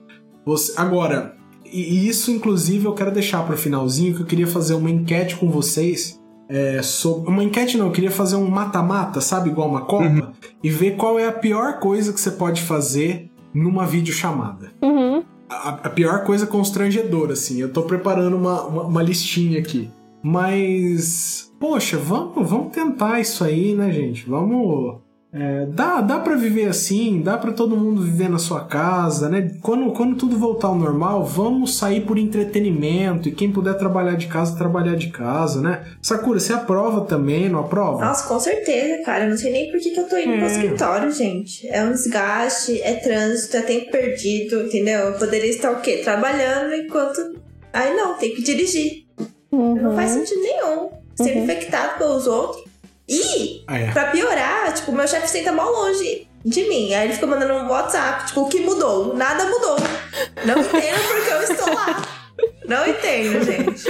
Você- 0.45 0.73
agora, 0.77 1.35
e 1.65 2.07
isso 2.09 2.31
inclusive 2.31 2.85
eu 2.87 2.93
quero 2.95 3.11
deixar 3.11 3.45
pro 3.45 3.57
finalzinho 3.57 4.15
que 4.15 4.23
eu 4.23 4.27
queria 4.27 4.47
fazer 4.47 4.75
uma 4.75 4.91
enquete 4.91 5.37
com 5.37 5.51
vocês. 5.51 6.21
É, 6.49 6.81
sobre, 6.81 7.29
uma 7.29 7.43
enquete 7.43 7.77
não, 7.77 7.87
eu 7.87 7.93
queria 7.93 8.11
fazer 8.11 8.37
um 8.37 8.49
mata-mata, 8.49 9.21
sabe, 9.21 9.51
igual 9.51 9.69
uma 9.69 9.81
Copa, 9.81 10.33
e 10.63 10.71
ver 10.71 10.93
qual 10.97 11.19
é 11.19 11.27
a 11.27 11.33
pior 11.33 11.81
coisa 11.81 12.13
que 12.13 12.21
você 12.21 12.31
pode 12.31 12.63
fazer 12.63 13.29
numa 13.53 13.85
videochamada 13.85 14.71
Uhum. 14.81 15.25
A, 15.49 15.69
a 15.69 15.91
pior 15.91 16.25
coisa 16.25 16.47
constrangedora, 16.47 17.33
assim. 17.33 17.61
Eu 17.61 17.73
tô 17.73 17.83
preparando 17.83 18.37
uma, 18.37 18.63
uma, 18.67 18.83
uma 18.85 19.03
listinha 19.03 19.59
aqui. 19.59 19.91
Mas, 20.23 21.53
poxa, 21.61 21.97
vamos, 21.97 22.49
vamos 22.49 22.73
tentar 22.73 23.21
isso 23.21 23.45
aí, 23.45 23.75
né, 23.75 23.93
gente? 23.93 24.29
Vamos. 24.29 24.99
É, 25.33 25.67
dá, 25.67 26.01
dá 26.01 26.19
para 26.19 26.35
viver 26.35 26.67
assim, 26.69 27.21
dá 27.21 27.37
pra 27.37 27.53
todo 27.53 27.77
mundo 27.77 28.01
viver 28.01 28.29
na 28.31 28.39
sua 28.39 28.65
casa, 28.65 29.29
né? 29.29 29.51
Quando, 29.61 29.93
quando 29.93 30.17
tudo 30.17 30.39
voltar 30.39 30.69
ao 30.69 30.75
normal, 30.75 31.25
vamos 31.25 31.77
sair 31.77 32.03
por 32.07 32.17
entretenimento 32.17 33.29
e 33.29 33.33
quem 33.33 33.53
puder 33.53 33.75
trabalhar 33.77 34.17
de 34.17 34.27
casa, 34.29 34.57
trabalhar 34.57 34.97
de 34.97 35.09
casa, 35.11 35.61
né? 35.61 35.85
Sakura, 36.01 36.41
você 36.41 36.53
aprova 36.55 37.03
também, 37.03 37.49
não 37.51 37.61
aprova? 37.61 38.05
Nossa, 38.05 38.27
com 38.27 38.41
certeza, 38.41 39.03
cara. 39.05 39.25
Eu 39.25 39.31
não 39.31 39.37
sei 39.37 39.53
nem 39.53 39.71
por 39.71 39.79
que, 39.81 39.91
que 39.91 40.01
eu 40.01 40.09
tô 40.09 40.17
indo 40.17 40.33
pro 40.37 40.45
É. 40.45 40.47
escritório, 40.47 41.11
gente. 41.13 41.69
É 41.69 41.85
um 41.85 41.91
desgaste, 41.91 42.81
é 42.81 42.95
trânsito, 42.95 43.57
é 43.59 43.63
tempo 43.63 43.91
perdido, 43.91 44.63
entendeu? 44.63 45.01
Eu 45.01 45.13
poderia 45.19 45.51
estar 45.51 45.71
o 45.73 45.81
quê? 45.81 46.01
Trabalhando 46.03 46.75
enquanto. 46.75 47.35
Aí 47.73 47.95
não, 47.95 48.15
tem 48.15 48.35
que 48.35 48.43
dirigir. 48.43 49.05
Não 49.53 49.95
faz 49.95 50.13
Uhum. 50.13 50.19
sentido 50.25 50.41
nenhum. 50.41 50.89
Ser 51.15 51.37
infectado 51.39 51.99
pelos 51.99 52.27
outros. 52.27 52.66
E, 53.09 53.63
É. 53.69 53.91
pra 53.93 54.07
piorar, 54.11 54.73
tipo, 54.75 54.93
meu 54.93 55.07
chefe 55.07 55.29
senta 55.29 55.53
mal 55.53 55.71
longe 55.71 56.27
de 56.45 56.69
mim. 56.69 56.93
Aí 56.95 57.07
ele 57.07 57.15
fica 57.15 57.27
mandando 57.27 57.55
um 57.55 57.69
WhatsApp, 57.69 58.27
tipo, 58.27 58.43
o 58.43 58.49
que 58.49 58.61
mudou? 58.61 59.15
Nada 59.17 59.45
mudou. 59.45 59.77
Não 60.45 60.59
entendo 60.61 61.09
porque 61.09 61.31
eu 61.31 61.43
estou 61.43 61.75
lá. 61.75 62.03
Não 62.67 62.87
entendo, 62.87 63.45
gente. 63.45 63.85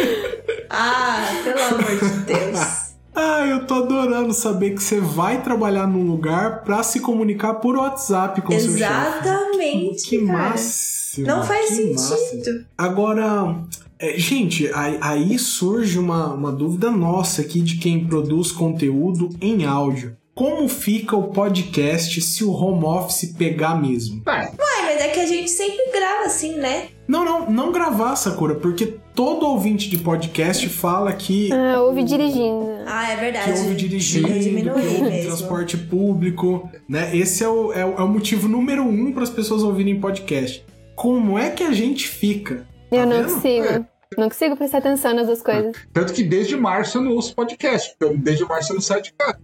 Ah, 0.71 1.27
pelo 1.43 1.63
amor 1.63 1.97
de 1.99 2.17
Deus. 2.25 2.87
Ah, 3.19 3.47
eu 3.47 3.67
tô 3.67 3.77
adorando 3.77 4.35
saber 4.35 4.75
que 4.75 4.83
você 4.83 5.01
vai 5.01 5.41
trabalhar 5.41 5.87
num 5.87 6.03
lugar 6.07 6.63
pra 6.65 6.83
se 6.83 7.01
comunicar 7.01 7.55
por 7.55 7.75
WhatsApp 7.75 8.43
com 8.43 8.53
seu 8.53 8.77
chefe. 8.77 8.83
Exatamente. 8.85 10.07
Que 10.07 10.19
cara. 10.27 10.39
máximo. 10.51 11.27
Não 11.27 11.43
faz 11.43 11.67
que 11.71 11.93
máximo. 11.93 12.19
sentido. 12.19 12.67
Agora, 12.77 13.57
é, 13.99 14.19
gente, 14.19 14.71
aí, 14.75 14.99
aí 15.01 15.39
surge 15.39 15.99
uma, 15.99 16.33
uma 16.35 16.53
dúvida 16.53 16.91
nossa 16.91 17.43
aqui 17.43 17.61
de 17.61 17.77
quem 17.79 18.07
produz 18.07 18.53
conteúdo 18.53 19.31
em 19.41 19.65
áudio. 19.65 20.17
Como 20.35 20.69
fica 20.69 21.17
o 21.17 21.29
podcast 21.29 22.21
se 22.21 22.45
o 22.45 22.53
home 22.53 22.85
office 22.85 23.33
pegar 23.39 23.75
mesmo? 23.81 24.23
Ué, 24.27 24.53
mas 24.83 25.01
é 25.01 25.09
que 25.09 25.21
a 25.21 25.27
gente 25.27 25.49
sempre 25.49 25.91
grava 25.91 26.27
assim, 26.27 26.57
né? 26.57 26.89
Não, 27.09 27.25
não, 27.25 27.51
não 27.51 27.73
gravar, 27.73 28.15
Sakura, 28.17 28.55
porque 28.57 28.99
todo 29.15 29.47
ouvinte 29.47 29.89
de 29.89 29.97
podcast 29.97 30.69
fala 30.69 31.11
que, 31.15 31.51
Ah, 31.51 31.81
ouve 31.81 32.03
dirigindo. 32.03 32.69
Ah, 32.85 33.13
é 33.13 33.15
que 33.15 33.21
verdade. 33.23 33.51
ouve 33.53 33.75
dirigindo, 33.77 34.29
que 34.29 34.69
ouve 34.69 35.03
mesmo. 35.05 35.27
transporte 35.29 35.79
público, 35.79 36.69
né? 36.87 37.17
Esse 37.17 37.43
é 37.43 37.49
o, 37.49 37.73
é, 37.73 37.87
o, 37.87 37.95
é 37.95 38.03
o 38.03 38.09
motivo 38.09 38.47
número 38.47 38.83
um 38.83 39.13
para 39.13 39.23
as 39.23 39.31
pessoas 39.31 39.63
ouvirem 39.63 39.99
podcast. 39.99 40.63
Como 40.95 41.39
é 41.39 41.49
que 41.49 41.63
a 41.63 41.73
gente 41.73 42.07
fica? 42.07 42.67
Eu 42.97 43.03
Tá 43.03 43.07
não 43.07 43.23
vendo? 43.23 43.35
consigo. 43.35 43.87
Não 44.17 44.29
consigo 44.29 44.57
prestar 44.57 44.79
atenção 44.79 45.15
nas 45.15 45.27
duas 45.27 45.43
coisas. 45.43 45.73
Tanto 45.93 46.13
que 46.13 46.23
desde 46.23 46.57
março 46.57 46.99
eu 46.99 47.03
não 47.03 47.13
ouço 47.13 47.35
podcast. 47.35 47.91
porque 47.99 48.15
eu- 48.15 48.19
Desde 48.19 48.45
março 48.45 48.73
eu 48.73 48.75
não 48.75 48.81
saio 48.81 49.03
de 49.03 49.13
casa. 49.13 49.39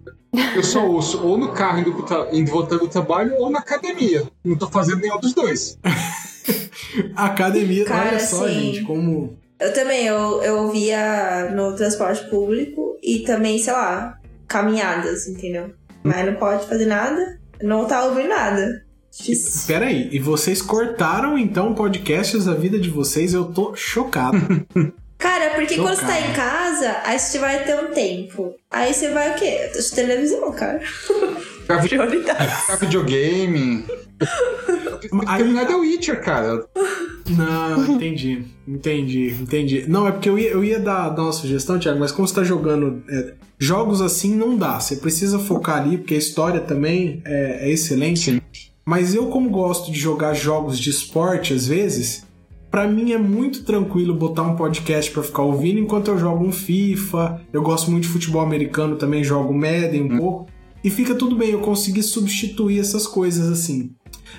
Eu 0.54 0.62
só 0.62 0.86
ouço 0.86 1.22
ou 1.26 1.36
no 1.36 1.52
carro 1.52 1.80
indo, 1.80 2.06
indo 2.32 2.50
voltando 2.50 2.80
do 2.80 2.88
trabalho 2.88 3.34
ou 3.38 3.50
na 3.50 3.58
academia. 3.58 4.22
Não 4.44 4.56
tô 4.56 4.68
fazendo 4.68 5.00
nenhum 5.00 5.18
dos 5.20 5.34
dois. 5.34 5.78
Academia, 7.16 7.84
Cara, 7.84 8.10
olha 8.10 8.20
só, 8.20 8.44
assim, 8.46 8.54
gente, 8.74 8.82
como 8.84 9.36
Eu 9.58 9.72
também, 9.72 10.06
eu, 10.06 10.42
eu 10.42 10.56
ouvia 10.64 11.50
no 11.54 11.74
transporte 11.76 12.28
público 12.28 12.96
e 13.02 13.20
também, 13.20 13.58
sei 13.58 13.72
lá, 13.72 14.18
caminhadas, 14.48 15.26
entendeu? 15.28 15.72
Mas 16.02 16.26
não 16.26 16.34
pode 16.34 16.66
fazer 16.66 16.86
nada, 16.86 17.38
não 17.62 17.84
tá 17.86 18.04
ouvindo 18.04 18.28
nada. 18.28 18.84
Difícil. 19.16 19.66
Peraí, 19.66 20.08
e 20.10 20.18
vocês 20.18 20.62
cortaram 20.62 21.36
então 21.38 21.74
podcasts 21.74 22.44
da 22.46 22.54
vida 22.54 22.78
de 22.78 22.88
vocês? 22.88 23.34
Eu 23.34 23.44
tô 23.46 23.74
chocado. 23.74 24.38
Cara, 25.18 25.50
porque 25.50 25.76
quando 25.76 25.94
você 25.94 26.00
tá 26.00 26.16
Chocado. 26.16 26.30
em 26.30 26.34
casa, 26.34 26.96
aí 27.04 27.16
você 27.16 27.38
vai 27.38 27.62
ter 27.62 27.76
um 27.76 27.92
tempo. 27.92 28.56
Aí 28.68 28.92
você 28.92 29.12
vai 29.12 29.30
o 29.30 29.34
quê? 29.36 29.68
Assistir 29.70 29.94
televisão, 29.94 30.50
cara. 30.50 30.80
Pra 31.64 31.76
vi- 31.76 31.90
Prioridade. 31.90 32.52
pra 32.66 32.74
videogame. 32.74 33.84
Aí- 35.28 35.36
Terminar 35.38 35.66
The 35.66 35.74
Witcher, 35.76 36.20
cara. 36.24 36.64
Não, 37.30 37.94
entendi. 37.94 38.44
Entendi, 38.66 39.28
entendi. 39.40 39.84
Não, 39.88 40.08
é 40.08 40.10
porque 40.12 40.28
eu 40.28 40.36
ia, 40.38 40.50
eu 40.50 40.64
ia 40.64 40.80
dar, 40.80 41.10
dar 41.10 41.22
uma 41.22 41.32
sugestão, 41.32 41.78
Thiago, 41.78 42.00
mas 42.00 42.10
como 42.10 42.26
você 42.26 42.34
tá 42.34 42.42
jogando 42.42 43.04
é, 43.08 43.34
jogos 43.60 44.00
assim, 44.00 44.34
não 44.34 44.56
dá. 44.56 44.80
Você 44.80 44.96
precisa 44.96 45.38
focar 45.38 45.82
ali, 45.82 45.98
porque 45.98 46.14
a 46.14 46.18
história 46.18 46.60
também 46.60 47.22
é, 47.24 47.68
é 47.68 47.70
excelente. 47.70 48.32
Sim. 48.32 48.40
Mas 48.84 49.14
eu, 49.14 49.26
como 49.26 49.48
gosto 49.48 49.92
de 49.92 49.98
jogar 49.98 50.34
jogos 50.34 50.78
de 50.78 50.90
esporte 50.90 51.54
às 51.54 51.66
vezes, 51.66 52.26
pra 52.70 52.88
mim 52.88 53.12
é 53.12 53.18
muito 53.18 53.64
tranquilo 53.64 54.14
botar 54.14 54.42
um 54.42 54.56
podcast 54.56 55.10
pra 55.10 55.22
ficar 55.22 55.42
ouvindo 55.42 55.78
enquanto 55.78 56.08
eu 56.08 56.18
jogo 56.18 56.44
um 56.44 56.52
FIFA. 56.52 57.40
Eu 57.52 57.62
gosto 57.62 57.90
muito 57.90 58.04
de 58.04 58.10
futebol 58.10 58.42
americano, 58.42 58.96
também 58.96 59.22
jogo 59.22 59.54
Madden 59.54 60.04
um 60.04 60.18
pouco. 60.18 60.46
E 60.82 60.90
fica 60.90 61.14
tudo 61.14 61.36
bem, 61.36 61.50
eu 61.50 61.60
consegui 61.60 62.02
substituir 62.02 62.80
essas 62.80 63.06
coisas 63.06 63.48
assim. 63.48 63.92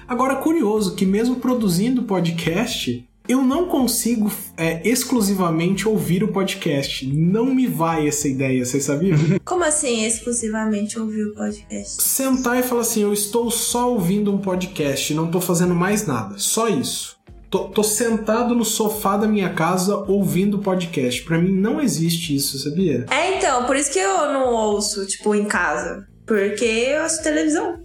Agora, 0.07 0.35
curioso 0.35 0.95
que 0.95 1.05
mesmo 1.05 1.37
produzindo 1.37 2.03
podcast, 2.03 3.07
eu 3.27 3.41
não 3.41 3.67
consigo 3.67 4.31
é, 4.57 4.81
exclusivamente 4.87 5.87
ouvir 5.87 6.23
o 6.23 6.27
podcast. 6.27 7.05
Não 7.07 7.45
me 7.45 7.67
vai 7.67 8.07
essa 8.07 8.27
ideia, 8.27 8.65
vocês 8.65 8.83
sabiam? 8.83 9.17
Como 9.45 9.63
assim, 9.63 10.05
exclusivamente 10.05 10.99
ouvir 10.99 11.25
o 11.25 11.33
podcast? 11.33 12.03
sentar 12.03 12.59
e 12.59 12.63
falar 12.63 12.81
assim: 12.81 13.01
eu 13.01 13.13
estou 13.13 13.49
só 13.49 13.91
ouvindo 13.91 14.31
um 14.33 14.37
podcast, 14.37 15.13
não 15.13 15.31
tô 15.31 15.39
fazendo 15.39 15.73
mais 15.73 16.05
nada. 16.05 16.35
Só 16.37 16.67
isso. 16.67 17.17
Tô, 17.49 17.65
tô 17.65 17.83
sentado 17.83 18.55
no 18.55 18.65
sofá 18.65 19.15
da 19.15 19.27
minha 19.27 19.53
casa 19.53 19.95
ouvindo 20.07 20.57
podcast. 20.57 21.21
Pra 21.23 21.37
mim 21.37 21.51
não 21.51 21.79
existe 21.79 22.35
isso, 22.35 22.57
sabia? 22.57 23.05
É, 23.11 23.37
então, 23.37 23.65
por 23.65 23.75
isso 23.75 23.91
que 23.91 23.99
eu 23.99 24.33
não 24.33 24.51
ouço, 24.51 25.05
tipo, 25.05 25.35
em 25.35 25.45
casa. 25.45 26.07
Porque 26.25 26.65
eu 26.65 27.03
assisto 27.03 27.23
televisão. 27.23 27.79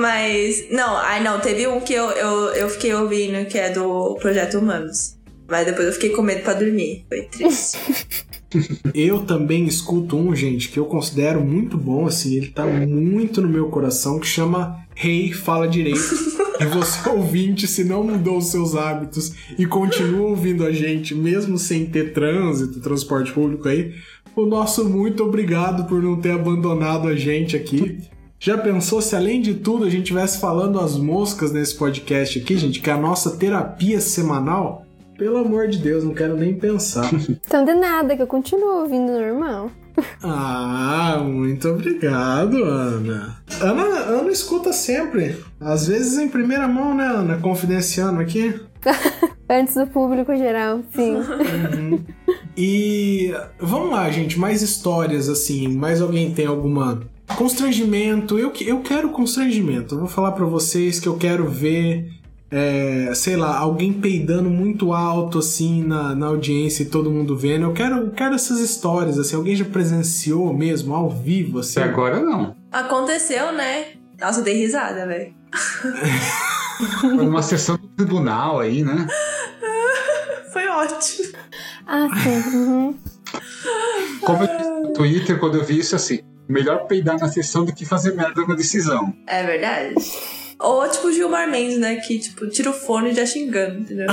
Mas, 0.00 0.70
não, 0.70 0.96
ai 0.96 1.22
não, 1.22 1.38
teve 1.40 1.66
um 1.66 1.78
que 1.78 1.92
eu, 1.92 2.10
eu, 2.12 2.54
eu 2.54 2.70
fiquei 2.70 2.94
ouvindo 2.94 3.46
que 3.46 3.58
é 3.58 3.68
do 3.68 4.14
Projeto 4.14 4.56
Humanos. 4.56 5.18
Mas 5.46 5.66
depois 5.66 5.88
eu 5.88 5.92
fiquei 5.92 6.08
com 6.08 6.22
medo 6.22 6.42
pra 6.42 6.54
dormir. 6.54 7.04
Foi 7.06 7.22
triste. 7.24 7.78
Eu 8.92 9.24
também 9.26 9.64
escuto 9.66 10.16
um, 10.16 10.34
gente, 10.34 10.70
que 10.70 10.76
eu 10.76 10.84
considero 10.84 11.40
muito 11.40 11.78
bom, 11.78 12.04
assim, 12.06 12.34
ele 12.34 12.48
tá 12.48 12.66
muito 12.66 13.40
no 13.40 13.48
meu 13.48 13.68
coração, 13.68 14.18
que 14.18 14.26
chama 14.26 14.84
Rei 14.92 15.32
Fala 15.32 15.68
Direito. 15.68 16.00
E 16.58 16.64
você, 16.64 17.06
ouvinte, 17.08 17.68
se 17.68 17.84
não 17.84 18.02
mudou 18.02 18.38
os 18.38 18.50
seus 18.50 18.74
hábitos 18.74 19.34
e 19.56 19.64
continua 19.66 20.30
ouvindo 20.30 20.66
a 20.66 20.72
gente, 20.72 21.14
mesmo 21.14 21.56
sem 21.56 21.86
ter 21.86 22.12
trânsito, 22.12 22.80
transporte 22.80 23.30
público 23.30 23.68
aí, 23.68 23.94
o 24.34 24.44
nosso 24.44 24.84
muito 24.84 25.22
obrigado 25.22 25.86
por 25.86 26.02
não 26.02 26.20
ter 26.20 26.32
abandonado 26.32 27.06
a 27.06 27.14
gente 27.14 27.54
aqui. 27.54 28.00
Já 28.42 28.56
pensou 28.56 29.02
se 29.02 29.14
além 29.14 29.42
de 29.42 29.52
tudo 29.52 29.84
a 29.84 29.90
gente 29.90 30.04
estivesse 30.04 30.40
falando 30.40 30.80
as 30.80 30.96
moscas 30.96 31.52
nesse 31.52 31.74
podcast 31.76 32.38
aqui, 32.38 32.56
gente, 32.56 32.80
que 32.80 32.88
é 32.88 32.94
a 32.94 32.96
nossa 32.96 33.36
terapia 33.36 34.00
semanal? 34.00 34.86
Pelo 35.18 35.36
amor 35.36 35.68
de 35.68 35.76
Deus, 35.76 36.04
não 36.04 36.14
quero 36.14 36.34
nem 36.38 36.54
pensar. 36.54 37.10
Então, 37.46 37.66
de 37.66 37.74
nada, 37.74 38.16
que 38.16 38.22
eu 38.22 38.26
continuo 38.26 38.80
ouvindo 38.80 39.12
normal. 39.12 39.70
Ah, 40.22 41.20
muito 41.22 41.68
obrigado, 41.68 42.64
Ana. 42.64 43.36
Ana. 43.60 43.82
Ana 43.82 44.30
escuta 44.30 44.72
sempre. 44.72 45.36
Às 45.60 45.88
vezes 45.88 46.16
em 46.16 46.28
primeira 46.28 46.66
mão, 46.66 46.94
né, 46.94 47.04
Ana? 47.04 47.36
Confidenciando 47.36 48.20
aqui. 48.20 48.58
Antes 49.50 49.74
do 49.74 49.86
público 49.86 50.34
geral, 50.34 50.80
sim. 50.94 51.16
E 52.56 53.34
vamos 53.58 53.90
lá, 53.90 54.10
gente, 54.10 54.38
mais 54.38 54.62
histórias 54.62 55.28
assim. 55.28 55.68
Mais 55.68 56.00
alguém 56.00 56.32
tem 56.32 56.46
alguma 56.46 57.02
constrangimento? 57.36 58.38
Eu, 58.38 58.50
que- 58.50 58.66
eu 58.66 58.80
quero 58.80 59.10
constrangimento. 59.10 59.94
Eu 59.94 60.00
vou 60.00 60.08
falar 60.08 60.32
pra 60.32 60.44
vocês 60.44 60.98
que 61.00 61.06
eu 61.06 61.16
quero 61.16 61.48
ver, 61.48 62.08
é, 62.50 63.12
sei 63.14 63.36
lá, 63.36 63.56
alguém 63.58 63.92
peidando 63.92 64.48
muito 64.50 64.92
alto 64.92 65.38
assim 65.38 65.82
na, 65.82 66.14
na 66.14 66.26
audiência 66.26 66.82
e 66.82 66.86
todo 66.86 67.10
mundo 67.10 67.36
vendo. 67.36 67.64
Eu 67.64 67.72
quero, 67.72 67.96
eu 67.96 68.10
quero 68.10 68.34
essas 68.34 68.58
histórias 68.60 69.18
assim. 69.18 69.36
Alguém 69.36 69.56
já 69.56 69.64
presenciou 69.64 70.52
mesmo 70.52 70.94
ao 70.94 71.08
vivo 71.10 71.60
assim? 71.60 71.80
Até 71.80 71.88
agora 71.90 72.20
não. 72.20 72.54
Aconteceu, 72.72 73.52
né? 73.52 73.86
Nossa, 74.20 74.40
eu 74.40 74.44
dei 74.44 74.54
risada, 74.56 75.06
velho. 75.06 75.32
Foi 77.00 77.12
numa 77.14 77.42
sessão 77.42 77.76
do 77.76 77.86
tribunal 77.88 78.58
aí, 78.60 78.82
né? 78.82 79.06
Foi 80.52 80.66
ótimo. 80.68 81.28
Ah, 81.86 82.08
sim. 82.22 82.56
Uhum. 82.56 82.94
Como 84.22 84.42
eu 84.44 84.56
disse 84.56 84.70
no 84.70 84.92
Twitter, 84.92 85.38
quando 85.38 85.56
eu 85.58 85.64
vi 85.64 85.78
isso 85.78 85.94
assim, 85.94 86.20
melhor 86.48 86.86
peidar 86.86 87.18
na 87.18 87.28
sessão 87.28 87.64
do 87.64 87.72
que 87.72 87.84
fazer 87.84 88.14
merda 88.14 88.44
na 88.46 88.54
decisão. 88.54 89.14
É 89.26 89.44
verdade. 89.44 89.94
Ou 90.58 90.86
tipo 90.88 91.08
o 91.08 91.12
Gilmar 91.12 91.50
Mendes, 91.50 91.78
né? 91.78 91.96
Que 91.96 92.18
tipo, 92.18 92.46
tira 92.48 92.70
o 92.70 92.72
fone 92.72 93.10
e 93.10 93.14
já 93.14 93.24
xingando, 93.24 93.80
entendeu? 93.80 94.06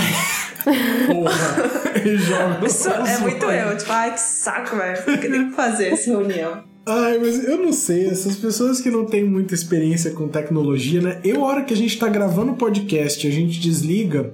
Porra, 1.07 2.07
joga 2.17 2.65
Isso 2.65 2.89
é 2.89 3.17
muito 3.19 3.45
eu. 3.45 3.77
Tipo, 3.77 3.91
ai, 3.91 4.13
que 4.13 4.19
saco, 4.19 4.77
velho. 4.77 4.99
O 5.01 5.19
que 5.19 5.27
tem 5.27 5.49
que 5.49 5.55
fazer 5.55 5.89
essa 5.89 6.09
reunião? 6.09 6.63
Ai, 6.87 7.17
mas 7.17 7.43
eu 7.43 7.57
não 7.57 7.73
sei, 7.73 8.07
essas 8.07 8.37
pessoas 8.37 8.79
que 8.79 8.89
não 8.89 9.05
têm 9.05 9.25
muita 9.25 9.53
experiência 9.53 10.11
com 10.11 10.29
tecnologia, 10.29 11.01
né? 11.01 11.19
Eu, 11.21 11.43
a 11.43 11.47
hora 11.49 11.63
que 11.65 11.73
a 11.73 11.77
gente 11.77 11.99
tá 11.99 12.07
gravando 12.07 12.53
o 12.53 12.55
podcast, 12.55 13.27
a 13.27 13.31
gente 13.31 13.59
desliga. 13.59 14.33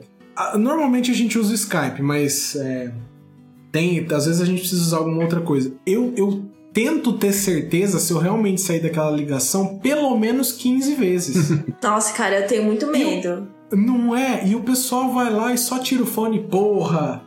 Normalmente 0.54 1.10
a 1.10 1.16
gente 1.16 1.38
usa 1.40 1.52
o 1.52 1.56
Skype, 1.56 2.04
mas 2.04 2.56
é, 2.56 2.92
tem, 3.72 4.06
às 4.12 4.28
vezes 4.28 4.40
a 4.40 4.46
gente 4.46 4.60
precisa 4.60 4.84
usar 4.84 4.98
alguma 4.98 5.24
outra 5.24 5.42
coisa. 5.42 5.74
Eu, 5.84 6.14
eu 6.16 6.46
tento 6.74 7.14
ter 7.14 7.32
certeza 7.32 8.00
se 8.00 8.12
eu 8.12 8.18
realmente 8.18 8.60
sair 8.60 8.82
daquela 8.82 9.12
ligação 9.12 9.78
pelo 9.78 10.18
menos 10.18 10.52
15 10.52 10.96
vezes. 10.96 11.50
Nossa, 11.82 12.14
cara, 12.14 12.40
eu 12.40 12.48
tenho 12.48 12.64
muito 12.64 12.88
medo. 12.88 13.48
Não 13.72 14.16
é? 14.16 14.46
E 14.48 14.56
o 14.56 14.62
pessoal 14.62 15.14
vai 15.14 15.32
lá 15.32 15.54
e 15.54 15.58
só 15.58 15.80
tira 15.80 16.04
o 16.04 16.08
fone, 16.08 16.40
porra. 16.40 17.24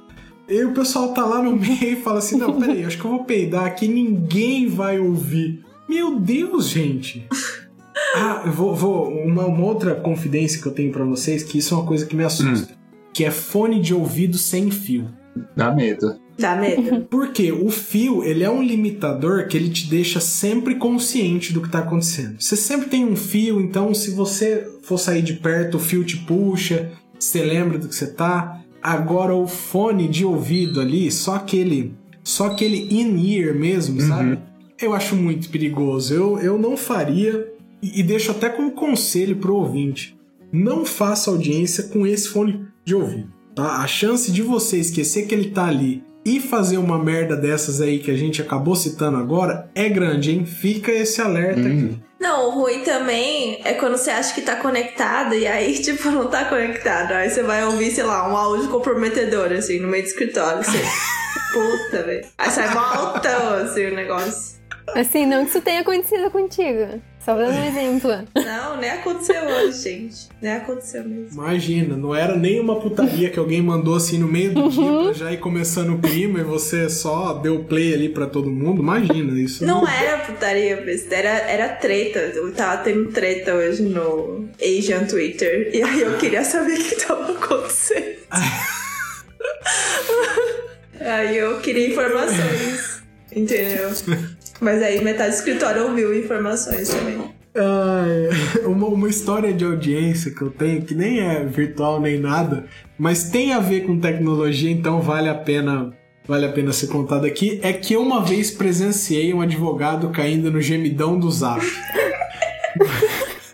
E 0.49 0.65
o 0.65 0.73
pessoal 0.73 1.13
tá 1.13 1.25
lá 1.25 1.43
no 1.43 1.55
meio 1.57 1.93
e 1.93 1.97
fala 1.97 2.19
assim: 2.19 2.37
não, 2.37 2.59
peraí, 2.59 2.85
acho 2.85 2.99
que 2.99 3.05
eu 3.05 3.11
vou 3.11 3.25
peidar 3.25 3.65
aqui, 3.65 3.89
ninguém 3.89 4.69
vai 4.69 4.99
ouvir. 4.99 5.65
Meu 5.89 6.19
Deus, 6.19 6.69
gente. 6.69 7.27
Ah, 8.15 8.43
eu 8.45 8.53
vou. 8.53 8.75
vou 8.75 9.09
uma, 9.09 9.47
uma 9.47 9.65
outra 9.65 9.95
confidência 9.95 10.61
que 10.61 10.69
eu 10.69 10.73
tenho 10.73 10.93
pra 10.93 11.05
vocês, 11.05 11.43
que 11.43 11.59
isso 11.59 11.75
é 11.75 11.79
uma 11.79 11.87
coisa 11.87 12.05
que 12.05 12.15
me 12.15 12.25
assusta. 12.25 12.75
Que 13.13 13.25
é 13.25 13.31
fone 13.31 13.81
de 13.81 13.95
ouvido 13.95 14.37
sem 14.37 14.71
fio. 14.71 15.11
Dá 15.57 15.71
medo. 15.75 16.19
Dá 16.39 16.55
medo. 16.55 17.07
Porque 17.09 17.51
o 17.51 17.71
fio, 17.71 18.23
ele 18.23 18.45
é 18.45 18.51
um 18.51 18.63
limitador 18.63 19.49
que 19.49 19.57
ele 19.57 19.71
te 19.71 19.89
deixa 19.89 20.21
sempre 20.21 20.75
consciente 20.75 21.53
do 21.53 21.63
que 21.63 21.71
tá 21.71 21.79
acontecendo. 21.79 22.37
Você 22.39 22.57
sempre 22.57 22.89
tem 22.89 23.05
um 23.05 23.17
fio, 23.17 23.61
então 23.61 23.95
se 23.95 24.11
você 24.11 24.69
for 24.83 24.99
sair 24.99 25.23
de 25.23 25.35
perto, 25.35 25.77
o 25.77 25.81
fio 25.81 26.05
te 26.05 26.19
puxa, 26.19 26.93
você 27.19 27.43
lembra 27.43 27.79
do 27.79 27.89
que 27.89 27.95
você 27.95 28.07
tá. 28.07 28.61
Agora 28.83 29.35
o 29.35 29.47
fone 29.47 30.09
de 30.09 30.25
ouvido 30.25 30.81
ali, 30.81 31.11
só 31.11 31.37
aquele, 31.37 31.95
só 32.23 32.47
aquele 32.47 32.87
in-ear 32.95 33.55
mesmo, 33.55 34.01
sabe? 34.01 34.39
Eu 34.81 34.93
acho 34.93 35.17
muito 35.17 35.49
perigoso. 35.49 36.15
Eu, 36.15 36.39
eu 36.39 36.59
não 36.59 36.77
faria 36.77 37.51
e, 37.83 38.01
e 38.01 38.03
deixo 38.03 38.31
até 38.31 38.49
como 38.51 38.73
conselho 38.73 39.37
pro 39.37 39.57
ouvinte. 39.57 40.15
Não 40.53 40.85
faça 40.85 41.31
audiência 41.31 41.85
com 41.85 42.07
esse 42.07 42.29
fone 42.29 42.67
de 42.85 42.95
ouvido. 42.95 43.33
Tá? 43.55 43.79
A 43.79 43.87
chance 43.87 44.31
de 44.31 44.43
você 44.43 44.77
esquecer 44.77 45.27
que 45.27 45.35
ele 45.35 45.51
tá 45.51 45.67
ali 45.67 46.05
e 46.27 46.41
fazer 46.41 46.77
uma 46.77 46.99
merda 46.99 47.37
dessas 47.37 47.81
aí 47.81 48.01
que 48.01 48.11
a 48.11 48.17
gente 48.17 48.43
acabou 48.43 48.75
citando 48.75 49.17
agora 49.17 49.71
é 49.77 49.89
grande, 49.89 50.33
hein? 50.33 50.45
Fica 50.45 50.91
esse 50.91 51.23
alerta 51.23 51.61
aqui. 51.61 52.01
Não, 52.19 52.49
o 52.49 52.51
ruim 52.51 52.81
também 52.81 53.61
é 53.65 53.75
quando 53.75 53.97
você 53.97 54.11
acha 54.11 54.35
que 54.35 54.41
tá 54.41 54.57
conectado 54.57 55.37
e 55.37 55.47
aí, 55.47 55.79
tipo, 55.79 56.11
não 56.11 56.27
tá 56.27 56.47
conectado. 56.47 57.13
Aí 57.13 57.31
você 57.31 57.45
vai 57.45 57.65
ouvir, 57.65 57.93
sei 57.93 58.03
lá, 58.03 58.29
um 58.29 58.37
áudio 58.37 58.69
comprometedor, 58.69 59.53
assim, 59.53 59.79
no 59.79 59.87
meio 59.87 60.03
do 60.03 60.09
escritório. 60.09 60.65
Você... 60.65 60.83
Puta, 61.55 62.03
velho. 62.03 62.27
Aí 62.37 62.51
sai 62.51 62.77
altão, 62.77 63.55
assim, 63.55 63.87
o 63.87 63.95
negócio. 63.95 64.57
Assim, 64.97 65.27
não 65.27 65.45
que 65.45 65.51
isso 65.51 65.61
tenha 65.61 65.83
acontecido 65.83 66.29
contigo. 66.31 67.01
Só 67.27 67.35
dando 67.35 67.59
um 67.59 67.65
exemplo. 67.65 68.11
Não, 68.37 68.77
nem 68.77 68.89
aconteceu 68.89 69.43
hoje, 69.47 69.83
gente. 69.83 70.29
Nem 70.41 70.53
aconteceu 70.53 71.03
mesmo. 71.03 71.31
Imagina, 71.33 71.97
não 71.97 72.15
era 72.15 72.37
nem 72.37 72.61
uma 72.61 72.79
putaria 72.79 73.29
que 73.29 73.37
alguém 73.37 73.61
mandou 73.61 73.97
assim 73.97 74.17
no 74.17 74.29
meio 74.29 74.55
do 74.55 74.71
dia 74.71 75.03
pra 75.03 75.13
já 75.13 75.33
ir 75.33 75.39
começando 75.39 75.95
o 75.95 75.99
clima 75.99 76.39
e 76.39 76.45
você 76.45 76.89
só 76.89 77.33
deu 77.33 77.65
play 77.65 77.95
ali 77.95 78.11
pra 78.11 78.29
todo 78.29 78.49
mundo. 78.49 78.81
Imagina, 78.81 79.37
isso 79.41 79.67
Não 79.67 79.85
era 79.89 80.19
putaria, 80.19 80.79
era, 81.11 81.31
era 81.51 81.69
treta. 81.71 82.21
Eu 82.21 82.55
tava 82.55 82.85
tendo 82.85 83.11
treta 83.11 83.57
hoje 83.57 83.83
no 83.83 84.49
Asian 84.63 85.07
Twitter. 85.07 85.71
E 85.75 85.83
aí 85.83 86.03
eu 86.03 86.17
queria 86.19 86.45
saber 86.45 86.79
o 86.79 86.85
que 86.85 86.95
tava 86.95 87.33
acontecendo. 87.33 88.19
aí 91.01 91.37
eu 91.37 91.59
queria 91.59 91.89
informações. 91.89 93.03
Entendeu? 93.33 93.91
Mas 94.61 94.83
aí 94.83 95.03
metade 95.03 95.31
do 95.31 95.35
escritório 95.35 95.85
ouviu 95.85 96.19
informações 96.19 96.89
também. 96.89 97.37
Uma, 98.67 98.89
uma 98.89 99.09
história 99.09 99.51
de 99.51 99.65
audiência 99.65 100.31
que 100.31 100.43
eu 100.43 100.51
tenho, 100.51 100.83
que 100.83 100.95
nem 100.95 101.21
é 101.21 101.43
virtual 101.43 101.99
nem 101.99 102.19
nada, 102.19 102.67
mas 102.99 103.31
tem 103.31 103.55
a 103.55 103.61
ver 103.61 103.87
com 103.87 103.99
tecnologia, 103.99 104.71
então 104.71 105.01
vale 105.01 105.31
a 105.31 105.35
pena 105.35 105.91
vale 106.29 106.45
a 106.45 106.53
pena 106.53 106.73
ser 106.73 106.89
contado 106.89 107.25
aqui, 107.25 107.61
é 107.63 107.73
que 107.73 107.95
eu 107.95 108.03
uma 108.03 108.23
vez 108.23 108.51
presenciei 108.51 109.33
um 109.33 109.41
advogado 109.41 110.11
caindo 110.11 110.51
no 110.51 110.61
gemidão 110.61 111.19
do 111.19 111.31
zap. 111.31 111.65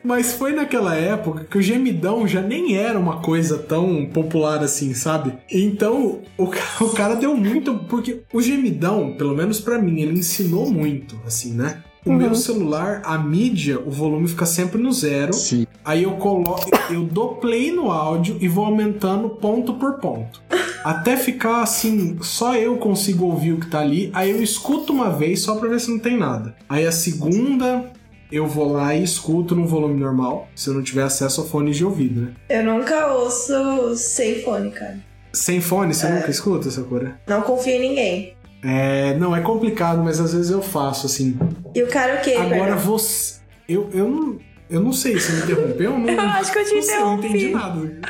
Mas 0.05 0.33
foi 0.33 0.53
naquela 0.53 0.95
época 0.95 1.45
que 1.45 1.59
o 1.59 1.62
gemidão 1.62 2.27
já 2.27 2.41
nem 2.41 2.77
era 2.77 2.99
uma 2.99 3.21
coisa 3.21 3.59
tão 3.59 4.07
popular 4.07 4.62
assim, 4.62 4.95
sabe? 4.95 5.35
Então 5.51 6.21
o, 6.37 6.45
o 6.81 6.88
cara 6.91 7.15
deu 7.15 7.37
muito. 7.37 7.75
Porque 7.88 8.23
o 8.33 8.43
gemidão, 8.43 9.15
pelo 9.17 9.37
menos 9.37 9.61
para 9.61 9.79
mim, 9.79 10.01
ele 10.01 10.19
ensinou 10.19 10.71
muito, 10.71 11.19
assim, 11.27 11.53
né? 11.53 11.83
O 12.05 12.11
uhum. 12.11 12.17
meu 12.17 12.35
celular, 12.35 13.01
a 13.05 13.17
mídia, 13.17 13.79
o 13.79 13.91
volume 13.91 14.27
fica 14.27 14.45
sempre 14.45 14.81
no 14.83 14.93
zero. 14.93 15.33
Sim. 15.33 15.67
Aí 15.85 16.03
eu 16.03 16.12
coloco, 16.12 16.69
eu 16.91 17.05
dou 17.05 17.37
play 17.37 17.71
no 17.71 17.93
áudio 17.93 18.37
e 18.41 18.49
vou 18.49 18.65
aumentando 18.65 19.31
ponto 19.31 19.75
por 19.75 20.01
ponto. 20.01 20.43
Até 20.83 21.17
ficar 21.17 21.62
assim, 21.62 22.19
só 22.21 22.57
eu 22.57 22.77
consigo 22.77 23.27
ouvir 23.27 23.53
o 23.53 23.61
que 23.61 23.69
tá 23.69 23.79
ali. 23.79 24.11
Aí 24.12 24.31
eu 24.31 24.43
escuto 24.43 24.93
uma 24.93 25.11
vez 25.11 25.43
só 25.43 25.55
pra 25.55 25.69
ver 25.69 25.81
se 25.81 25.93
não 25.93 25.99
tem 26.01 26.17
nada. 26.17 26.57
Aí 26.69 26.85
a 26.85 26.91
segunda, 26.91 27.93
eu 28.33 28.47
vou 28.47 28.73
lá 28.73 28.95
e 28.95 29.05
escuto 29.05 29.55
no 29.55 29.66
volume 29.66 30.01
normal, 30.01 30.49
se 30.55 30.71
eu 30.71 30.75
não 30.75 30.83
tiver 30.83 31.03
acesso 31.03 31.42
a 31.42 31.45
fones 31.45 31.77
de 31.77 31.85
ouvido, 31.85 32.23
né? 32.23 32.33
Eu 32.49 32.64
nunca 32.64 33.09
ouço 33.12 33.95
sem 33.95 34.42
fone, 34.42 34.71
cara. 34.71 34.99
Sem 35.33 35.61
fone, 35.61 35.92
você 35.92 36.07
é. 36.07 36.11
nunca 36.14 36.31
escuta, 36.31 36.71
Sakura? 36.71 37.21
Não 37.27 37.42
confio 37.42 37.75
em 37.75 37.81
ninguém. 37.81 38.37
É, 38.64 39.14
não, 39.18 39.37
é 39.37 39.40
complicado, 39.40 40.03
mas 40.03 40.18
às 40.18 40.33
vezes 40.33 40.51
eu 40.51 40.62
faço, 40.62 41.07
assim. 41.07 41.38
E 41.75 41.83
o 41.83 41.88
cara 41.88 42.16
o 42.16 42.21
quê? 42.23 42.35
Agora 42.35 42.51
perdão? 42.51 42.79
você. 42.79 43.40
Eu, 43.68 43.90
eu 43.92 44.09
não. 44.09 44.38
Eu 44.71 44.81
não 44.81 44.92
sei, 44.92 45.21
se 45.21 45.33
me 45.33 45.42
interrompeu? 45.42 45.99
Não, 45.99 46.09
eu 46.09 46.21
acho 46.21 46.51
que 46.51 46.59
eu 46.59 46.64
te 46.64 46.73
não 46.73 46.79
interrompi. 46.79 47.29
Sei, 47.29 47.31
não 47.31 47.37
entendi 47.37 47.49
nada. 47.51 48.01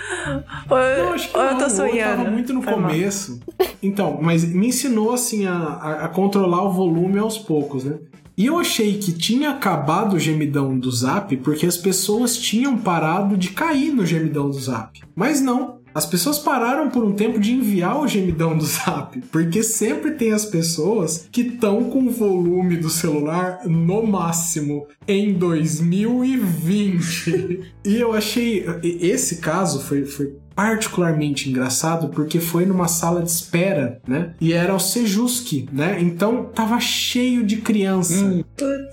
Ou 0.70 0.78
eu, 0.78 1.04
não, 1.06 1.12
acho 1.14 1.28
que 1.28 1.36
ou 1.36 1.42
não, 1.42 1.50
eu 1.50 1.58
tô 1.58 1.70
sonhando. 1.70 2.10
Eu 2.10 2.16
tava 2.18 2.30
muito 2.30 2.52
no 2.52 2.62
começo. 2.62 3.40
Então, 3.82 4.20
mas 4.22 4.44
me 4.44 4.68
ensinou, 4.68 5.12
assim, 5.12 5.44
a, 5.44 5.54
a, 5.56 6.04
a 6.04 6.08
controlar 6.08 6.62
o 6.62 6.70
volume 6.70 7.18
aos 7.18 7.36
poucos, 7.36 7.82
né? 7.82 7.98
E 8.36 8.46
eu 8.46 8.58
achei 8.58 8.98
que 8.98 9.12
tinha 9.12 9.50
acabado 9.50 10.16
o 10.16 10.18
gemidão 10.18 10.76
do 10.78 10.90
Zap 10.90 11.36
porque 11.38 11.66
as 11.66 11.76
pessoas 11.76 12.36
tinham 12.36 12.78
parado 12.78 13.36
de 13.36 13.50
cair 13.50 13.92
no 13.92 14.06
gemidão 14.06 14.48
do 14.48 14.58
Zap. 14.58 15.00
Mas 15.14 15.40
não. 15.40 15.82
As 15.94 16.06
pessoas 16.06 16.38
pararam 16.38 16.88
por 16.88 17.04
um 17.04 17.12
tempo 17.12 17.38
de 17.38 17.52
enviar 17.52 18.00
o 18.00 18.08
gemidão 18.08 18.56
do 18.56 18.64
Zap, 18.64 19.20
porque 19.30 19.62
sempre 19.62 20.12
tem 20.12 20.32
as 20.32 20.46
pessoas 20.46 21.28
que 21.30 21.42
estão 21.42 21.84
com 21.84 22.06
o 22.06 22.10
volume 22.10 22.78
do 22.78 22.88
celular 22.88 23.60
no 23.66 24.06
máximo 24.06 24.86
em 25.06 25.34
2020. 25.34 27.74
e 27.84 27.96
eu 27.96 28.14
achei 28.14 28.64
esse 28.82 29.36
caso 29.36 29.82
foi, 29.82 30.06
foi 30.06 30.34
particularmente 30.54 31.48
engraçado 31.48 32.08
porque 32.08 32.40
foi 32.40 32.66
numa 32.66 32.88
sala 32.88 33.22
de 33.22 33.30
espera, 33.30 34.00
né? 34.06 34.34
E 34.40 34.52
era 34.52 34.74
o 34.74 34.80
Sejuski, 34.80 35.68
né? 35.72 36.00
Então 36.00 36.44
tava 36.44 36.78
cheio 36.80 37.44
de 37.44 37.56
criança. 37.56 38.24
Hum. 38.24 38.44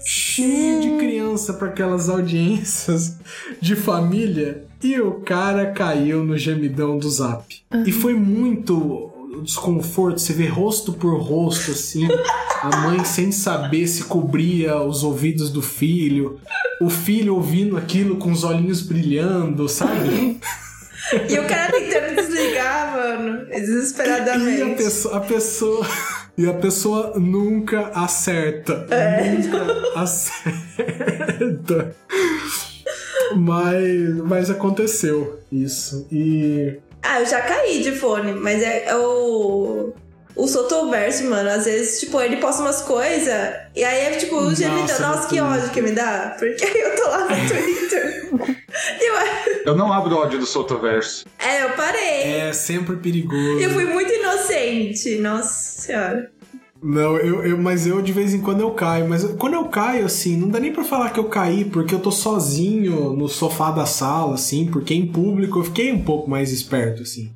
Cheio 0.05 0.81
de 0.81 0.91
criança 0.97 1.53
para 1.53 1.67
aquelas 1.67 2.09
audiências 2.09 3.17
de 3.61 3.75
família. 3.75 4.63
E 4.81 4.99
o 4.99 5.15
cara 5.21 5.71
caiu 5.71 6.23
no 6.23 6.37
gemidão 6.37 6.97
do 6.97 7.09
zap. 7.09 7.43
Uhum. 7.73 7.83
E 7.85 7.91
foi 7.91 8.13
muito 8.13 9.11
desconforto, 9.43 10.19
você 10.19 10.33
vê 10.33 10.47
rosto 10.47 10.93
por 10.93 11.17
rosto, 11.19 11.71
assim, 11.71 12.07
a 12.61 12.77
mãe 12.81 13.03
sem 13.05 13.31
saber 13.31 13.87
se 13.87 14.03
cobria 14.03 14.81
os 14.81 15.03
ouvidos 15.03 15.49
do 15.49 15.61
filho, 15.61 16.39
o 16.81 16.89
filho 16.89 17.35
ouvindo 17.35 17.77
aquilo 17.77 18.17
com 18.17 18.31
os 18.31 18.43
olhinhos 18.43 18.81
brilhando, 18.81 19.67
sabe? 19.69 20.39
E 21.29 21.39
o 21.39 21.47
cara 21.47 21.71
tentando 21.71 22.15
desligar, 22.15 22.93
mano. 22.93 23.45
Desesperadamente. 23.47 24.59
E 24.59 24.73
a 24.73 24.75
pessoa. 24.75 25.17
A 25.17 25.19
pessoa 25.21 25.87
e 26.37 26.47
a 26.47 26.53
pessoa 26.53 27.19
nunca 27.19 27.87
acerta. 27.93 28.87
É. 28.89 29.31
Nunca 29.31 29.99
acerta. 29.99 31.95
Mas, 33.35 34.15
mas 34.25 34.49
aconteceu 34.49 35.39
isso. 35.51 36.07
E. 36.11 36.79
Ah, 37.01 37.19
eu 37.19 37.25
já 37.25 37.41
caí 37.41 37.81
de 37.81 37.91
fone, 37.91 38.33
mas 38.33 38.61
é, 38.61 38.85
é 38.85 38.95
o 40.35 40.47
Sotoverso, 40.47 41.25
mano, 41.29 41.49
às 41.49 41.65
vezes, 41.65 41.99
tipo, 41.99 42.19
ele 42.21 42.37
posta 42.37 42.61
umas 42.61 42.81
coisas 42.81 43.53
e 43.75 43.83
aí 43.83 44.05
é 44.05 44.11
tipo, 44.17 44.35
o 44.37 44.55
gemidão, 44.55 44.81
nossa, 44.81 45.07
nossa 45.07 45.27
que 45.27 45.39
ódio 45.39 45.69
que 45.69 45.81
me 45.81 45.91
dá. 45.91 46.35
Porque 46.37 46.63
aí 46.63 46.79
eu 46.79 46.95
tô 46.95 47.09
lá 47.09 47.21
no 47.21 47.49
Twitter. 47.49 48.29
eu... 49.01 49.13
eu 49.65 49.75
não 49.75 49.91
abro 49.91 50.15
ódio 50.15 50.39
do 50.39 50.45
Sotoverso. 50.45 51.25
É, 51.39 51.63
eu 51.63 51.71
parei. 51.71 52.39
É 52.39 52.53
sempre 52.53 52.95
perigoso. 52.97 53.59
Eu 53.59 53.71
fui 53.71 53.85
muito 53.85 54.11
inocente, 54.13 55.17
nossa 55.17 55.81
senhora. 55.81 56.31
Não, 56.81 57.17
eu, 57.17 57.43
eu, 57.43 57.57
mas 57.57 57.85
eu 57.85 58.01
de 58.01 58.13
vez 58.13 58.33
em 58.33 58.41
quando 58.41 58.61
eu 58.61 58.71
caio. 58.71 59.09
Mas 59.09 59.23
quando 59.33 59.55
eu 59.55 59.65
caio, 59.65 60.05
assim, 60.05 60.37
não 60.37 60.47
dá 60.47 60.59
nem 60.59 60.71
pra 60.71 60.83
falar 60.83 61.09
que 61.09 61.19
eu 61.19 61.25
caí, 61.25 61.65
porque 61.65 61.93
eu 61.93 61.99
tô 61.99 62.11
sozinho 62.11 63.13
no 63.13 63.27
sofá 63.27 63.71
da 63.71 63.85
sala, 63.85 64.35
assim, 64.35 64.67
porque 64.67 64.93
em 64.93 65.05
público 65.05 65.59
eu 65.59 65.63
fiquei 65.63 65.91
um 65.91 66.03
pouco 66.03 66.29
mais 66.29 66.53
esperto, 66.53 67.01
assim. 67.01 67.31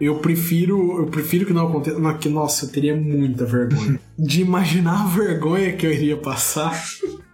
Eu 0.00 0.18
prefiro, 0.18 1.00
eu 1.00 1.06
prefiro 1.06 1.46
que 1.46 1.52
não 1.52 1.68
aconteça. 1.68 2.14
Que, 2.14 2.28
nossa, 2.28 2.66
eu 2.66 2.72
teria 2.72 2.94
muita 2.94 3.44
vergonha. 3.44 3.98
de 4.18 4.42
imaginar 4.42 5.04
a 5.04 5.06
vergonha 5.06 5.72
que 5.74 5.86
eu 5.86 5.92
iria 5.92 6.16
passar. 6.16 6.70
Mas... 6.70 7.00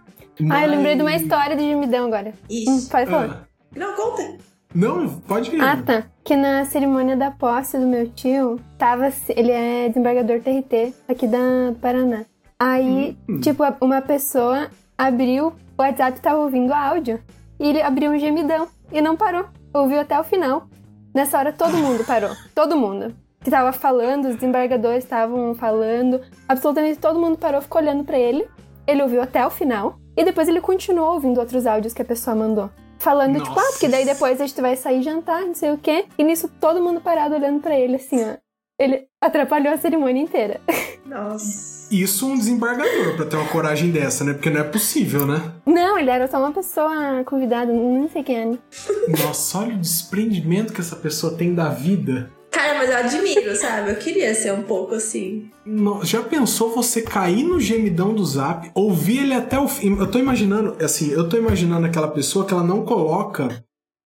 Ah, 0.49 0.65
eu 0.65 0.71
lembrei 0.71 0.95
de 0.95 1.03
uma 1.03 1.15
história 1.15 1.55
de 1.55 1.61
gemidão 1.61 2.07
agora. 2.07 2.33
Isso. 2.49 2.71
Hum, 2.71 2.85
pode 2.89 3.09
falar. 3.09 3.43
Ah. 3.43 3.47
Não, 3.75 3.95
conta. 3.95 4.37
Não, 4.73 5.07
pode 5.19 5.55
ir. 5.55 5.61
Ah, 5.61 5.77
tá. 5.77 6.05
Que 6.23 6.35
na 6.35 6.65
cerimônia 6.65 7.15
da 7.15 7.29
posse 7.29 7.77
do 7.77 7.85
meu 7.85 8.09
tio, 8.09 8.59
tava. 8.75 9.13
Ele 9.29 9.51
é 9.51 9.89
desembargador 9.89 10.39
TRT 10.39 10.91
aqui 11.07 11.27
da, 11.27 11.69
do 11.69 11.75
Paraná. 11.79 12.25
Aí, 12.59 13.15
hum. 13.29 13.39
tipo, 13.41 13.63
uma 13.79 14.01
pessoa 14.01 14.69
abriu 14.97 15.53
o 15.77 15.81
WhatsApp 15.81 16.19
tava 16.21 16.39
ouvindo 16.39 16.73
áudio. 16.73 17.19
E 17.59 17.67
ele 17.67 17.81
abriu 17.81 18.11
um 18.11 18.19
gemidão 18.19 18.67
e 18.91 19.01
não 19.01 19.15
parou. 19.15 19.45
Ouviu 19.73 19.99
até 19.99 20.19
o 20.19 20.23
final. 20.23 20.67
Nessa 21.13 21.37
hora 21.37 21.51
todo 21.53 21.77
mundo 21.77 22.03
parou. 22.03 22.31
Todo 22.55 22.77
mundo. 22.77 23.15
Que 23.43 23.51
tava 23.51 23.73
falando, 23.73 24.29
os 24.29 24.35
desembargadores 24.35 25.03
estavam 25.03 25.53
falando. 25.53 26.21
Absolutamente 26.47 26.99
todo 26.99 27.19
mundo 27.19 27.37
parou, 27.37 27.61
ficou 27.61 27.81
olhando 27.81 28.03
para 28.03 28.17
ele. 28.17 28.47
Ele 28.87 29.01
ouviu 29.01 29.21
até 29.21 29.45
o 29.45 29.49
final. 29.49 29.99
E 30.15 30.23
depois 30.23 30.47
ele 30.47 30.61
continuou 30.61 31.13
ouvindo 31.13 31.39
outros 31.39 31.65
áudios 31.65 31.93
que 31.93 32.01
a 32.01 32.05
pessoa 32.05 32.35
mandou. 32.35 32.69
Falando, 32.99 33.37
Nossa. 33.37 33.45
tipo, 33.45 33.59
ah, 33.59 33.71
porque 33.71 33.89
daí 33.89 34.05
depois 34.05 34.39
a 34.39 34.45
gente 34.47 34.61
vai 34.61 34.75
sair 34.75 35.01
jantar, 35.01 35.41
não 35.41 35.53
sei 35.53 35.71
o 35.71 35.77
quê. 35.77 36.05
E 36.17 36.23
nisso 36.23 36.49
todo 36.59 36.81
mundo 36.81 37.01
parado 37.01 37.35
olhando 37.35 37.59
para 37.61 37.77
ele, 37.77 37.97
assim, 37.97 38.23
ó. 38.23 38.37
Ele 38.79 39.07
atrapalhou 39.21 39.73
a 39.73 39.77
cerimônia 39.77 40.21
inteira. 40.21 40.61
Nossa. 41.05 41.72
Isso 41.93 42.27
um 42.27 42.35
desembargador 42.35 43.15
pra 43.15 43.25
ter 43.25 43.35
uma 43.35 43.47
coragem 43.47 43.91
dessa, 43.91 44.23
né? 44.23 44.33
Porque 44.33 44.49
não 44.49 44.61
é 44.61 44.63
possível, 44.63 45.27
né? 45.27 45.53
Não, 45.63 45.95
ele 45.95 46.09
era 46.09 46.27
só 46.27 46.39
uma 46.39 46.51
pessoa 46.51 47.23
convidada, 47.23 47.71
não 47.71 48.09
sei 48.09 48.23
quem. 48.23 48.57
Nossa, 49.07 49.59
olha 49.59 49.75
o 49.75 49.79
desprendimento 49.79 50.73
que 50.73 50.81
essa 50.81 50.95
pessoa 50.95 51.35
tem 51.35 51.53
da 51.53 51.69
vida. 51.69 52.31
Cara, 52.49 52.79
mas 52.79 52.89
eu 52.89 52.97
admiro, 52.97 53.55
sabe? 53.55 53.91
Eu 53.91 53.95
queria 53.95 54.33
ser 54.33 54.53
um 54.53 54.63
pouco 54.63 54.95
assim. 54.95 55.49
Já 56.03 56.21
pensou 56.23 56.73
você 56.73 57.01
cair 57.01 57.43
no 57.43 57.59
gemidão 57.59 58.13
do 58.13 58.25
zap, 58.25 58.71
ouvir 58.73 59.19
ele 59.19 59.33
até 59.33 59.59
o 59.59 59.67
fim? 59.67 59.95
Eu 59.95 60.09
tô 60.09 60.17
imaginando, 60.17 60.75
assim, 60.83 61.11
eu 61.11 61.29
tô 61.29 61.37
imaginando 61.37 61.85
aquela 61.85 62.07
pessoa 62.07 62.45
que 62.45 62.53
ela 62.53 62.63
não 62.63 62.83
coloca 62.83 63.63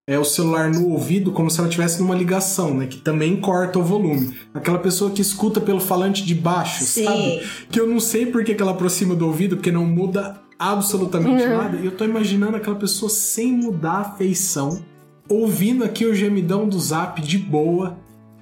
é, 0.10 0.18
o 0.18 0.24
celular 0.24 0.70
no 0.72 0.88
ouvido 0.88 1.34
como 1.34 1.52
se 1.52 1.60
ela 1.60 1.68
tivesse 1.68 2.02
numa 2.02 2.16
ligação, 2.16 2.74
né? 2.74 2.88
Que 2.88 2.98
também 2.98 3.36
corta 3.36 3.78
o 3.78 3.84
volume. 3.84 4.34
Aquela 4.54 4.80
pessoa 4.80 5.12
que 5.12 5.22
escuta 5.22 5.60
pelo 5.60 5.82
falante 5.82 6.26
de 6.26 6.34
baixo, 6.34 6.86
Sim. 6.86 7.04
sabe? 7.04 7.48
Que 7.70 7.78
eu 7.78 7.86
não 7.86 8.00
sei 8.00 8.26
por 8.26 8.42
que, 8.46 8.56
ela 8.60 8.72
aproxima 8.72 9.14
do 9.14 9.28
ouvido, 9.28 9.58
porque 9.58 9.72
não 9.72 9.86
muda 9.86 10.42
absolutamente 10.58 11.44
uhum. 11.44 11.58
nada. 11.58 11.78
E 11.78 11.86
eu 11.86 11.92
tô 11.92 12.06
imaginando 12.06 12.56
aquela 12.56 12.78
pessoa 12.78 13.10
sem 13.10 13.52
mudar 13.52 14.00
a 14.00 14.04
feição, 14.12 14.82
ouvindo 15.28 15.84
aqui 15.84 16.06
o 16.06 16.16
gemidão 16.16 16.70
do 16.70 16.80
zap 16.80 17.22
de 17.22 17.38
boa, 17.38 17.98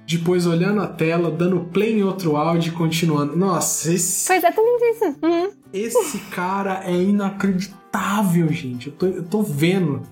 depois 0.06 0.46
olhando 0.46 0.80
a 0.80 0.86
tela, 0.86 1.32
dando 1.32 1.68
play 1.72 1.98
em 1.98 2.04
outro 2.04 2.36
áudio 2.36 2.72
e 2.72 2.76
continuando. 2.76 3.36
Nossa, 3.36 3.92
esse. 3.92 4.24
Foi 4.28 4.36
exatamente 4.36 4.84
isso. 4.84 5.04
Uhum. 5.20 5.50
Esse 5.72 6.18
cara 6.30 6.84
é 6.84 6.94
inacreditável, 6.94 8.52
gente. 8.52 8.86
Eu 8.86 8.92
tô, 8.92 9.06
eu 9.06 9.24
tô 9.24 9.42
vendo. 9.42 10.02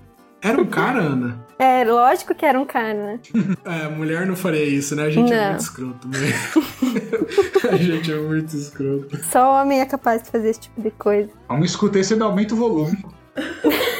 Era 0.41 0.61
um 0.61 0.65
cara, 0.65 0.99
Ana? 0.99 1.44
É, 1.57 1.85
lógico 1.85 2.35
que 2.35 2.45
era 2.45 2.59
um 2.59 2.65
cara, 2.65 2.93
né? 2.93 3.19
É, 3.65 3.87
mulher 3.89 4.27
não 4.27 4.35
faria 4.35 4.63
isso, 4.63 4.95
né? 4.95 5.03
A 5.03 5.09
gente 5.09 5.31
é 5.31 5.35
não. 5.35 5.43
é 5.43 5.49
muito 5.49 5.61
escroto 5.61 6.07
mesmo. 6.07 6.63
a 7.71 7.75
gente 7.77 8.11
é 8.11 8.17
muito 8.17 8.55
escroto. 8.55 9.19
Só 9.31 9.61
homem 9.61 9.79
é 9.79 9.85
capaz 9.85 10.21
de 10.23 10.29
fazer 10.29 10.49
esse 10.49 10.61
tipo 10.61 10.81
de 10.81 10.91
coisa. 10.91 11.29
Vamos 11.47 11.71
escutar 11.71 11.99
esse 11.99 12.13
aumenta 12.21 12.53
o 12.53 12.57
volume. 12.57 12.97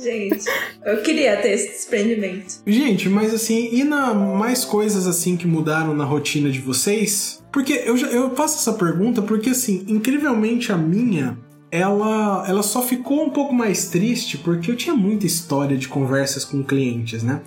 Gente, 0.00 0.46
eu 0.82 1.02
queria 1.02 1.36
ter 1.36 1.50
esse 1.50 1.68
desprendimento. 1.68 2.62
Gente, 2.66 3.06
mas 3.10 3.34
assim, 3.34 3.68
e 3.70 3.84
na 3.84 4.14
mais 4.14 4.64
coisas 4.64 5.06
assim 5.06 5.36
que 5.36 5.46
mudaram 5.46 5.94
na 5.94 6.04
rotina 6.04 6.50
de 6.50 6.58
vocês? 6.58 7.44
Porque 7.52 7.82
eu, 7.84 7.98
já, 7.98 8.06
eu 8.06 8.34
faço 8.34 8.56
essa 8.56 8.78
pergunta 8.78 9.20
porque 9.20 9.50
assim, 9.50 9.84
incrivelmente 9.88 10.72
a 10.72 10.76
minha 10.76 11.36
ela, 11.70 12.44
ela 12.48 12.62
só 12.62 12.82
ficou 12.82 13.24
um 13.24 13.30
pouco 13.30 13.54
mais 13.54 13.88
triste 13.88 14.38
porque 14.38 14.70
eu 14.70 14.76
tinha 14.76 14.94
muita 14.94 15.26
história 15.26 15.76
de 15.76 15.88
conversas 15.88 16.44
com 16.44 16.62
clientes, 16.62 17.22
né? 17.22 17.42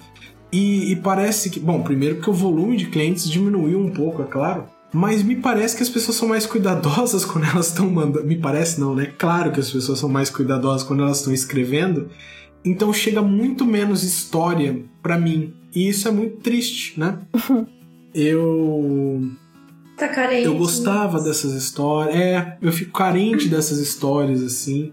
E, 0.51 0.91
e, 0.91 0.95
parece 0.95 1.49
que, 1.49 1.59
bom, 1.59 1.81
primeiro 1.81 2.15
porque 2.15 2.29
o 2.29 2.33
volume 2.33 2.77
de 2.77 2.85
clientes 2.85 3.27
diminuiu 3.27 3.79
um 3.79 3.89
pouco, 3.89 4.21
é 4.21 4.25
claro, 4.25 4.65
mas 4.93 5.23
me 5.23 5.35
parece 5.35 5.75
que 5.75 5.81
as 5.81 5.89
pessoas 5.89 6.15
são 6.15 6.27
mais 6.27 6.45
cuidadosas 6.45 7.25
quando 7.25 7.45
elas 7.45 7.69
estão 7.69 7.89
mandando. 7.89 8.27
Me 8.27 8.37
parece 8.37 8.79
não, 8.79 8.93
né? 8.93 9.07
Claro 9.17 9.51
que 9.51 9.59
as 9.59 9.71
pessoas 9.71 9.97
são 9.97 10.07
mais 10.07 10.29
cuidadosas 10.29 10.83
quando 10.83 11.01
elas 11.01 11.17
estão 11.17 11.33
escrevendo. 11.33 12.09
Então 12.63 12.93
chega 12.93 13.21
muito 13.21 13.65
menos 13.65 14.03
história 14.03 14.79
para 15.01 15.17
mim. 15.17 15.53
E 15.73 15.89
isso 15.89 16.07
é 16.07 16.11
muito 16.11 16.37
triste, 16.37 16.99
né? 16.99 17.17
eu. 18.13 19.31
Tá 20.03 20.09
carente. 20.09 20.45
Eu 20.45 20.57
gostava 20.57 21.21
dessas 21.21 21.53
histórias. 21.53 22.13
É, 22.13 22.57
eu 22.61 22.73
fico 22.73 22.91
carente 22.91 23.47
dessas 23.47 23.79
histórias, 23.79 24.43
assim. 24.43 24.91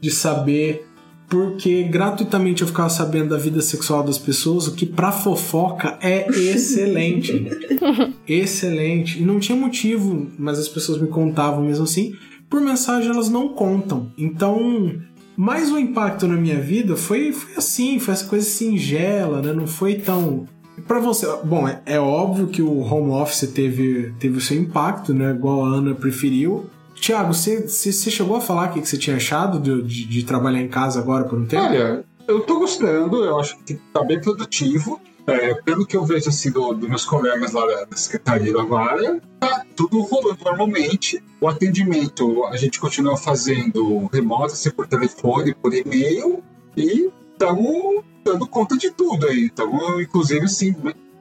De 0.00 0.10
saber. 0.10 0.84
Porque 1.28 1.84
gratuitamente 1.84 2.62
eu 2.62 2.68
ficava 2.68 2.88
sabendo 2.88 3.28
da 3.28 3.36
vida 3.36 3.60
sexual 3.60 4.02
das 4.02 4.18
pessoas, 4.18 4.66
o 4.66 4.74
que 4.74 4.86
pra 4.86 5.12
fofoca 5.12 5.98
é 6.00 6.26
excelente. 6.28 7.46
excelente. 8.26 9.20
E 9.20 9.24
não 9.24 9.38
tinha 9.38 9.56
motivo, 9.56 10.26
mas 10.38 10.58
as 10.58 10.68
pessoas 10.68 11.00
me 11.00 11.06
contavam 11.06 11.62
mesmo 11.62 11.84
assim. 11.84 12.14
Por 12.48 12.60
mensagem 12.60 13.10
elas 13.10 13.28
não 13.28 13.50
contam. 13.50 14.10
Então, 14.16 14.90
mais 15.36 15.70
o 15.70 15.78
impacto 15.78 16.26
na 16.26 16.34
minha 16.34 16.58
vida 16.58 16.96
foi, 16.96 17.30
foi 17.30 17.56
assim, 17.56 17.98
foi 17.98 18.14
essa 18.14 18.24
coisa 18.24 18.44
singela, 18.44 19.42
né? 19.42 19.52
Não 19.52 19.66
foi 19.66 19.96
tão. 19.96 20.48
Para 20.88 21.00
você, 21.00 21.26
bom, 21.44 21.68
é, 21.68 21.82
é, 21.84 22.00
óbvio 22.00 22.46
que 22.46 22.62
o 22.62 22.80
home 22.80 23.10
office 23.10 23.46
teve, 23.52 24.14
teve 24.18 24.38
o 24.38 24.40
seu 24.40 24.56
impacto, 24.56 25.12
né? 25.12 25.30
Igual 25.32 25.62
a 25.62 25.68
Ana 25.68 25.94
preferiu. 25.94 26.70
Tiago, 26.94 27.34
você, 27.34 27.68
chegou 27.92 28.36
a 28.36 28.40
falar 28.40 28.70
o 28.70 28.72
que, 28.72 28.80
você 28.80 28.96
tinha 28.96 29.16
achado 29.16 29.60
de, 29.60 29.82
de, 29.82 30.06
de, 30.06 30.24
trabalhar 30.24 30.62
em 30.62 30.66
casa 30.66 30.98
agora 30.98 31.24
por 31.24 31.38
um 31.38 31.46
tempo? 31.46 31.62
Olha, 31.62 32.02
eu 32.26 32.40
tô 32.40 32.58
gostando, 32.58 33.22
eu 33.22 33.38
acho 33.38 33.58
que 33.64 33.74
tá 33.92 34.02
bem 34.02 34.18
produtivo. 34.18 34.98
É, 35.26 35.52
pelo 35.56 35.84
que 35.84 35.94
eu 35.94 36.06
vejo 36.06 36.30
assim 36.30 36.50
dos 36.50 36.78
do 36.78 36.88
meus 36.88 37.04
colegas 37.04 37.52
lá 37.52 37.66
da 37.66 37.94
Secretaria 37.94 38.50
da 38.50 38.64
Vara, 38.64 39.20
tá 39.38 39.62
tudo 39.76 40.00
rolando 40.00 40.38
normalmente. 40.42 41.22
O 41.38 41.46
atendimento 41.46 42.46
a 42.46 42.56
gente 42.56 42.80
continua 42.80 43.14
fazendo 43.14 44.08
remoto, 44.10 44.54
assim, 44.54 44.70
por 44.70 44.86
telefone, 44.86 45.54
por 45.54 45.74
e-mail, 45.74 46.42
e 46.74 47.10
estamos 47.38 48.02
dando 48.24 48.46
conta 48.46 48.76
de 48.76 48.90
tudo 48.90 49.26
aí. 49.26 49.46
Estamos, 49.46 50.00
inclusive, 50.00 50.44
assim, 50.44 50.74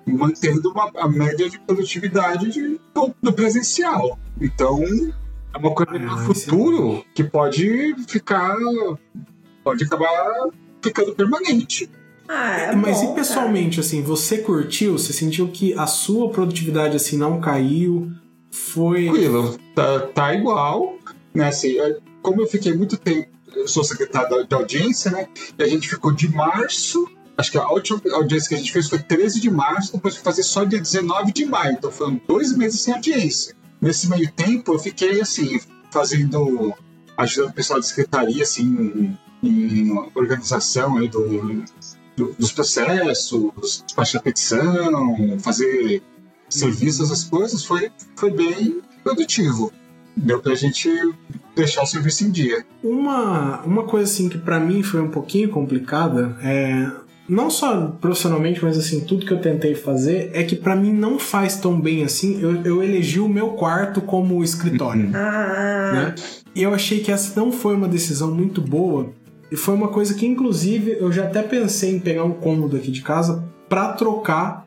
mantendo 0.06 0.72
uma, 0.72 0.92
a 0.98 1.08
média 1.08 1.48
de 1.50 1.60
produtividade 1.60 2.50
de, 2.50 2.80
do, 2.94 3.14
do 3.22 3.32
presencial. 3.32 4.18
Então, 4.42 4.84
é 5.54 5.58
uma 5.58 5.74
coisa 5.74 5.98
no 5.98 6.12
ah, 6.12 6.18
futuro 6.18 7.06
que 7.14 7.24
pode 7.24 7.96
ficar. 8.08 8.56
pode 9.64 9.84
acabar 9.84 10.50
ficando 10.82 11.14
permanente. 11.14 11.90
Ah, 12.28 12.58
é 12.58 12.76
Mas 12.76 13.02
bom, 13.02 13.14
e 13.14 13.16
pessoalmente, 13.16 13.78
cara. 13.78 13.88
assim, 13.88 14.02
você 14.02 14.40
curtiu? 14.40 14.98
Você 14.98 15.14
sentiu 15.14 15.48
que 15.48 15.74
a 15.76 15.88
sua 15.88 16.30
produtividade, 16.30 16.96
assim, 16.96 17.18
não 17.18 17.40
caiu? 17.40 18.12
Foi. 18.52 19.06
Tranquilo, 19.06 19.58
tá, 19.74 20.00
tá 20.00 20.34
igual, 20.34 20.98
né? 21.34 21.48
Assim, 21.48 21.78
como 22.22 22.42
eu 22.42 22.48
fiquei 22.48 22.74
muito 22.74 22.98
tempo, 22.98 23.30
eu 23.56 23.68
sou 23.68 23.84
secretário 23.84 24.46
de 24.46 24.56
audiência, 24.56 25.12
né? 25.12 25.28
E 25.58 25.64
a 25.64 25.68
gente 25.68 25.88
ficou 25.88 26.12
de 26.12 26.30
março 26.30 27.08
Acho 27.38 27.52
que 27.52 27.58
a 27.58 27.70
última 27.70 28.02
audiência 28.14 28.50
que 28.50 28.56
a 28.56 28.58
gente 28.58 28.72
fez 28.72 28.90
foi 28.90 28.98
13 28.98 29.40
de 29.40 29.52
março, 29.52 29.94
depois 29.94 30.16
foi 30.16 30.24
fazer 30.24 30.42
só 30.42 30.64
dia 30.64 30.80
19 30.80 31.32
de 31.32 31.46
maio. 31.46 31.74
Então 31.74 31.92
foram 31.92 32.20
dois 32.28 32.58
meses 32.58 32.82
sem 32.82 32.96
audiência. 32.96 33.56
Nesse 33.80 34.10
meio 34.10 34.32
tempo, 34.32 34.74
eu 34.74 34.80
fiquei 34.80 35.22
assim, 35.22 35.60
fazendo. 35.92 36.74
ajudando 37.16 37.52
o 37.52 37.54
pessoal 37.54 37.80
da 37.80 37.86
secretaria, 37.86 38.42
assim, 38.42 39.16
em 39.44 39.92
organização 40.16 40.98
aí 40.98 41.08
do, 41.08 41.64
do, 42.16 42.34
dos 42.34 42.52
processos, 42.52 43.84
despachar 43.86 44.24
petição, 44.24 45.38
fazer 45.40 46.02
serviços, 46.50 47.12
as 47.12 47.24
coisas, 47.24 47.64
foi, 47.64 47.92
foi 48.16 48.32
bem 48.32 48.82
produtivo. 49.04 49.72
Deu 50.16 50.42
pra 50.42 50.56
gente 50.56 50.90
deixar 51.58 51.84
o 51.84 51.86
serviço 51.86 52.26
em 52.26 52.32
dia. 52.32 52.66
Uma, 52.84 53.62
uma 53.62 53.84
coisa 53.84 54.12
assim 54.12 54.30
que 54.30 54.38
para 54.38 54.60
mim 54.60 54.82
foi 54.84 55.02
um 55.02 55.10
pouquinho 55.10 55.50
complicada 55.50 56.36
é 56.42 56.90
não 57.28 57.50
só 57.50 57.88
profissionalmente, 58.00 58.64
mas 58.64 58.78
assim, 58.78 59.02
tudo 59.02 59.26
que 59.26 59.34
eu 59.34 59.42
tentei 59.42 59.76
fazer 59.76 60.32
é 60.34 60.44
que 60.44 60.56
para 60.56 60.76
mim 60.76 60.94
não 60.94 61.20
faz 61.20 61.58
tão 61.58 61.80
bem 61.80 62.04
assim. 62.04 62.42
Eu, 62.42 62.64
eu 62.64 62.82
elegi 62.82 63.20
o 63.20 63.28
meu 63.28 63.50
quarto 63.50 64.00
como 64.00 64.42
escritório. 64.44 65.08
Uhum. 65.08 65.12
Ah. 65.14 65.92
Né? 65.94 66.16
E 66.56 66.64
eu 66.64 66.74
achei 66.74 67.02
que 67.02 67.12
essa 67.12 67.38
não 67.40 67.52
foi 67.52 67.76
uma 67.76 67.88
decisão 67.88 68.32
muito 68.32 68.62
boa. 68.62 69.12
E 69.52 69.56
foi 69.56 69.76
uma 69.76 69.90
coisa 69.90 70.14
que, 70.14 70.26
inclusive, 70.26 70.98
eu 71.00 71.12
já 71.12 71.26
até 71.26 71.42
pensei 71.42 71.96
em 71.96 72.00
pegar 72.00 72.24
um 72.24 72.32
cômodo 72.32 72.78
aqui 72.78 72.92
de 72.92 73.02
casa 73.02 73.44
para 73.68 73.94
trocar 73.94 74.66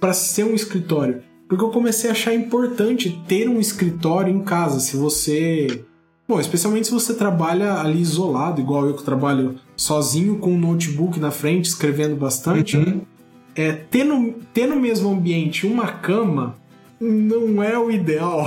para 0.00 0.12
ser 0.12 0.44
um 0.44 0.54
escritório. 0.54 1.22
Porque 1.48 1.64
eu 1.64 1.70
comecei 1.70 2.10
a 2.10 2.12
achar 2.12 2.34
importante 2.34 3.22
ter 3.28 3.48
um 3.48 3.60
escritório 3.60 4.34
em 4.34 4.42
casa. 4.42 4.80
Se 4.80 4.96
você 4.96 5.84
Bom, 6.32 6.40
especialmente 6.40 6.86
se 6.86 6.94
você 6.94 7.12
trabalha 7.12 7.74
ali 7.74 8.00
isolado, 8.00 8.58
igual 8.58 8.86
eu 8.86 8.94
que 8.94 9.04
trabalho 9.04 9.56
sozinho 9.76 10.38
com 10.38 10.54
um 10.54 10.58
notebook 10.58 11.20
na 11.20 11.30
frente, 11.30 11.66
escrevendo 11.66 12.16
bastante. 12.16 12.78
Uhum. 12.78 13.02
É, 13.54 13.72
ter, 13.72 14.02
no, 14.02 14.32
ter 14.54 14.66
no 14.66 14.76
mesmo 14.76 15.10
ambiente 15.10 15.66
uma 15.66 15.88
cama 15.88 16.56
não 16.98 17.62
é 17.62 17.78
o 17.78 17.90
ideal. 17.90 18.46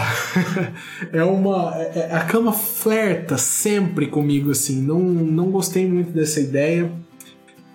é 1.13 1.23
uma. 1.23 1.75
É, 1.75 2.15
a 2.15 2.21
cama 2.21 2.51
flerta 2.51 3.38
sempre 3.38 4.07
comigo, 4.07 4.49
assim. 4.49 4.81
Não, 4.81 4.99
não 4.99 5.51
gostei 5.51 5.88
muito 5.88 6.09
dessa 6.09 6.39
ideia. 6.39 6.91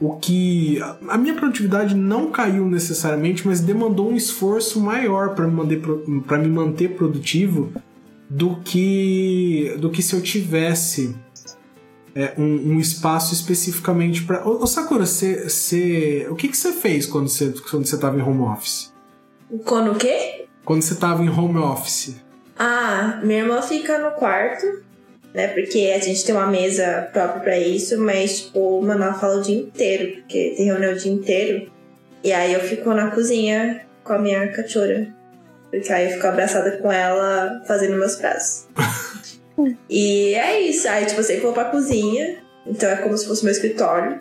O 0.01 0.15
que. 0.17 0.81
A 1.09 1.17
minha 1.17 1.35
produtividade 1.35 1.95
não 1.95 2.33
caiu 2.33 2.67
necessariamente, 2.67 3.47
mas 3.47 3.61
demandou 3.61 4.11
um 4.11 4.17
esforço 4.17 4.81
maior 4.81 5.37
para 5.37 5.47
me, 5.47 5.55
manter, 5.55 5.81
me 5.81 6.49
manter 6.49 6.97
produtivo 6.97 7.73
do 8.31 8.61
que 8.63 9.75
do 9.79 9.91
que 9.91 10.01
se 10.01 10.15
eu 10.15 10.23
tivesse 10.23 11.17
é, 12.15 12.33
um, 12.39 12.75
um, 12.75 12.81
espaço 12.81 13.35
especificamente 13.35 14.23
para. 14.23 14.47
Ô, 14.49 14.65
Sakura, 14.67 15.05
você, 15.05 16.27
o 16.31 16.37
que, 16.37 16.49
que 16.49 16.57
você 16.57 16.73
fez 16.73 17.07
quando 17.07 17.29
você 17.29 17.53
quando 17.69 17.87
você 17.87 17.97
estava 17.97 18.17
em 18.17 18.23
home 18.23 18.43
office? 18.43 18.93
Quando 19.65 19.93
o 19.93 19.97
quê? 19.97 20.47
Quando 20.65 20.83
você 20.83 20.95
estava 20.95 21.25
em 21.25 21.29
home 21.29 21.59
office. 21.59 22.17
Ah, 22.57 23.21
minha 23.25 23.41
irmã 23.41 23.61
fica 23.63 23.99
no 23.99 24.13
quarto, 24.13 24.83
né? 25.35 25.49
Porque 25.49 25.93
a 25.95 25.99
gente 25.99 26.25
tem 26.25 26.35
uma 26.35 26.47
mesa 26.47 27.09
própria 27.13 27.41
para 27.41 27.59
isso, 27.59 27.99
mas 28.01 28.43
tipo, 28.43 28.79
o 28.79 28.83
Manuel 28.83 29.15
fala 29.15 29.39
o 29.39 29.43
dia 29.43 29.59
inteiro, 29.59 30.13
porque 30.17 30.55
tem 30.57 30.67
reunião 30.67 30.93
o 30.93 30.97
dia 30.97 31.13
inteiro. 31.13 31.71
E 32.23 32.33
aí 32.33 32.53
eu 32.53 32.61
fico 32.61 32.93
na 32.93 33.11
cozinha 33.11 33.87
com 34.05 34.13
a 34.13 34.19
minha 34.19 34.49
cachorra. 34.53 35.20
Porque 35.71 35.93
aí 35.93 36.07
eu 36.07 36.13
fico 36.13 36.27
abraçada 36.27 36.79
com 36.79 36.91
ela 36.91 37.63
fazendo 37.67 37.97
meus 37.97 38.17
pratos. 38.17 38.67
e 39.89 40.35
é 40.35 40.61
isso. 40.61 40.89
Aí, 40.89 41.07
tipo, 41.07 41.21
eu 41.21 41.25
sempre 41.25 41.43
vou 41.43 41.53
pra 41.53 41.67
cozinha. 41.67 42.39
Então 42.67 42.91
é 42.91 42.97
como 42.97 43.17
se 43.17 43.27
fosse 43.27 43.45
meu 43.45 43.53
escritório. 43.53 44.21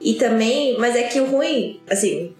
E 0.00 0.14
também, 0.14 0.78
mas 0.78 0.94
é 0.94 1.04
que 1.04 1.20
o 1.20 1.26
ruim, 1.26 1.80
assim, 1.88 2.34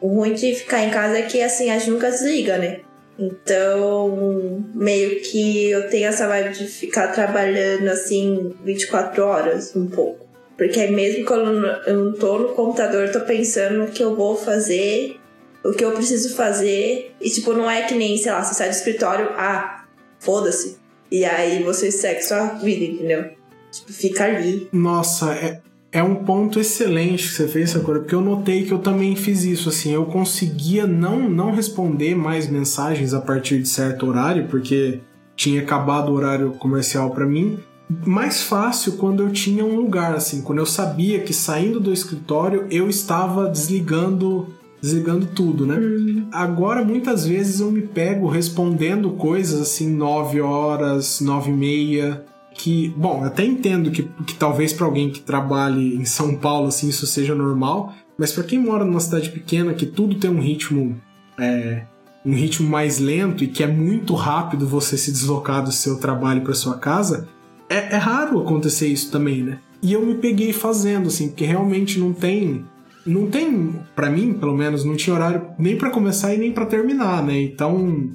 o 0.00 0.08
ruim 0.08 0.34
de 0.34 0.54
ficar 0.54 0.82
em 0.82 0.90
casa 0.90 1.18
é 1.18 1.22
que 1.22 1.40
assim, 1.40 1.70
a 1.70 1.78
gente 1.78 1.90
nunca 1.90 2.10
desliga, 2.10 2.58
né? 2.58 2.80
Então, 3.18 4.64
meio 4.74 5.20
que 5.22 5.70
eu 5.70 5.88
tenho 5.88 6.08
essa 6.08 6.28
vibe 6.28 6.52
de 6.52 6.66
ficar 6.66 7.08
trabalhando 7.08 7.88
assim 7.88 8.54
24 8.62 9.24
horas, 9.24 9.74
um 9.74 9.86
pouco. 9.86 10.26
Porque 10.56 10.86
mesmo 10.88 11.24
quando 11.24 11.66
eu 11.86 11.96
não 11.96 12.12
tô 12.12 12.38
no 12.38 12.48
computador, 12.50 13.06
eu 13.06 13.12
tô 13.12 13.20
pensando 13.20 13.78
no 13.78 13.86
que 13.88 14.02
eu 14.02 14.14
vou 14.14 14.36
fazer 14.36 15.18
o 15.66 15.72
que 15.72 15.84
eu 15.84 15.92
preciso 15.92 16.34
fazer. 16.34 17.14
E, 17.20 17.28
tipo, 17.28 17.52
não 17.52 17.70
é 17.70 17.82
que 17.82 17.94
nem, 17.94 18.16
sei 18.16 18.32
lá, 18.32 18.42
você 18.42 18.54
sai 18.54 18.68
do 18.68 18.74
escritório, 18.74 19.30
ah, 19.36 19.84
foda-se. 20.18 20.78
E 21.10 21.24
aí 21.24 21.62
você 21.62 21.90
segue 21.90 22.22
sua 22.22 22.46
vida, 22.54 22.84
entendeu? 22.84 23.30
Tipo, 23.70 23.92
fica 23.92 24.24
ali. 24.24 24.68
Nossa, 24.72 25.32
é, 25.32 25.60
é 25.92 26.02
um 26.02 26.16
ponto 26.16 26.58
excelente 26.58 27.28
que 27.28 27.34
você 27.34 27.48
fez, 27.48 27.70
Sakura, 27.70 28.00
porque 28.00 28.14
eu 28.14 28.20
notei 28.20 28.64
que 28.64 28.72
eu 28.72 28.78
também 28.78 29.14
fiz 29.16 29.44
isso, 29.44 29.68
assim, 29.68 29.92
eu 29.92 30.06
conseguia 30.06 30.86
não, 30.86 31.28
não 31.28 31.52
responder 31.52 32.14
mais 32.14 32.48
mensagens 32.48 33.14
a 33.14 33.20
partir 33.20 33.60
de 33.60 33.68
certo 33.68 34.06
horário, 34.06 34.46
porque 34.48 35.00
tinha 35.34 35.60
acabado 35.60 36.10
o 36.10 36.14
horário 36.14 36.52
comercial 36.52 37.10
para 37.10 37.26
mim. 37.26 37.58
Mais 38.04 38.42
fácil 38.42 38.92
quando 38.94 39.22
eu 39.22 39.30
tinha 39.30 39.64
um 39.64 39.76
lugar, 39.76 40.14
assim, 40.14 40.42
quando 40.42 40.58
eu 40.58 40.66
sabia 40.66 41.20
que 41.20 41.32
saindo 41.32 41.78
do 41.78 41.92
escritório 41.92 42.66
eu 42.68 42.88
estava 42.88 43.48
desligando 43.48 44.48
desligando 44.80 45.26
tudo, 45.26 45.66
né? 45.66 45.76
Uhum. 45.76 46.28
Agora, 46.32 46.84
muitas 46.84 47.26
vezes 47.26 47.60
eu 47.60 47.70
me 47.70 47.82
pego 47.82 48.28
respondendo 48.28 49.10
coisas 49.10 49.60
assim, 49.60 49.94
9 49.94 50.40
horas, 50.40 51.20
9 51.20 51.50
e 51.50 51.54
meia, 51.54 52.24
que, 52.54 52.92
bom, 52.96 53.24
até 53.24 53.44
entendo 53.44 53.90
que, 53.90 54.02
que 54.26 54.34
talvez 54.34 54.72
para 54.72 54.86
alguém 54.86 55.10
que 55.10 55.20
trabalhe 55.20 55.96
em 55.96 56.04
São 56.04 56.34
Paulo, 56.34 56.68
assim, 56.68 56.88
isso 56.88 57.06
seja 57.06 57.34
normal, 57.34 57.94
mas 58.18 58.32
para 58.32 58.44
quem 58.44 58.58
mora 58.58 58.84
numa 58.84 59.00
cidade 59.00 59.30
pequena, 59.30 59.74
que 59.74 59.86
tudo 59.86 60.16
tem 60.16 60.30
um 60.30 60.40
ritmo, 60.40 61.00
é, 61.38 61.84
um 62.24 62.34
ritmo 62.34 62.68
mais 62.68 62.98
lento 62.98 63.44
e 63.44 63.48
que 63.48 63.62
é 63.62 63.66
muito 63.66 64.14
rápido 64.14 64.66
você 64.66 64.96
se 64.96 65.12
deslocar 65.12 65.62
do 65.62 65.70
seu 65.70 65.98
trabalho 65.98 66.42
para 66.42 66.54
sua 66.54 66.78
casa, 66.78 67.28
é, 67.68 67.94
é 67.94 67.96
raro 67.96 68.40
acontecer 68.40 68.88
isso 68.88 69.10
também, 69.10 69.42
né? 69.42 69.58
E 69.82 69.92
eu 69.92 70.04
me 70.04 70.14
peguei 70.14 70.52
fazendo, 70.52 71.08
assim, 71.08 71.28
porque 71.28 71.44
realmente 71.44 71.98
não 71.98 72.12
tem. 72.12 72.64
Não 73.06 73.30
tem, 73.30 73.78
para 73.94 74.10
mim, 74.10 74.34
pelo 74.34 74.56
menos, 74.56 74.84
não 74.84 74.96
tinha 74.96 75.14
horário 75.14 75.50
nem 75.58 75.76
para 75.76 75.90
começar 75.90 76.34
e 76.34 76.38
nem 76.38 76.52
para 76.52 76.66
terminar, 76.66 77.22
né? 77.22 77.40
Então, 77.40 78.10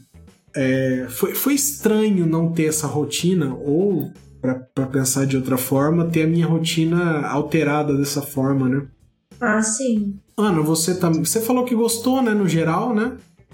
é, 0.56 1.08
foi, 1.10 1.34
foi 1.34 1.54
estranho 1.54 2.26
não 2.26 2.52
ter 2.52 2.66
essa 2.66 2.88
rotina, 2.88 3.56
ou, 3.56 4.12
para 4.42 4.86
pensar 4.88 5.26
de 5.26 5.38
outra 5.38 5.58
forma, 5.58 6.06
ter 6.06 6.24
a 6.24 6.28
minha 6.28 6.46
rotina 6.46 7.26
alterada 7.28 7.96
dessa 7.96 8.22
forma, 8.22 8.68
né? 8.68 8.88
Ah, 9.40 9.62
sim. 9.62 10.20
Ana, 10.38 10.62
você 10.62 10.94
tá, 10.94 11.10
você 11.10 11.40
falou 11.40 11.64
que 11.64 11.74
gostou, 11.74 12.22
né, 12.22 12.34
no 12.34 12.48
geral, 12.48 12.94
né? 12.94 13.14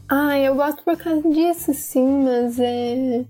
Ah, 0.10 0.40
eu 0.40 0.56
gosto 0.56 0.84
por 0.84 0.98
causa 0.98 1.30
disso, 1.30 1.74
sim, 1.74 2.24
mas 2.24 2.60
é 2.60 3.26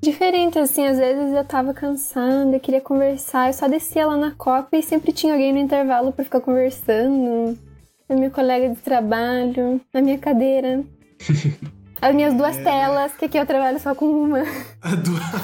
diferente, 0.00 0.58
assim, 0.58 0.86
às 0.86 0.98
vezes 0.98 1.34
eu 1.34 1.44
tava 1.44 1.74
cansada, 1.74 2.58
queria 2.58 2.80
conversar, 2.80 3.48
eu 3.48 3.52
só 3.52 3.68
descia 3.68 4.06
lá 4.06 4.16
na 4.16 4.32
Copa 4.32 4.76
e 4.76 4.82
sempre 4.82 5.12
tinha 5.12 5.32
alguém 5.32 5.52
no 5.52 5.58
intervalo 5.58 6.12
para 6.12 6.24
ficar 6.24 6.40
conversando. 6.40 7.58
A 8.08 8.14
minha 8.14 8.30
colega 8.30 8.70
de 8.70 8.76
trabalho, 8.76 9.80
a 9.92 10.00
minha 10.00 10.18
cadeira. 10.18 10.82
As 12.00 12.14
minhas 12.14 12.32
duas 12.34 12.56
é... 12.56 12.62
telas, 12.62 13.12
que 13.14 13.24
aqui 13.24 13.36
eu 13.36 13.44
trabalho 13.44 13.80
só 13.80 13.92
com 13.94 14.06
uma. 14.06 14.44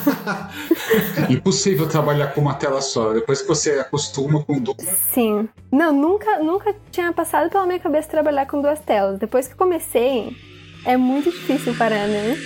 Impossível 1.28 1.88
trabalhar 1.88 2.28
com 2.28 2.40
uma 2.40 2.54
tela 2.54 2.80
só. 2.80 3.12
Depois 3.12 3.42
que 3.42 3.48
você 3.48 3.72
acostuma 3.72 4.42
com 4.44 4.60
dupla. 4.60 4.86
Sim. 5.12 5.48
Não, 5.70 5.92
nunca, 5.92 6.38
nunca 6.38 6.74
tinha 6.92 7.12
passado 7.12 7.50
pela 7.50 7.66
minha 7.66 7.80
cabeça 7.80 8.08
trabalhar 8.08 8.46
com 8.46 8.62
duas 8.62 8.78
telas. 8.78 9.18
Depois 9.18 9.48
que 9.48 9.56
comecei, 9.56 10.36
é 10.84 10.96
muito 10.96 11.30
difícil 11.30 11.74
parar, 11.76 12.06
né? 12.06 12.36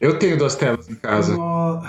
Eu 0.00 0.18
tenho 0.18 0.36
duas 0.36 0.54
telas 0.54 0.88
em 0.88 0.94
casa. 0.94 1.36
Oh. 1.36 1.80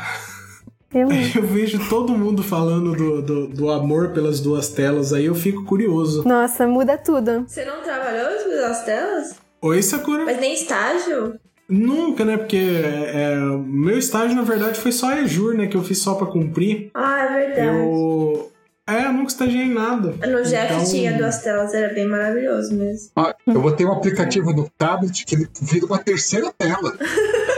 Eu... 0.94 1.08
eu... 1.36 1.48
vejo 1.48 1.90
todo 1.90 2.18
mundo 2.18 2.44
falando 2.44 2.94
do, 2.94 3.22
do, 3.22 3.48
do, 3.48 3.72
amor 3.72 4.10
pelas 4.10 4.40
duas 4.40 4.70
telas, 4.70 5.14
aí 5.14 5.26
eu 5.26 5.36
fico 5.36 5.64
curioso. 5.64 6.24
Nossa, 6.28 6.68
muda 6.68 6.98
tudo. 6.98 7.46
Você 7.48 7.66
não 7.66 7.82
trabalhou 7.82 8.44
com 8.44 8.50
duas 8.50 8.84
telas? 8.84 9.36
Oi, 9.62 9.82
Sakura. 9.82 10.26
Mas 10.26 10.40
nem 10.40 10.54
estágio? 10.54 11.40
Nunca, 11.70 12.24
né? 12.24 12.38
Porque 12.38 12.58
é, 12.58 13.36
meu 13.66 13.98
estágio, 13.98 14.36
na 14.36 14.44
verdade, 14.44 14.80
foi 14.80 14.92
só 14.92 15.10
a 15.10 15.22
EJUR, 15.22 15.56
né? 15.56 15.68
Que 15.68 15.76
eu 15.76 15.84
fiz 15.84 16.00
só 16.00 16.16
pra 16.16 16.28
cumprir. 16.28 16.90
Ah, 16.94 17.24
é 17.24 17.28
verdade. 17.28 17.68
Eu 17.68 18.52
é, 18.88 19.06
eu 19.06 19.14
nunca 19.14 19.28
estagiei 19.28 19.64
em 19.64 19.74
nada. 19.74 20.12
No 20.26 20.44
Jeff 20.44 20.74
então... 20.74 20.86
tinha 20.86 21.18
duas 21.18 21.42
telas, 21.42 21.74
era 21.74 21.94
bem 21.94 22.08
maravilhoso 22.08 22.74
mesmo. 22.74 23.10
Ah, 23.18 23.36
eu 23.46 23.62
botei 23.62 23.86
um 23.86 23.92
aplicativo 23.92 24.54
no 24.54 24.70
tablet 24.78 25.26
que 25.26 25.36
ele 25.36 25.50
vira 25.62 25.86
uma 25.86 26.00
terceira 26.00 26.54
tela. 26.58 26.98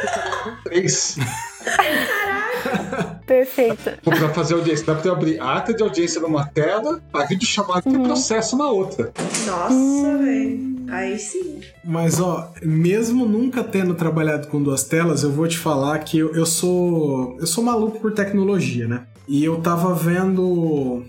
Três. 0.66 1.18
Caraca! 1.64 3.22
Perfeito. 3.28 3.92
Pra 4.04 4.30
fazer 4.30 4.56
audiência, 4.56 4.86
dá 4.88 4.96
pra 4.96 5.12
abrir 5.12 5.40
ata 5.40 5.72
de 5.72 5.84
audiência 5.84 6.20
numa 6.20 6.46
tela, 6.48 7.00
a 7.14 7.24
vídeo 7.26 7.48
chamada 7.48 7.88
uhum. 7.88 8.04
e 8.04 8.08
processo 8.08 8.58
na 8.58 8.68
outra. 8.68 9.12
Nossa, 9.46 9.74
uhum. 9.74 10.26
velho. 10.26 10.80
Aí 10.90 11.20
sim. 11.20 11.62
Mas 11.84 12.20
ó, 12.20 12.52
mesmo 12.64 13.26
nunca 13.26 13.64
tendo 13.64 13.94
trabalhado 13.94 14.48
com 14.48 14.62
duas 14.62 14.84
telas, 14.84 15.22
eu 15.22 15.32
vou 15.32 15.48
te 15.48 15.60
falar 15.60 16.00
que 16.00 16.18
eu, 16.18 16.34
eu 16.34 16.46
sou. 16.46 17.38
Eu 17.40 17.46
sou 17.46 17.64
maluco 17.64 18.00
por 18.00 18.12
tecnologia, 18.14 18.88
né? 18.88 19.04
E 19.28 19.46
eu 19.46 19.62
tava 19.62 19.94
vendo 19.94 21.04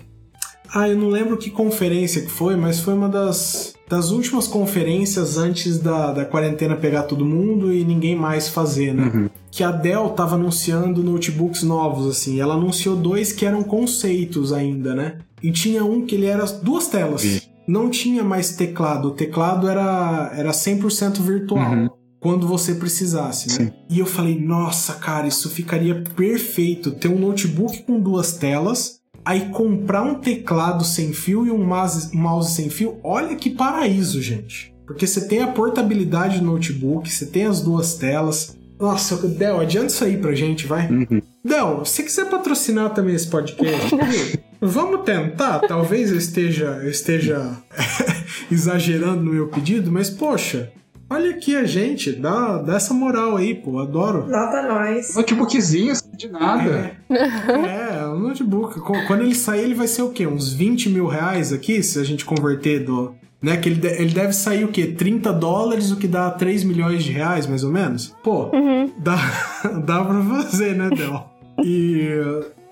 ah, 0.73 0.89
eu 0.89 0.97
não 0.97 1.09
lembro 1.09 1.37
que 1.37 1.51
conferência 1.51 2.23
que 2.23 2.31
foi, 2.31 2.55
mas 2.55 2.81
foi 2.81 2.95
uma 2.95 3.09
das, 3.09 3.75
das 3.89 4.11
últimas 4.11 4.47
conferências 4.47 5.37
antes 5.37 5.79
da, 5.79 6.12
da 6.12 6.25
quarentena 6.25 6.77
pegar 6.77 7.03
todo 7.03 7.25
mundo 7.25 7.73
e 7.73 7.85
ninguém 7.85 8.14
mais 8.14 8.49
fazer, 8.49 8.95
né? 8.95 9.11
Uhum. 9.12 9.31
Que 9.51 9.64
a 9.64 9.73
Dell 9.73 10.11
tava 10.11 10.37
anunciando 10.37 11.03
notebooks 11.03 11.64
novos, 11.64 12.07
assim. 12.07 12.41
Ela 12.41 12.55
anunciou 12.55 12.95
dois 12.95 13.33
que 13.33 13.45
eram 13.45 13.64
conceitos 13.64 14.53
ainda, 14.53 14.95
né? 14.95 15.18
E 15.43 15.51
tinha 15.51 15.85
um 15.85 16.07
que 16.07 16.14
ele 16.14 16.27
era 16.27 16.45
duas 16.45 16.87
telas. 16.87 17.23
Sim. 17.23 17.41
Não 17.66 17.91
tinha 17.91 18.23
mais 18.23 18.55
teclado. 18.55 19.09
O 19.09 19.11
teclado 19.12 19.68
era, 19.68 20.33
era 20.37 20.51
100% 20.51 21.21
virtual. 21.21 21.73
Uhum 21.73 21.91
quando 22.21 22.47
você 22.47 22.75
precisasse, 22.75 23.49
né? 23.49 23.71
Sim. 23.71 23.73
E 23.89 23.99
eu 23.99 24.05
falei, 24.05 24.39
nossa, 24.39 24.93
cara, 24.93 25.27
isso 25.27 25.49
ficaria 25.49 26.05
perfeito. 26.14 26.91
Ter 26.91 27.09
um 27.09 27.18
notebook 27.18 27.83
com 27.85 27.99
duas 27.99 28.35
telas 28.35 28.99
Aí 29.25 29.51
comprar 29.51 30.03
um 30.03 30.14
teclado 30.14 30.85
sem 30.85 31.12
fio 31.12 31.47
e 31.47 31.51
um 31.51 31.64
mouse, 31.64 32.55
sem 32.55 32.71
fio, 32.71 32.99
olha 33.05 33.37
que 33.37 33.51
paraíso, 33.51 34.21
gente. 34.23 34.75
Porque 34.87 35.07
você 35.07 35.29
tem 35.29 35.41
a 35.41 35.49
portabilidade 35.49 36.41
do 36.41 36.47
notebook, 36.47 37.09
você 37.09 37.27
tem 37.27 37.45
as 37.45 37.61
duas 37.61 37.95
telas. 37.95 38.57
Nossa, 38.79 39.16
Del, 39.29 39.61
adianta 39.61 39.89
isso 39.89 40.03
aí 40.03 40.16
pra 40.16 40.35
gente, 40.35 40.66
vai. 40.66 40.91
Uhum. 40.91 41.23
Del, 41.45 41.85
se 41.85 42.03
quiser 42.03 42.29
patrocinar 42.29 42.91
também 42.95 43.14
esse 43.14 43.29
podcast, 43.29 43.95
vamos 44.61 45.05
tentar. 45.05 45.61
Talvez 45.61 46.11
eu 46.11 46.16
esteja, 46.16 46.81
eu 46.83 46.91
esteja 46.91 47.57
exagerando 48.51 49.23
no 49.23 49.33
meu 49.33 49.49
pedido, 49.49 49.93
mas 49.93 50.09
poxa, 50.11 50.73
Olha 51.13 51.31
aqui 51.31 51.57
a 51.57 51.65
gente, 51.65 52.13
dá, 52.13 52.59
dá 52.59 52.77
essa 52.77 52.95
moral 52.95 53.37
aí, 53.37 53.53
pô, 53.53 53.81
adoro. 53.81 54.29
Nota 54.29 54.63
nós. 54.63 55.17
Notebookzinho, 55.17 55.93
de 56.17 56.29
nada. 56.29 56.93
É, 57.11 57.99
é, 57.99 58.07
um 58.07 58.21
notebook. 58.21 58.79
Quando 59.09 59.25
ele 59.25 59.35
sair, 59.35 59.65
ele 59.65 59.75
vai 59.75 59.89
ser 59.89 60.03
o 60.03 60.11
quê? 60.11 60.25
Uns 60.25 60.53
20 60.53 60.89
mil 60.89 61.09
reais 61.09 61.53
aqui, 61.53 61.83
se 61.83 61.99
a 61.99 62.05
gente 62.05 62.25
converter 62.25 62.85
do. 62.85 63.13
Né, 63.43 63.57
que 63.57 63.71
ele, 63.71 63.85
ele 63.85 64.13
deve 64.13 64.33
sair 64.33 64.65
o 64.65 64.69
quê? 64.69 64.87
30 64.87 65.33
dólares, 65.33 65.91
o 65.91 65.97
que 65.97 66.07
dá 66.07 66.31
3 66.31 66.63
milhões 66.63 67.03
de 67.03 67.11
reais, 67.11 67.45
mais 67.47 67.65
ou 67.65 67.73
menos? 67.73 68.15
Pô, 68.23 68.51
uhum. 68.55 68.93
dá, 68.97 69.17
dá 69.85 70.05
pra 70.05 70.23
fazer, 70.23 70.77
né, 70.77 70.91
Del? 70.91 71.25
E. 71.65 72.11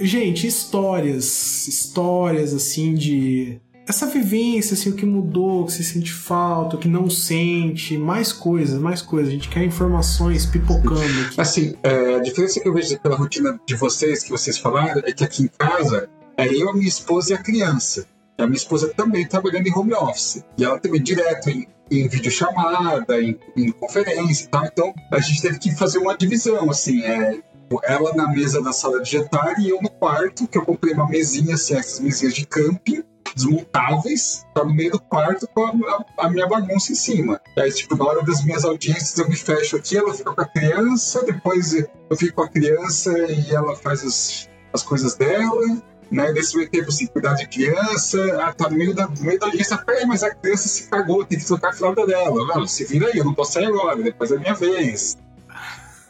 Gente, 0.01 0.47
histórias. 0.47 1.67
Histórias, 1.67 2.55
assim, 2.55 2.95
de 2.95 3.61
essa 3.89 4.07
vivência, 4.07 4.75
assim, 4.75 4.91
o 4.91 4.95
que 4.95 5.07
mudou, 5.07 5.63
o 5.63 5.67
que 5.67 5.73
você 5.73 5.83
sente 5.83 6.13
falta, 6.13 6.77
o 6.77 6.79
que 6.79 6.87
não 6.87 7.09
sente, 7.09 7.97
mais 7.97 8.33
coisas, 8.33 8.79
mais 8.79 9.01
coisas. 9.01 9.31
A 9.31 9.33
gente 9.33 9.49
quer 9.49 9.65
informações 9.65 10.45
pipocando 10.45 11.01
aqui. 11.27 11.41
Assim, 11.41 11.75
é, 11.83 12.17
a 12.17 12.19
diferença 12.19 12.61
que 12.61 12.69
eu 12.69 12.75
vejo 12.75 12.99
pela 13.01 13.17
rotina 13.17 13.59
de 13.67 13.75
vocês, 13.77 14.23
que 14.23 14.31
vocês 14.31 14.59
falaram, 14.59 15.01
é 15.07 15.13
que 15.13 15.25
aqui 15.25 15.45
em 15.45 15.49
casa 15.49 16.11
é 16.37 16.47
eu, 16.47 16.75
minha 16.75 16.87
esposa 16.87 17.33
e 17.33 17.35
a 17.35 17.39
criança. 17.39 18.07
E 18.39 18.43
a 18.43 18.47
minha 18.47 18.59
esposa 18.59 18.93
também 18.95 19.27
trabalhando 19.27 19.67
em 19.67 19.75
home 19.75 19.95
office. 19.95 20.45
E 20.59 20.65
ela 20.65 20.79
também 20.79 21.03
direto 21.03 21.49
em, 21.49 21.67
em 21.91 22.07
videochamada, 22.09 23.23
em, 23.23 23.39
em 23.57 23.73
conferência 23.73 24.45
e 24.45 24.49
tal. 24.49 24.67
Então, 24.67 24.95
a 25.11 25.19
gente 25.19 25.41
teve 25.41 25.59
que 25.59 25.75
fazer 25.75 25.97
uma 25.97 26.15
divisão, 26.15 26.69
assim, 26.69 27.03
é, 27.03 27.41
ela 27.85 28.15
na 28.15 28.29
mesa 28.29 28.63
da 28.63 28.73
sala 28.73 29.01
de 29.01 29.13
jantar 29.13 29.59
e 29.59 29.71
eu 29.71 29.81
no 29.81 29.89
quarto, 29.89 30.47
que 30.47 30.59
eu 30.59 30.63
comprei 30.63 30.93
uma 30.93 31.09
mesinha, 31.09 31.55
assim, 31.55 31.75
essas 31.75 32.01
mesinhas 32.01 32.35
de 32.35 32.47
camping, 32.47 33.03
desmontáveis, 33.35 34.47
tá 34.55 34.65
no 34.65 34.75
meio 34.75 34.93
do 34.93 35.01
quarto 35.01 35.49
com 35.55 35.65
a, 35.65 36.05
a, 36.19 36.31
minha 36.31 36.47
bagunça 36.47 36.93
em 36.93 36.95
cima. 36.95 37.41
E 37.57 37.61
aí, 37.61 37.73
tipo, 37.73 37.97
na 37.97 38.05
hora 38.05 38.23
das 38.23 38.45
minhas 38.45 38.65
audiências 38.65 39.17
eu 39.19 39.29
me 39.29 39.37
fecho 39.37 39.77
aqui, 39.77 39.97
ela 39.97 40.13
fica 40.15 40.33
com 40.33 40.41
a 40.41 40.47
criança, 40.47 41.25
depois 41.25 41.75
eu 41.75 42.17
fico 42.17 42.35
com 42.35 42.43
a 42.43 42.49
criança 42.49 43.17
e 43.31 43.55
ela 43.55 43.77
faz 43.77 44.05
as, 44.05 44.49
as 44.73 44.83
coisas 44.83 45.15
dela. 45.15 45.83
Né, 46.11 46.33
nesse 46.33 46.57
meio 46.57 46.71
tempo, 46.71 46.89
assim, 46.89 47.07
cuidar 47.07 47.35
de 47.35 47.47
criança, 47.47 48.19
ah, 48.43 48.51
tá 48.51 48.71
no 48.71 48.79
meio 48.79 48.95
da, 48.95 49.07
no 49.07 49.21
meio 49.21 49.39
da 49.39 49.45
audiência, 49.45 49.77
peraí, 49.77 50.07
mas 50.07 50.23
a 50.23 50.35
criança 50.35 50.67
se 50.67 50.89
cagou, 50.89 51.23
tem 51.23 51.39
que 51.39 51.45
trocar 51.45 51.69
a 51.69 51.73
fralda 51.75 52.07
dela. 52.07 52.47
Não, 52.47 52.67
se 52.67 52.87
vira 52.87 53.09
aí, 53.09 53.19
eu 53.19 53.27
não 53.27 53.35
posso 53.35 53.53
sair 53.53 53.67
agora, 53.67 54.03
depois 54.03 54.33
é 54.33 54.39
minha 54.39 54.55
vez. 54.55 55.19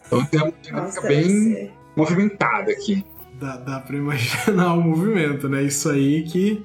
Então 0.06 0.24
tem 0.24 0.40
uma 0.40 0.52
dinâmica 0.62 1.00
bem 1.00 1.72
movimentada 1.96 2.70
aqui. 2.70 3.04
Dá, 3.40 3.56
dá 3.56 3.80
pra 3.80 3.96
imaginar 3.96 4.74
o 4.78 4.80
movimento, 4.80 5.48
né? 5.48 5.62
Isso 5.62 5.88
aí 5.90 6.22
que 6.22 6.64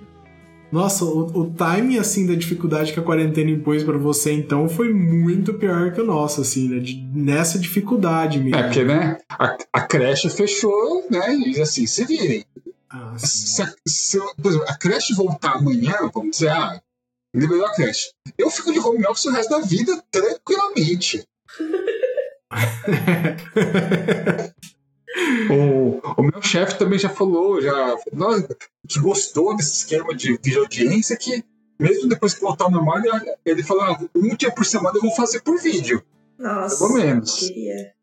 nossa, 0.74 1.06
o, 1.06 1.42
o 1.42 1.52
timing, 1.52 2.00
assim, 2.00 2.26
da 2.26 2.34
dificuldade 2.34 2.92
que 2.92 3.00
a 3.00 3.04
quarentena 3.04 3.52
impôs 3.52 3.84
para 3.84 3.96
você, 3.96 4.32
então, 4.32 4.68
foi 4.68 4.92
muito 4.92 5.54
pior 5.54 5.94
que 5.94 6.02
o 6.02 6.04
nosso, 6.04 6.42
assim, 6.42 6.68
né? 6.68 6.80
De, 6.80 6.96
nessa 7.14 7.60
dificuldade 7.60 8.40
mesmo. 8.40 8.56
É, 8.56 8.64
porque, 8.64 8.84
né? 8.84 9.20
A, 9.30 9.56
a 9.72 9.82
creche 9.82 10.32
fechou, 10.32 11.06
né? 11.12 11.36
E 11.36 11.62
assim, 11.62 11.86
se 11.86 12.04
virem. 12.06 12.44
Ah, 12.90 13.14
se, 13.20 13.62
a, 13.62 13.72
se 13.88 14.18
exemplo, 14.18 14.64
a 14.68 14.76
creche 14.76 15.14
voltar 15.14 15.58
amanhã, 15.58 15.94
vamos 16.12 16.32
dizer, 16.32 16.50
ah, 16.50 16.82
liberou 17.36 17.68
a 17.68 17.76
creche. 17.76 18.10
Eu 18.36 18.50
fico 18.50 18.74
de 18.74 18.80
home 18.80 19.06
office 19.06 19.26
o 19.26 19.32
resto 19.32 19.52
da 19.52 19.60
vida 19.60 20.04
tranquilamente. 20.10 21.24
O, 25.50 26.02
o 26.18 26.24
meu 26.24 26.42
chefe 26.42 26.78
também 26.78 26.98
já 26.98 27.10
falou, 27.10 27.62
já 27.62 27.96
que 28.88 29.00
gostou 29.00 29.56
desse 29.56 29.78
esquema 29.78 30.16
de 30.16 30.34
videoaudiência, 30.44 31.16
que 31.16 31.44
mesmo 31.80 32.08
depois 32.08 32.34
que 32.34 32.42
voltar 32.42 32.66
ao 32.66 32.72
normal, 32.72 33.00
ele, 33.46 33.64
falou, 33.64 33.84
ah, 33.84 34.00
um 34.16 34.36
dia 34.36 34.52
por 34.52 34.66
semana 34.66 34.98
eu 34.98 35.02
vou 35.02 35.16
fazer 35.16 35.42
por 35.42 35.60
vídeo. 35.62 36.02
Nossa, 36.38 36.78
pelo 36.78 36.98
menos. 36.98 37.40
Queria. 37.40 37.94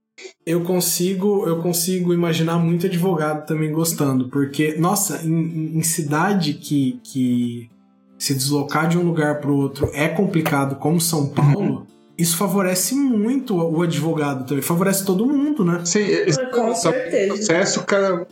Eu 0.44 0.62
consigo, 0.62 1.46
eu 1.46 1.62
consigo 1.62 2.12
imaginar 2.12 2.58
muito 2.58 2.86
advogado 2.86 3.46
também 3.46 3.72
gostando, 3.72 4.28
porque, 4.28 4.74
nossa, 4.74 5.22
em, 5.24 5.78
em 5.78 5.82
cidade 5.82 6.54
que, 6.54 7.00
que 7.02 7.70
se 8.18 8.34
deslocar 8.34 8.86
de 8.86 8.98
um 8.98 9.02
lugar 9.02 9.40
para 9.40 9.50
o 9.50 9.56
outro 9.56 9.90
é 9.94 10.08
complicado, 10.08 10.76
como 10.76 11.00
São 11.00 11.28
Paulo, 11.28 11.86
isso 12.20 12.36
favorece 12.36 12.94
muito 12.94 13.56
o 13.56 13.82
advogado 13.82 14.46
também, 14.46 14.62
favorece 14.62 15.04
todo 15.04 15.26
mundo, 15.26 15.64
né? 15.64 15.80
Sim, 15.84 16.00
esse 16.00 16.38
Com 16.50 16.74
certeza. 16.74 17.34
processo, 17.34 17.84
cara, 17.84 18.26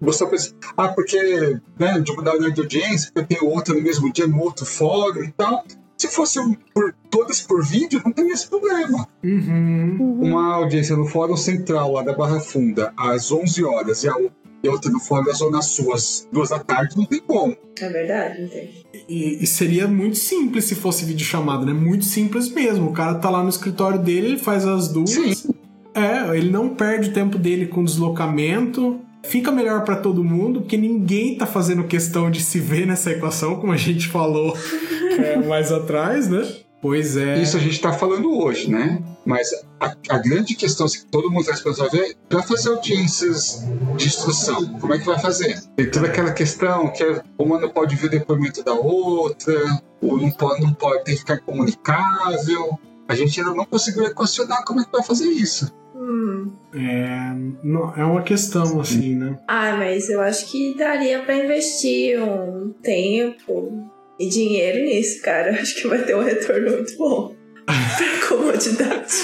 Você 0.00 0.26
pensa, 0.26 0.54
ah, 0.76 0.88
porque 0.88 1.58
né, 1.78 1.98
de 2.00 2.10
uma 2.12 2.20
unidade 2.20 2.52
de 2.54 2.60
audiência, 2.60 3.10
porque 3.12 3.34
tem 3.34 3.48
outra 3.48 3.74
no 3.74 3.80
mesmo 3.80 4.12
dia 4.12 4.26
no 4.26 4.40
outro 4.40 4.66
fórum 4.66 5.22
e 5.22 5.32
tal. 5.32 5.64
Se 5.96 6.08
fosse 6.08 6.38
por 6.74 6.94
todas 7.08 7.40
por 7.40 7.64
vídeo, 7.64 8.02
não 8.04 8.12
teria 8.12 8.32
esse 8.32 8.48
problema. 8.48 9.08
Uhum. 9.22 10.18
Uma 10.20 10.56
audiência 10.56 10.96
no 10.96 11.06
Fórum 11.06 11.36
Central, 11.36 11.92
lá 11.92 12.02
da 12.02 12.12
Barra 12.12 12.40
Funda, 12.40 12.92
às 12.96 13.30
11 13.30 13.64
horas, 13.64 14.02
e 14.02 14.08
a 14.08 14.14
outra 14.14 14.43
no 14.90 15.00
Fórum 15.00 15.24
da 15.24 15.32
Zona 15.32 15.62
Sul, 15.62 15.92
às 15.92 16.28
2 16.32 16.50
da 16.50 16.58
tarde, 16.58 16.96
não 16.96 17.04
tem 17.04 17.20
como. 17.20 17.56
É 17.80 17.88
verdade, 17.88 18.42
não 18.42 18.48
tem. 18.48 18.70
E, 19.08 19.42
e 19.42 19.46
seria 19.46 19.86
muito 19.86 20.16
simples 20.16 20.64
se 20.64 20.74
fosse 20.74 21.04
videochamada, 21.04 21.64
né? 21.64 21.72
Muito 21.72 22.04
simples 22.04 22.48
mesmo. 22.50 22.90
O 22.90 22.92
cara 22.92 23.14
tá 23.14 23.28
lá 23.30 23.42
no 23.42 23.48
escritório 23.48 23.98
dele, 23.98 24.28
ele 24.28 24.38
faz 24.38 24.66
as 24.66 24.88
duas. 24.88 25.10
Sim. 25.10 25.54
É, 25.94 26.36
ele 26.36 26.50
não 26.50 26.70
perde 26.70 27.10
o 27.10 27.12
tempo 27.12 27.38
dele 27.38 27.66
com 27.66 27.84
deslocamento. 27.84 29.00
Fica 29.22 29.50
melhor 29.50 29.84
pra 29.84 29.96
todo 29.96 30.22
mundo, 30.22 30.60
porque 30.60 30.76
ninguém 30.76 31.36
tá 31.36 31.46
fazendo 31.46 31.84
questão 31.84 32.30
de 32.30 32.42
se 32.42 32.58
ver 32.58 32.86
nessa 32.86 33.10
equação, 33.10 33.56
como 33.56 33.72
a 33.72 33.76
gente 33.76 34.08
falou 34.08 34.54
é, 35.18 35.36
mais 35.36 35.72
atrás, 35.72 36.28
né? 36.28 36.46
Pois 36.84 37.16
é. 37.16 37.40
Isso 37.40 37.56
a 37.56 37.60
gente 37.60 37.80
tá 37.80 37.94
falando 37.94 38.38
hoje, 38.38 38.70
né? 38.70 39.02
Mas 39.24 39.48
a, 39.80 39.96
a 40.10 40.18
grande 40.18 40.54
questão 40.54 40.86
que 40.86 41.02
todo 41.06 41.30
mundo 41.30 41.40
está 41.40 41.54
esperando 41.54 41.90
ver 41.90 42.14
para 42.28 42.42
fazer 42.42 42.68
audiências 42.68 43.66
de 43.96 44.06
instrução, 44.06 44.78
como 44.78 44.92
é 44.92 44.98
que 44.98 45.06
vai 45.06 45.18
fazer? 45.18 45.62
Tem 45.76 45.90
toda 45.90 46.08
aquela 46.08 46.30
questão 46.30 46.92
que 46.92 47.02
uma 47.38 47.58
não 47.58 47.70
pode 47.70 47.96
ver 47.96 48.08
o 48.08 48.10
depoimento 48.10 48.62
da 48.62 48.74
outra, 48.74 49.54
ou 50.02 50.20
não 50.20 50.30
pode, 50.30 50.60
não 50.60 50.74
pode 50.74 51.04
tem 51.04 51.14
que 51.14 51.20
ficar 51.20 51.38
comunicável. 51.38 52.78
A 53.08 53.14
gente 53.14 53.40
ainda 53.40 53.54
não 53.54 53.64
conseguiu 53.64 54.04
equacionar 54.04 54.62
como 54.66 54.82
é 54.82 54.84
que 54.84 54.92
vai 54.92 55.02
fazer 55.02 55.28
isso. 55.28 55.74
Hum. 55.96 56.52
É, 56.74 57.32
não, 57.62 57.94
é 57.96 58.04
uma 58.04 58.20
questão, 58.20 58.78
assim, 58.78 59.14
né? 59.14 59.38
Ah, 59.48 59.74
mas 59.78 60.10
eu 60.10 60.20
acho 60.20 60.52
que 60.52 60.76
daria 60.76 61.20
pra 61.20 61.34
investir 61.34 62.22
um 62.22 62.74
tempo 62.82 63.90
e 64.18 64.28
dinheiro 64.28 64.84
nisso, 64.84 65.20
cara. 65.22 65.50
Eu 65.54 65.60
acho 65.60 65.74
que 65.80 65.88
vai 65.88 66.02
ter 66.02 66.14
um 66.16 66.22
retorno 66.22 66.70
muito 66.72 66.96
bom. 66.96 67.34
pra 67.66 68.28
comodidade 68.28 69.14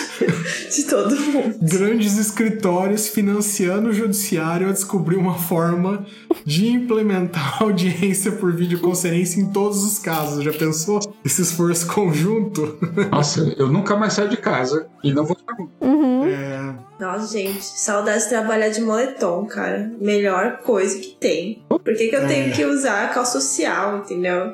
de 0.74 0.84
todo 0.84 1.14
mundo. 1.16 1.56
Grandes 1.60 2.16
escritórios 2.16 3.08
financiando 3.08 3.90
o 3.90 3.92
judiciário 3.92 4.68
a 4.68 4.72
descobrir 4.72 5.16
uma 5.16 5.38
forma 5.38 6.06
de 6.44 6.68
implementar 6.68 7.62
audiência 7.62 8.32
por 8.32 8.52
videoconferência 8.54 9.40
em 9.40 9.52
todos 9.52 9.84
os 9.84 9.98
casos. 9.98 10.42
Já 10.42 10.52
pensou? 10.52 11.00
Esse 11.24 11.42
esforço 11.42 11.86
conjunto? 11.92 12.78
Nossa, 13.10 13.54
eu 13.58 13.68
nunca 13.68 13.94
mais 13.96 14.14
saio 14.14 14.28
de 14.30 14.36
casa 14.38 14.86
e 15.04 15.12
não 15.12 15.24
vou 15.24 15.36
Uhum. 15.80 16.24
É, 16.26 16.74
Nossa, 16.98 17.32
gente, 17.36 17.62
saudade 17.62 18.22
de 18.24 18.28
trabalhar 18.30 18.68
de 18.68 18.80
moletom, 18.80 19.44
cara. 19.46 19.90
Melhor 20.00 20.58
coisa 20.58 20.98
que 20.98 21.16
tem. 21.18 21.64
Por 21.68 21.82
que, 21.82 22.08
que 22.08 22.16
eu 22.16 22.22
É. 22.22 22.26
tenho 22.26 22.52
que 22.54 22.64
usar 22.64 23.12
calça 23.12 23.40
social, 23.40 23.98
entendeu? 23.98 24.52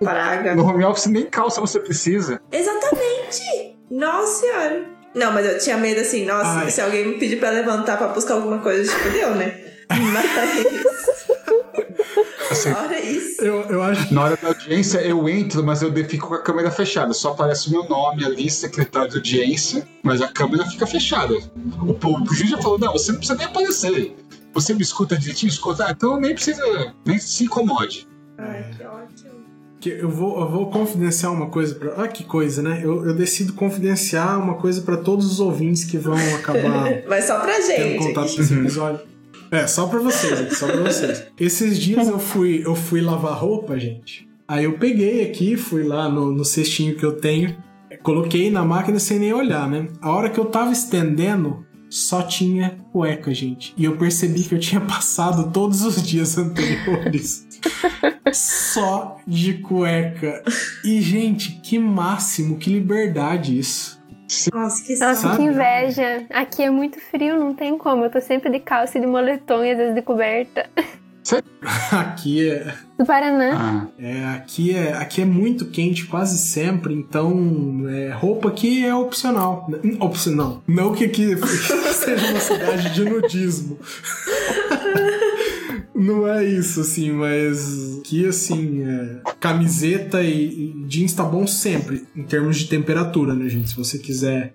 Praga. 0.00 0.54
No 0.54 0.66
home 0.66 0.84
office 0.84 1.06
nem 1.06 1.26
calça 1.26 1.60
você 1.60 1.80
precisa. 1.80 2.40
Exatamente! 2.52 3.76
Nossa 3.90 4.40
senhora. 4.40 4.84
Não, 5.14 5.32
mas 5.32 5.46
eu 5.46 5.58
tinha 5.58 5.76
medo 5.76 6.00
assim, 6.00 6.24
nossa, 6.24 6.60
Ai. 6.60 6.70
se 6.70 6.80
alguém 6.80 7.06
me 7.06 7.18
pedir 7.18 7.36
pra 7.38 7.50
levantar 7.50 7.96
pra 7.96 8.08
buscar 8.08 8.34
alguma 8.34 8.58
coisa, 8.58 8.92
tipo, 8.92 9.10
deu, 9.10 9.34
né? 9.34 9.60
Mas. 9.90 10.24
Assim, 12.50 12.72
Fora 12.72 13.00
isso. 13.00 13.42
eu, 13.42 13.62
eu 13.62 13.82
acho 13.82 14.12
na 14.14 14.24
hora 14.24 14.36
da 14.36 14.48
audiência 14.48 14.98
eu 14.98 15.28
entro, 15.28 15.62
mas 15.62 15.82
eu 15.82 15.92
fico 16.06 16.28
com 16.28 16.34
a 16.34 16.42
câmera 16.42 16.70
fechada. 16.70 17.12
Só 17.12 17.32
aparece 17.32 17.68
o 17.68 17.70
meu 17.72 17.84
nome 17.88 18.24
ali, 18.24 18.50
secretário 18.50 19.10
de 19.10 19.16
audiência, 19.16 19.86
mas 20.02 20.22
a 20.22 20.28
câmera 20.28 20.64
fica 20.66 20.86
fechada. 20.86 21.34
O, 21.34 21.92
o, 21.92 22.22
o 22.22 22.34
juiz 22.34 22.50
já 22.50 22.58
falou: 22.58 22.78
não, 22.78 22.92
você 22.92 23.10
não 23.12 23.18
precisa 23.18 23.38
nem 23.38 23.46
aparecer. 23.46 24.16
Você 24.52 24.72
me 24.72 24.82
escuta 24.82 25.16
direitinho, 25.18 25.50
escuta, 25.50 25.86
ah, 25.86 25.90
então 25.90 26.18
nem 26.18 26.34
precisa, 26.34 26.94
nem 27.04 27.18
se 27.18 27.44
incomode. 27.44 28.06
Ai, 28.38 28.64
que 28.76 28.84
ótimo. 28.84 29.03
Que 29.84 29.90
eu 29.90 30.08
vou, 30.08 30.40
eu 30.40 30.48
vou 30.48 30.70
confidenciar 30.70 31.30
uma 31.30 31.50
coisa 31.50 31.74
pra. 31.74 31.92
Ah, 32.02 32.08
que 32.08 32.24
coisa, 32.24 32.62
né? 32.62 32.80
Eu, 32.82 33.04
eu 33.04 33.14
decido 33.14 33.52
confidenciar 33.52 34.42
uma 34.42 34.54
coisa 34.54 34.80
pra 34.80 34.96
todos 34.96 35.30
os 35.30 35.40
ouvintes 35.40 35.84
que 35.84 35.98
vão 35.98 36.16
acabar 36.34 37.02
Mas 37.06 37.26
só 37.26 37.38
pra 37.38 37.60
gente. 37.60 37.98
contato 37.98 38.24
aqui. 38.24 38.36
com 38.36 38.42
esse 38.42 38.54
episódio. 38.54 39.00
É, 39.50 39.66
só 39.66 39.86
pra 39.86 40.00
vocês, 40.00 40.56
só 40.56 40.66
pra 40.66 40.80
vocês. 40.80 41.24
Esses 41.38 41.78
dias 41.78 42.08
eu 42.08 42.18
fui, 42.18 42.62
eu 42.64 42.74
fui 42.74 43.02
lavar 43.02 43.34
roupa, 43.34 43.78
gente. 43.78 44.26
Aí 44.48 44.64
eu 44.64 44.78
peguei 44.78 45.22
aqui, 45.22 45.54
fui 45.54 45.82
lá 45.82 46.08
no, 46.08 46.32
no 46.32 46.46
cestinho 46.46 46.96
que 46.96 47.04
eu 47.04 47.12
tenho, 47.12 47.54
coloquei 48.02 48.50
na 48.50 48.64
máquina 48.64 48.98
sem 48.98 49.18
nem 49.18 49.34
olhar, 49.34 49.68
né? 49.68 49.88
A 50.00 50.10
hora 50.10 50.30
que 50.30 50.40
eu 50.40 50.46
tava 50.46 50.72
estendendo, 50.72 51.64
só 51.90 52.22
tinha 52.22 52.78
cueca, 52.90 53.34
gente. 53.34 53.74
E 53.76 53.84
eu 53.84 53.98
percebi 53.98 54.44
que 54.44 54.54
eu 54.54 54.58
tinha 54.58 54.80
passado 54.82 55.52
todos 55.52 55.82
os 55.84 56.02
dias 56.02 56.38
anteriores 56.38 57.46
só 58.32 59.18
de 59.26 59.54
cueca. 59.54 60.42
E, 60.84 61.00
gente, 61.00 61.52
que 61.62 61.78
máximo, 61.78 62.58
que 62.58 62.70
liberdade 62.70 63.58
isso. 63.58 64.02
Nossa, 64.52 64.84
que 64.84 64.98
Nossa, 64.98 65.36
que 65.36 65.42
inveja. 65.42 66.26
Aqui 66.30 66.62
é 66.62 66.70
muito 66.70 66.98
frio, 66.98 67.38
não 67.38 67.54
tem 67.54 67.76
como. 67.76 68.04
Eu 68.04 68.10
tô 68.10 68.20
sempre 68.20 68.50
de 68.50 68.60
calça 68.60 68.98
e 68.98 69.00
de 69.00 69.06
moletom 69.06 69.64
e 69.64 69.70
às 69.70 69.78
vezes 69.78 69.94
de 69.94 70.02
coberta. 70.02 70.68
Aqui 71.90 72.50
é, 72.50 72.74
Do 72.98 73.06
Paraná. 73.06 73.52
Ah, 73.54 73.86
é, 73.98 74.24
aqui 74.36 74.76
é, 74.76 74.92
aqui 74.92 75.22
é 75.22 75.24
muito 75.24 75.64
quente 75.66 76.04
quase 76.04 76.36
sempre, 76.36 76.92
então 76.92 77.84
é, 77.88 78.10
roupa 78.10 78.48
aqui 78.48 78.84
é 78.84 78.94
opcional. 78.94 79.66
Opcional. 80.00 80.62
Não 80.68 80.92
que 80.92 81.04
aqui 81.04 81.34
seja 81.94 82.30
uma 82.30 82.40
cidade 82.40 82.90
de 82.92 83.04
nudismo. 83.04 83.78
Não 85.94 86.26
é 86.26 86.44
isso, 86.44 86.80
assim, 86.80 87.12
mas 87.12 88.00
que 88.02 88.26
assim, 88.26 88.82
é, 88.82 89.20
camiseta 89.38 90.22
e, 90.22 90.72
e 90.74 90.84
jeans 90.88 91.12
tá 91.12 91.22
bom 91.22 91.46
sempre, 91.46 92.04
em 92.16 92.24
termos 92.24 92.56
de 92.56 92.66
temperatura, 92.68 93.32
né, 93.32 93.48
gente? 93.48 93.70
Se 93.70 93.76
você 93.76 93.98
quiser 93.98 94.54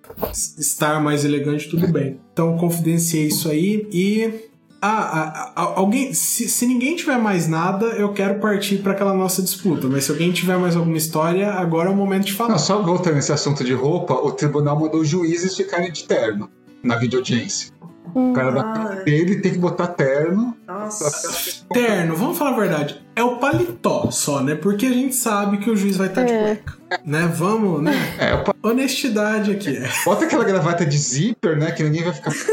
estar 0.58 1.02
mais 1.02 1.24
elegante, 1.24 1.70
tudo 1.70 1.88
bem. 1.88 2.20
Então, 2.34 2.58
confidenciei 2.58 3.28
isso 3.28 3.50
aí 3.50 3.88
e. 3.92 4.50
Ah, 4.82 4.90
a- 4.98 5.54
a- 5.62 5.74
alguém. 5.80 6.14
Se, 6.14 6.48
se 6.48 6.66
ninguém 6.66 6.96
tiver 6.96 7.18
mais 7.18 7.48
nada, 7.50 7.86
eu 7.88 8.14
quero 8.14 8.40
partir 8.40 8.78
para 8.78 8.94
aquela 8.94 9.14
nossa 9.14 9.42
disputa. 9.42 9.88
Mas 9.88 10.06
se 10.06 10.12
alguém 10.12 10.32
tiver 10.32 10.58
mais 10.58 10.76
alguma 10.76 10.96
história, 10.98 11.52
agora 11.52 11.90
é 11.90 11.92
o 11.92 11.96
momento 11.96 12.26
de 12.26 12.34
falar. 12.34 12.52
não, 12.52 12.60
só 12.60 12.82
voltando 12.82 13.16
nesse 13.16 13.32
assunto 13.34 13.62
de 13.64 13.74
roupa, 13.74 14.14
o 14.14 14.32
tribunal 14.32 14.80
mandou 14.80 15.04
juízes 15.04 15.56
ficarem 15.56 15.92
de 15.92 16.06
terno 16.06 16.50
na 16.82 16.96
videoaudiência. 16.96 17.72
O 18.14 18.34
cara 18.34 18.52
da 18.52 18.90
Ai. 18.90 19.04
dele 19.04 19.42
tem 19.42 19.52
que 19.52 19.58
botar 19.58 19.88
terno. 19.88 20.56
Nossa. 20.68 21.64
Terno, 21.74 22.16
vamos 22.16 22.38
falar 22.38 22.52
a 22.52 22.60
verdade. 22.60 23.02
É 23.16 23.24
o 23.24 23.38
paletó 23.38 24.10
só, 24.12 24.42
né? 24.42 24.56
Porque 24.56 24.86
a 24.86 24.92
gente 24.94 25.16
sabe 25.16 25.58
que 25.58 25.70
o 25.70 25.76
juiz 25.76 25.98
vai 25.98 26.08
estar 26.08 26.24
de 26.24 26.32
É. 26.34 26.42
cueca. 26.56 26.74
Né? 27.06 27.32
Vamos, 27.36 27.82
né? 27.84 27.94
É, 28.20 28.34
opa, 28.34 28.56
Honestidade 28.64 29.52
aqui. 29.52 29.78
bota 30.06 30.26
aquela 30.26 30.44
gravata 30.44 30.86
de 30.86 30.98
zíper, 30.98 31.58
né? 31.58 31.72
Que 31.72 31.84
ninguém 31.84 32.04
vai 32.04 32.14
ficar. 32.14 32.32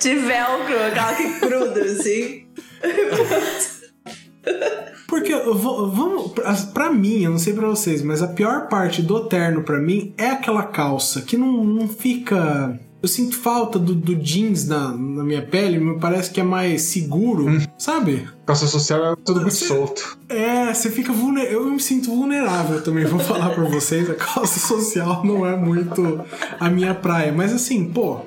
De 0.00 0.14
velcro, 0.14 0.76
aquela 0.86 1.14
que 1.14 1.40
gruda, 1.40 1.80
assim. 1.80 2.46
Porque 5.08 5.34
vou- 5.34 5.90
vamos 5.90 6.32
pra- 6.32 6.54
pra 6.74 6.92
mim, 6.92 7.22
eu 7.22 7.30
não 7.30 7.38
sei 7.38 7.52
pra 7.54 7.66
vocês, 7.68 8.02
mas 8.02 8.22
a 8.22 8.28
pior 8.28 8.68
parte 8.68 9.02
do 9.02 9.28
terno 9.28 9.62
pra 9.62 9.78
mim 9.78 10.14
é 10.18 10.28
aquela 10.30 10.62
calça 10.64 11.22
que 11.22 11.36
não, 11.36 11.64
não 11.64 11.88
fica. 11.88 12.78
Eu 13.06 13.08
sinto 13.08 13.36
falta 13.38 13.78
do, 13.78 13.94
do 13.94 14.16
jeans 14.16 14.66
na, 14.66 14.88
na 14.88 15.22
minha 15.22 15.40
pele, 15.40 15.78
me 15.78 15.96
parece 15.96 16.28
que 16.28 16.40
é 16.40 16.42
mais 16.42 16.82
seguro, 16.82 17.46
sabe? 17.78 18.28
Calça 18.44 18.66
social 18.66 19.12
é 19.12 19.16
tudo 19.24 19.42
muito 19.42 19.54
solto. 19.54 20.18
É, 20.28 20.74
você 20.74 20.90
fica 20.90 21.12
vulnerável. 21.12 21.60
Eu 21.60 21.70
me 21.70 21.78
sinto 21.78 22.10
vulnerável 22.10 22.82
também, 22.82 23.04
vou 23.04 23.20
falar 23.20 23.50
pra 23.50 23.62
vocês. 23.62 24.10
A 24.10 24.14
calça 24.14 24.58
social 24.58 25.24
não 25.24 25.46
é 25.46 25.56
muito 25.56 26.20
a 26.58 26.68
minha 26.68 26.96
praia. 26.96 27.30
Mas 27.30 27.52
assim, 27.52 27.84
pô, 27.84 28.22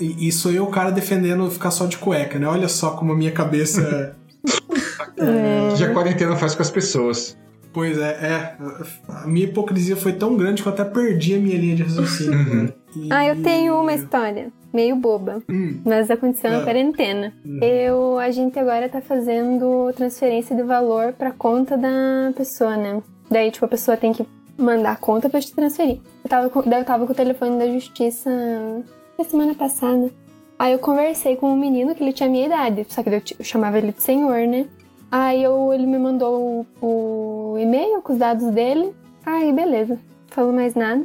e 0.00 0.28
e 0.28 0.32
sou 0.32 0.50
eu 0.50 0.64
o 0.64 0.70
cara 0.70 0.90
defendendo 0.90 1.50
ficar 1.50 1.70
só 1.70 1.84
de 1.84 1.98
cueca, 1.98 2.38
né? 2.38 2.46
Olha 2.46 2.68
só 2.68 2.92
como 2.92 3.12
a 3.12 3.14
minha 3.14 3.32
cabeça. 3.32 4.16
O 4.48 5.76
que 5.76 5.84
a 5.84 5.92
quarentena 5.92 6.36
faz 6.36 6.54
com 6.54 6.62
as 6.62 6.70
pessoas. 6.70 7.36
pois 7.70 7.98
é, 7.98 8.10
é. 8.10 8.56
A 9.10 9.26
minha 9.26 9.44
hipocrisia 9.44 9.94
foi 9.94 10.14
tão 10.14 10.38
grande 10.38 10.62
que 10.62 10.68
eu 10.68 10.72
até 10.72 10.84
perdi 10.84 11.34
a 11.34 11.38
minha 11.38 11.58
linha 11.58 11.76
de 11.76 11.82
raciocínio. 11.82 12.64
né? 12.64 12.72
E- 12.96 13.08
Ah, 13.10 13.26
eu 13.26 13.42
tenho 13.42 13.80
uma 13.80 13.92
história. 13.92 14.52
Meio 14.72 14.96
boba. 14.96 15.42
Hum. 15.50 15.80
Mas 15.84 16.10
aconteceu 16.10 16.50
na 16.50 16.58
Ah. 16.60 16.64
quarentena. 16.64 17.32
Eu, 17.60 18.18
a 18.18 18.30
gente 18.30 18.58
agora 18.58 18.88
tá 18.88 19.00
fazendo 19.02 19.92
transferência 19.94 20.56
de 20.56 20.62
valor 20.62 21.12
pra 21.12 21.30
conta 21.30 21.76
da 21.76 22.32
pessoa, 22.36 22.76
né? 22.76 23.02
Daí, 23.30 23.50
tipo, 23.50 23.64
a 23.64 23.68
pessoa 23.68 23.96
tem 23.96 24.12
que 24.12 24.26
mandar 24.56 24.92
a 24.92 24.96
conta 24.96 25.28
pra 25.28 25.40
te 25.40 25.52
transferir. 25.54 25.98
Eu 26.24 26.30
tava 26.30 26.48
com, 26.50 26.62
daí 26.62 26.80
eu 26.80 26.84
tava 26.86 27.04
com 27.06 27.12
o 27.12 27.14
telefone 27.16 27.58
da 27.58 27.66
justiça 27.66 28.30
na 29.18 29.24
semana 29.24 29.54
passada. 29.54 30.10
Aí 30.58 30.72
eu 30.72 30.78
conversei 30.78 31.36
com 31.36 31.52
um 31.52 31.56
menino 31.56 31.94
que 31.94 32.02
ele 32.02 32.12
tinha 32.12 32.28
a 32.28 32.32
minha 32.32 32.46
idade, 32.46 32.86
só 32.88 33.02
que 33.02 33.08
eu, 33.08 33.14
eu 33.38 33.44
chamava 33.44 33.78
ele 33.78 33.92
de 33.92 34.02
senhor, 34.02 34.46
né? 34.46 34.66
Aí 35.10 35.42
eu, 35.42 35.72
ele 35.72 35.86
me 35.86 35.98
mandou 35.98 36.64
o, 36.80 36.86
o 37.54 37.58
e-mail 37.58 38.00
com 38.00 38.12
os 38.14 38.18
dados 38.18 38.46
dele. 38.52 38.94
Aí, 39.26 39.52
beleza. 39.52 39.98
Falou 40.28 40.52
mais 40.52 40.74
nada. 40.74 41.04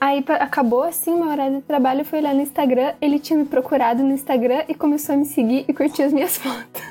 Aí 0.00 0.24
acabou 0.40 0.84
assim 0.84 1.14
meu 1.14 1.28
horário 1.28 1.56
de 1.56 1.62
trabalho, 1.62 2.00
eu 2.00 2.04
fui 2.04 2.18
olhar 2.20 2.34
no 2.34 2.40
Instagram, 2.40 2.94
ele 3.00 3.18
tinha 3.18 3.38
me 3.38 3.44
procurado 3.44 4.02
no 4.02 4.12
Instagram 4.12 4.64
e 4.68 4.74
começou 4.74 5.14
a 5.14 5.18
me 5.18 5.24
seguir 5.24 5.64
e 5.66 5.72
curtir 5.72 6.02
as 6.02 6.12
minhas 6.12 6.36
fotos. 6.38 6.82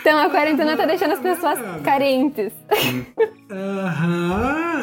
então 0.00 0.18
a 0.18 0.30
quarentena 0.30 0.76
tá 0.76 0.86
deixando 0.86 1.12
as 1.12 1.20
pessoas 1.20 1.58
carentes. 1.82 2.52
Aham, 3.50 4.32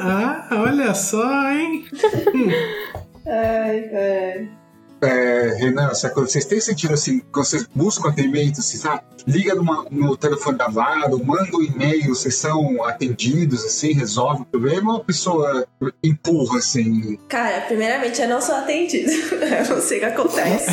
ah, 0.05 0.47
olha 0.51 0.93
só, 0.93 1.49
hein? 1.49 1.85
Ai, 3.25 3.89
ai. 3.95 4.62
É, 5.03 5.55
Renan, 5.57 5.89
essa 5.91 6.09
coisa, 6.09 6.31
vocês 6.31 6.45
têm 6.45 6.59
sentido 6.61 6.93
assim, 6.93 7.19
quando 7.31 7.45
vocês 7.45 7.67
buscam 7.75 8.09
atendimento, 8.09 8.59
assim, 8.59 8.77
sabe? 8.77 9.01
Liga 9.27 9.55
numa- 9.55 9.85
no 9.89 10.17
telefone 10.17 10.57
da 10.57 10.67
Vara, 10.67 11.09
manda 11.09 11.55
um 11.55 11.61
e-mail, 11.61 12.09
vocês 12.13 12.35
são 12.35 12.83
atendidos, 12.83 13.63
assim, 13.65 13.93
resolve 13.93 14.41
o 14.41 14.45
problema 14.45 14.93
ou 14.93 15.01
a 15.01 15.03
pessoa 15.03 15.65
empurra, 16.03 16.59
assim? 16.59 17.17
Cara, 17.29 17.61
primeiramente 17.61 18.21
eu 18.21 18.27
não 18.29 18.41
sou 18.41 18.55
atendida. 18.55 19.11
Eu 19.63 19.75
não 19.75 19.81
sei 19.81 19.97
o 19.97 20.01
que 20.01 20.05
acontece. 20.05 20.71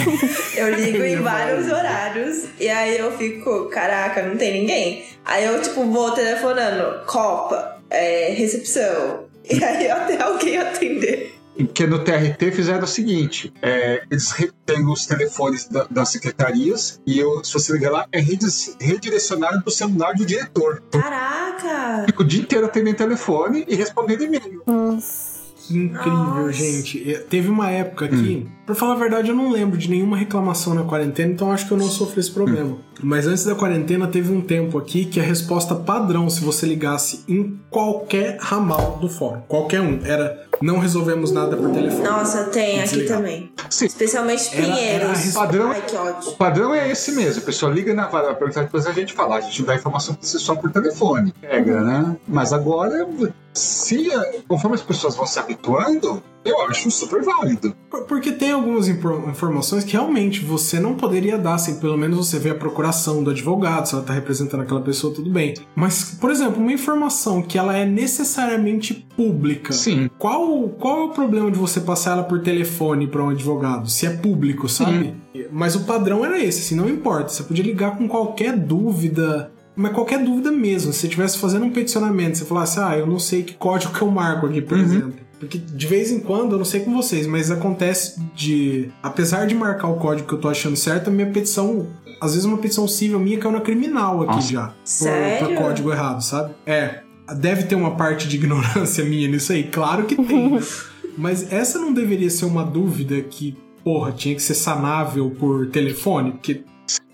Eu 0.56 0.74
ligo 0.74 1.02
em 1.04 1.16
vários 1.16 1.66
horários 1.70 2.44
e 2.58 2.68
aí 2.68 2.98
eu 2.98 3.16
fico, 3.16 3.66
caraca, 3.68 4.22
não 4.22 4.36
tem 4.36 4.52
ninguém. 4.60 5.04
Aí 5.24 5.44
eu, 5.44 5.60
tipo, 5.62 5.84
vou 5.84 6.10
telefonando, 6.12 7.04
Copa, 7.06 7.80
é, 7.90 8.32
recepção. 8.32 9.24
E 9.48 9.62
aí 9.62 9.88
até 9.90 10.20
alguém 10.22 10.58
atender. 10.58 11.34
Porque 11.66 11.86
no 11.86 11.98
TRT 12.00 12.50
fizeram 12.52 12.84
o 12.84 12.86
seguinte: 12.86 13.52
é, 13.62 14.02
eles 14.10 14.34
têm 14.66 14.86
os 14.86 15.06
telefones 15.06 15.66
da- 15.68 15.86
das 15.90 16.08
secretarias 16.10 17.00
e 17.06 17.18
eu, 17.18 17.42
se 17.44 17.52
você 17.52 17.72
ligar 17.72 17.90
lá, 17.92 18.06
é 18.12 18.20
redi- 18.20 18.46
redirecionado 18.80 19.60
para 19.62 19.68
o 19.68 19.72
celular 19.72 20.14
do 20.14 20.24
diretor. 20.24 20.82
Caraca! 20.90 22.04
Fico 22.06 22.22
o 22.22 22.26
dia 22.26 22.40
inteiro 22.42 22.66
atendendo 22.66 22.96
telefone 22.96 23.64
e 23.68 23.74
respondendo 23.74 24.22
e-mail. 24.24 24.62
Nossa. 24.66 25.40
Que 25.66 25.76
incrível, 25.76 26.46
Nossa. 26.46 26.52
gente. 26.52 26.98
Teve 27.28 27.48
uma 27.48 27.70
época 27.70 28.06
aqui, 28.06 28.48
pra 28.66 28.74
falar 28.74 28.94
a 28.94 28.96
verdade, 28.98 29.28
eu 29.28 29.36
não 29.36 29.52
lembro 29.52 29.78
de 29.78 29.88
nenhuma 29.88 30.16
reclamação 30.16 30.74
na 30.74 30.82
quarentena, 30.82 31.30
então 31.32 31.52
acho 31.52 31.66
que 31.68 31.72
eu 31.72 31.78
não 31.78 31.86
sofri 31.86 32.18
esse 32.18 32.30
problema. 32.30 32.76
Mas 33.00 33.26
antes 33.28 33.44
da 33.44 33.54
quarentena, 33.54 34.08
teve 34.08 34.32
um 34.32 34.40
tempo 34.40 34.76
aqui 34.78 35.04
que 35.04 35.20
a 35.20 35.22
resposta 35.22 35.74
padrão, 35.76 36.28
se 36.28 36.40
você 36.42 36.66
ligasse 36.66 37.22
em 37.28 37.60
qualquer 37.70 38.36
ramal 38.40 38.98
do 39.00 39.08
fórum, 39.08 39.42
qualquer 39.46 39.80
um, 39.80 40.00
era 40.04 40.44
não 40.62 40.78
resolvemos 40.78 41.30
nada 41.32 41.56
por 41.56 41.70
telefone. 41.70 42.02
Nossa, 42.04 42.44
tem 42.44 42.82
aqui 42.82 43.04
também. 43.04 43.52
Sim. 43.68 43.86
Especialmente 43.86 44.50
Pinheiros. 44.50 45.32
Padrão- 45.32 45.70
Ai, 45.70 45.82
que 45.82 45.96
ódio. 45.96 46.30
O 46.30 46.36
padrão 46.36 46.74
é 46.74 46.90
esse 46.90 47.12
mesmo. 47.12 47.42
A 47.42 47.44
pessoa 47.46 47.72
liga 47.72 47.94
na 47.94 48.06
vara 48.08 48.26
para 48.28 48.34
perguntar, 48.36 48.62
depois 48.62 48.86
a 48.86 48.92
gente 48.92 49.12
fala. 49.12 49.36
A 49.36 49.40
gente 49.40 49.62
dá 49.62 49.74
informação 49.74 50.14
para 50.14 50.26
você 50.26 50.38
só 50.38 50.54
por 50.54 50.70
telefone. 50.70 51.32
Pega, 51.40 51.80
né? 51.80 52.16
Mas 52.28 52.52
agora, 52.52 53.06
se 53.52 54.10
eh, 54.10 54.40
conforme 54.48 54.76
as 54.76 54.82
pessoas 54.82 55.16
vão 55.16 55.26
se 55.26 55.38
habituando, 55.38 56.22
eu 56.44 56.62
acho 56.62 56.90
super 56.90 57.22
válido. 57.22 57.74
Por- 57.90 58.04
Porque 58.04 58.32
tem 58.32 58.52
algumas 58.52 58.88
informações 58.88 59.84
que 59.84 59.92
realmente 59.92 60.44
você 60.44 60.80
não 60.80 60.94
poderia 60.94 61.36
dar, 61.36 61.54
assim, 61.54 61.78
pelo 61.80 61.98
menos 61.98 62.16
você 62.16 62.38
vê 62.38 62.50
a 62.50 62.54
procuração 62.54 63.22
do 63.22 63.30
advogado, 63.30 63.86
se 63.86 63.94
ela 63.94 64.02
tá 64.02 64.12
representando 64.12 64.62
aquela 64.62 64.80
pessoa, 64.80 65.12
tudo 65.14 65.30
bem. 65.30 65.54
Mas, 65.74 66.16
por 66.20 66.30
exemplo, 66.30 66.60
uma 66.62 66.72
informação 66.72 67.42
que 67.42 67.58
ela 67.58 67.76
é 67.76 67.84
necessariamente 67.84 69.06
pública. 69.16 69.72
Sim. 69.72 70.08
Qual, 70.18 70.68
qual 70.70 71.00
é 71.00 71.04
o 71.04 71.08
problema 71.10 71.50
de 71.50 71.58
você 71.58 71.80
passar 71.80 72.12
ela 72.12 72.22
por 72.24 72.40
telefone 72.40 73.06
para 73.06 73.22
um 73.22 73.30
advogado? 73.30 73.88
Se 73.90 74.06
é 74.06 74.10
público, 74.10 74.68
sabe? 74.68 75.14
Mas 75.52 75.74
o 75.76 75.80
padrão 75.80 76.24
era 76.24 76.38
esse, 76.42 76.60
assim, 76.60 76.74
não 76.74 76.88
importa. 76.88 77.28
Você 77.28 77.42
podia 77.42 77.64
ligar 77.64 77.96
com 77.98 78.08
qualquer 78.08 78.56
dúvida. 78.56 79.52
Mas 79.80 79.92
qualquer 79.92 80.22
dúvida 80.22 80.50
mesmo. 80.52 80.92
Se 80.92 81.00
você 81.00 81.06
estivesse 81.06 81.38
fazendo 81.38 81.64
um 81.64 81.70
peticionamento, 81.70 82.36
você 82.38 82.44
falasse, 82.44 82.78
ah, 82.78 82.96
eu 82.96 83.06
não 83.06 83.18
sei 83.18 83.42
que 83.42 83.54
código 83.54 83.92
que 83.92 84.02
eu 84.02 84.10
marco 84.10 84.46
aqui, 84.46 84.60
por 84.60 84.76
Uhum. 84.76 84.84
exemplo. 84.84 85.14
Porque 85.38 85.56
de 85.56 85.86
vez 85.86 86.10
em 86.12 86.20
quando, 86.20 86.52
eu 86.52 86.58
não 86.58 86.64
sei 86.66 86.80
com 86.80 86.94
vocês, 86.94 87.26
mas 87.26 87.50
acontece 87.50 88.20
de. 88.36 88.90
Apesar 89.02 89.46
de 89.46 89.54
marcar 89.54 89.88
o 89.88 89.94
código 89.96 90.28
que 90.28 90.34
eu 90.34 90.38
tô 90.38 90.48
achando 90.50 90.76
certo, 90.76 91.08
a 91.08 91.10
minha 91.10 91.28
petição. 91.28 91.86
Às 92.20 92.32
vezes 92.32 92.44
uma 92.44 92.58
petição 92.58 92.86
civil 92.86 93.18
minha 93.18 93.38
caiu 93.38 93.52
na 93.52 93.60
criminal 93.62 94.22
aqui 94.24 94.34
Nossa. 94.34 94.52
já. 94.52 94.66
Por, 94.66 94.74
Sério? 94.84 95.46
por 95.48 95.54
código 95.56 95.90
errado, 95.90 96.20
sabe? 96.22 96.52
É. 96.66 97.00
Deve 97.38 97.62
ter 97.62 97.74
uma 97.76 97.92
parte 97.96 98.28
de 98.28 98.36
ignorância 98.36 99.02
minha 99.04 99.26
nisso 99.28 99.52
aí, 99.52 99.64
claro 99.64 100.04
que 100.04 100.14
tem. 100.16 100.50
né? 100.50 100.60
Mas 101.16 101.50
essa 101.50 101.78
não 101.78 101.94
deveria 101.94 102.28
ser 102.28 102.44
uma 102.44 102.62
dúvida 102.64 103.20
que, 103.22 103.56
porra, 103.82 104.12
tinha 104.12 104.34
que 104.34 104.42
ser 104.42 104.54
sanável 104.54 105.30
por 105.38 105.66
telefone, 105.68 106.32
porque, 106.32 106.62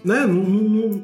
né, 0.05 0.27
não, 0.27 0.35
não, 0.43 0.63
não 0.69 1.03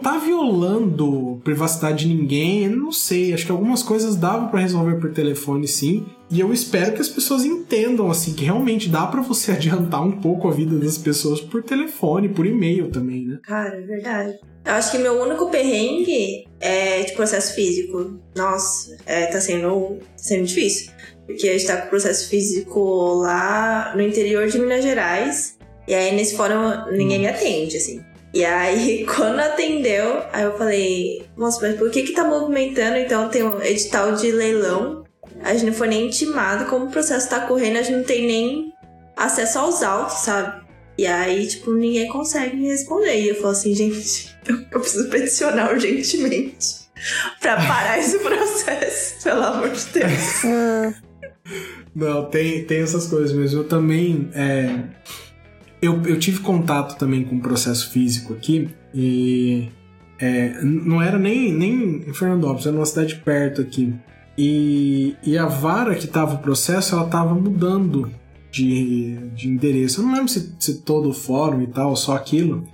tá 0.00 0.18
violando 0.18 1.40
privacidade 1.44 2.06
de 2.06 2.14
ninguém, 2.14 2.64
eu 2.64 2.76
não 2.76 2.92
sei, 2.92 3.34
acho 3.34 3.44
que 3.44 3.52
algumas 3.52 3.82
coisas 3.82 4.16
dava 4.16 4.48
pra 4.48 4.60
resolver 4.60 4.96
por 4.96 5.12
telefone 5.12 5.68
sim, 5.68 6.06
e 6.30 6.40
eu 6.40 6.52
espero 6.52 6.92
que 6.92 7.00
as 7.00 7.08
pessoas 7.08 7.44
entendam, 7.44 8.10
assim, 8.10 8.34
que 8.34 8.44
realmente 8.44 8.88
dá 8.88 9.06
pra 9.06 9.20
você 9.20 9.52
adiantar 9.52 10.02
um 10.02 10.20
pouco 10.20 10.48
a 10.48 10.50
vida 10.50 10.78
das 10.78 10.98
pessoas 10.98 11.40
por 11.40 11.62
telefone, 11.62 12.28
por 12.28 12.46
e-mail 12.46 12.90
também, 12.90 13.26
né? 13.26 13.38
Cara, 13.42 13.76
é 13.76 13.80
verdade. 13.80 14.38
Eu 14.64 14.74
acho 14.74 14.90
que 14.90 14.98
meu 14.98 15.20
único 15.22 15.50
perrengue 15.50 16.46
é 16.60 17.02
de 17.02 17.12
processo 17.12 17.54
físico. 17.54 18.20
Nossa, 18.36 18.96
é, 19.06 19.26
tá, 19.26 19.40
sendo, 19.40 19.96
tá 19.98 20.06
sendo 20.16 20.44
difícil. 20.44 20.92
Porque 21.26 21.48
a 21.48 21.52
gente 21.52 21.66
tá 21.66 21.78
com 21.78 21.88
processo 21.88 22.28
físico 22.28 23.14
lá 23.14 23.94
no 23.94 24.02
interior 24.02 24.46
de 24.46 24.58
Minas 24.58 24.82
Gerais. 24.82 25.56
E 25.86 25.94
aí 25.94 26.14
nesse 26.14 26.36
fórum 26.36 26.90
ninguém 26.92 27.18
me 27.18 27.26
atende, 27.26 27.78
assim. 27.78 28.02
E 28.32 28.44
aí, 28.44 29.06
quando 29.16 29.40
atendeu, 29.40 30.22
aí 30.32 30.44
eu 30.44 30.56
falei, 30.56 31.26
nossa, 31.36 31.60
mas 31.66 31.78
por 31.78 31.90
que 31.90 32.02
que 32.02 32.12
tá 32.12 32.24
movimentando? 32.24 32.96
Então 32.96 33.28
tem 33.28 33.42
um 33.42 33.62
edital 33.62 34.14
de 34.14 34.30
leilão. 34.30 35.04
A 35.42 35.52
gente 35.52 35.66
não 35.66 35.72
foi 35.72 35.88
nem 35.88 36.06
intimado, 36.06 36.66
como 36.66 36.86
o 36.86 36.90
processo 36.90 37.28
tá 37.28 37.40
correndo, 37.40 37.78
a 37.78 37.82
gente 37.82 37.96
não 37.96 38.04
tem 38.04 38.26
nem 38.26 38.72
acesso 39.16 39.58
aos 39.58 39.82
autos, 39.82 40.18
sabe? 40.18 40.66
E 40.96 41.06
aí, 41.06 41.46
tipo, 41.46 41.72
ninguém 41.72 42.08
consegue 42.08 42.56
me 42.56 42.68
responder. 42.68 43.20
E 43.20 43.28
eu 43.28 43.36
falo 43.36 43.50
assim, 43.50 43.72
gente, 43.74 44.36
eu, 44.46 44.56
eu 44.72 44.80
preciso 44.80 45.08
peticionar 45.08 45.72
urgentemente 45.72 46.88
pra 47.40 47.56
parar 47.56 47.98
esse 47.98 48.18
processo, 48.18 49.22
pelo 49.22 49.44
amor 49.44 49.70
de 49.70 49.84
Deus. 49.86 50.44
Ah, 50.44 50.94
Não, 51.94 52.24
tem, 52.26 52.64
tem 52.64 52.82
essas 52.82 53.06
coisas 53.06 53.32
mesmo. 53.32 53.60
Eu 53.60 53.68
também. 53.68 54.28
é, 54.34 54.76
eu, 55.80 56.02
eu 56.02 56.18
tive 56.18 56.40
contato 56.40 56.98
também 56.98 57.24
com 57.24 57.36
o 57.36 57.40
processo 57.40 57.90
físico 57.90 58.34
aqui 58.34 58.68
e. 58.94 59.68
é, 60.18 60.60
não 60.62 61.00
era 61.00 61.18
nem, 61.18 61.52
nem 61.52 62.04
em 62.08 62.14
Fernandópolis, 62.14 62.66
era 62.66 62.74
numa 62.74 62.86
cidade 62.86 63.16
perto 63.16 63.60
aqui. 63.60 63.94
E, 64.36 65.16
e 65.24 65.36
a 65.36 65.46
vara 65.46 65.94
que 65.96 66.06
tava 66.06 66.36
o 66.36 66.38
processo, 66.38 66.94
ela 66.94 67.08
tava 67.08 67.34
mudando 67.34 68.10
de, 68.50 69.16
de 69.34 69.48
endereço. 69.48 70.00
Eu 70.00 70.06
não 70.06 70.14
lembro 70.14 70.28
se, 70.28 70.54
se 70.58 70.82
todo 70.82 71.08
o 71.08 71.12
fórum 71.12 71.60
e 71.62 71.66
tal, 71.66 71.96
só 71.96 72.14
aquilo. 72.14 72.64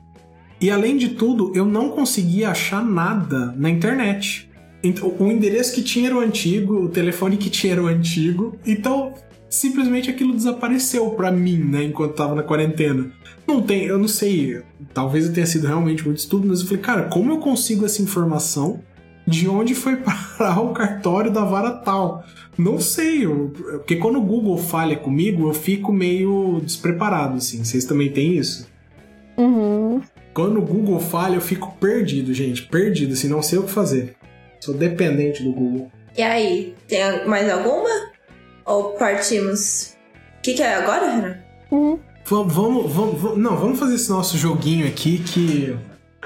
E 0.60 0.70
além 0.70 0.96
de 0.96 1.10
tudo, 1.10 1.52
eu 1.54 1.64
não 1.64 1.90
conseguia 1.90 2.50
achar 2.50 2.84
nada 2.84 3.54
na 3.56 3.70
internet. 3.70 4.50
Então, 4.82 5.14
o 5.18 5.30
endereço 5.30 5.74
que 5.74 5.82
tinha 5.82 6.08
era 6.08 6.16
o 6.16 6.20
antigo, 6.20 6.74
o 6.84 6.88
telefone 6.88 7.38
que 7.38 7.48
tinha 7.48 7.72
era 7.72 7.82
o 7.82 7.86
antigo. 7.86 8.56
Então, 8.66 9.14
simplesmente 9.54 10.10
aquilo 10.10 10.34
desapareceu 10.34 11.10
pra 11.10 11.30
mim, 11.30 11.58
né, 11.58 11.84
enquanto 11.84 12.14
tava 12.14 12.34
na 12.34 12.42
quarentena. 12.42 13.10
Não 13.46 13.60
tem, 13.62 13.84
eu 13.84 13.98
não 13.98 14.08
sei, 14.08 14.62
talvez 14.92 15.26
eu 15.26 15.32
tenha 15.32 15.46
sido 15.46 15.66
realmente 15.66 16.04
muito 16.04 16.18
estúpido, 16.18 16.48
mas 16.48 16.60
eu 16.60 16.66
falei, 16.66 16.82
cara, 16.82 17.02
como 17.04 17.30
eu 17.32 17.38
consigo 17.38 17.84
essa 17.84 18.00
informação 18.02 18.80
de 19.26 19.48
onde 19.48 19.74
foi 19.74 19.96
parar 20.38 20.60
o 20.60 20.72
cartório 20.72 21.30
da 21.30 21.44
vara 21.44 21.70
tal? 21.72 22.24
Não 22.56 22.78
sei, 22.80 23.24
eu- 23.26 23.52
porque 23.78 23.96
quando 23.96 24.16
o 24.18 24.22
Google 24.22 24.56
falha 24.58 24.96
comigo, 24.96 25.48
eu 25.48 25.54
fico 25.54 25.92
meio 25.92 26.60
despreparado, 26.64 27.36
assim. 27.36 27.64
Vocês 27.64 27.84
também 27.84 28.10
têm 28.12 28.36
isso? 28.36 28.66
uhum. 29.36 30.00
Quando 30.32 30.58
o 30.58 30.62
Google 30.62 30.98
falha, 30.98 31.36
eu 31.36 31.40
fico 31.40 31.76
perdido, 31.80 32.34
gente. 32.34 32.62
Perdido, 32.62 33.12
assim, 33.12 33.28
não 33.28 33.40
sei 33.40 33.58
o 33.58 33.62
que 33.62 33.70
fazer. 33.70 34.16
Sou 34.60 34.74
dependente 34.74 35.42
do 35.44 35.52
Google. 35.52 35.90
E 36.16 36.22
aí, 36.22 36.74
tem 36.88 37.00
mais 37.28 37.48
alguma? 37.48 37.88
Ou 38.66 38.90
partimos? 38.94 39.94
O 40.38 40.42
que, 40.42 40.54
que 40.54 40.62
é 40.62 40.74
agora, 40.74 41.10
Renan? 41.10 41.36
Uhum. 41.70 41.98
Vamos, 42.26 42.52
vamos, 42.54 42.92
vamos, 42.92 43.38
não, 43.38 43.56
vamos 43.56 43.78
fazer 43.78 43.96
esse 43.96 44.08
nosso 44.10 44.36
joguinho 44.38 44.86
aqui 44.86 45.18
que. 45.18 45.76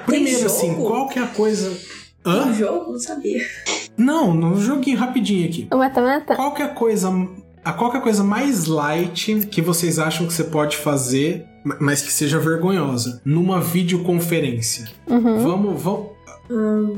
Primeiro, 0.07 0.47
assim, 0.47 0.75
qual 0.77 1.09
que 1.09 1.19
é 1.19 1.23
a 1.23 1.27
coisa. 1.27 1.71
Um 2.25 2.31
Hã? 2.31 2.53
jogo? 2.55 2.93
Não 2.93 2.99
sabia. 2.99 3.41
Não, 3.97 4.33
no 4.33 4.61
joguinho 4.61 4.97
rapidinho 4.99 5.49
aqui. 5.49 5.67
O 5.73 5.77
mata-mata? 5.77 6.37
Qual 6.37 6.55
que 6.55 6.63
é 6.63 6.67
a 6.67 6.69
coisa. 6.69 7.11
A 7.65 7.73
qual 7.73 7.91
que 7.91 7.97
é 7.97 8.01
a 8.01 8.03
coisa 8.03 8.23
mais 8.23 8.67
light 8.67 9.47
que 9.51 9.61
vocês 9.61 9.99
acham 9.99 10.27
que 10.27 10.33
você 10.33 10.45
pode 10.45 10.77
fazer, 10.77 11.45
ma- 11.65 11.77
mas 11.81 12.01
que 12.01 12.13
seja 12.13 12.39
vergonhosa, 12.39 13.21
numa 13.25 13.61
videoconferência? 13.61 14.87
Uhum. 15.07 15.39
Vamos, 15.41 15.83
vamos. 15.83 16.09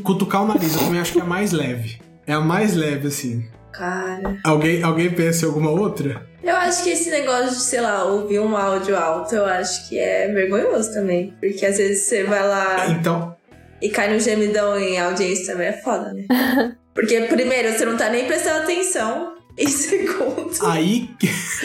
Cutucar 0.04 0.44
o 0.44 0.46
nariz, 0.48 0.74
eu 0.74 0.80
também 0.80 1.00
acho 1.00 1.12
que 1.12 1.18
é 1.18 1.22
a 1.22 1.26
mais 1.26 1.50
leve. 1.52 2.00
É 2.26 2.34
a 2.34 2.40
mais 2.40 2.76
leve, 2.76 3.08
assim. 3.08 3.44
Cara. 3.72 4.38
Alguém, 4.44 4.82
alguém 4.82 5.10
pensa 5.10 5.44
em 5.44 5.48
alguma 5.48 5.70
outra? 5.70 6.28
Eu 6.42 6.56
acho 6.56 6.82
que 6.84 6.90
esse 6.90 7.10
negócio 7.10 7.50
de, 7.50 7.62
sei 7.62 7.80
lá, 7.80 8.04
ouvir 8.04 8.38
um 8.38 8.56
áudio 8.56 8.96
alto, 8.96 9.34
eu 9.34 9.44
acho 9.44 9.88
que 9.88 9.98
é 9.98 10.28
vergonhoso 10.28 10.92
também. 10.92 11.34
Porque 11.40 11.64
às 11.66 11.76
vezes 11.76 12.04
você 12.04 12.24
vai 12.24 12.46
lá 12.46 12.88
Então, 12.88 13.36
e 13.80 13.88
cai 13.88 14.12
no 14.12 14.20
gemidão 14.20 14.78
em 14.78 14.98
audiência 14.98 15.52
também 15.52 15.68
é 15.68 15.72
foda, 15.72 16.12
né? 16.12 16.26
Porque, 16.94 17.20
primeiro, 17.22 17.72
você 17.72 17.84
não 17.84 17.96
tá 17.96 18.10
nem 18.10 18.26
prestando 18.26 18.64
atenção 18.64 19.34
em 19.56 19.68
segundo. 19.68 20.50
Aí, 20.62 21.08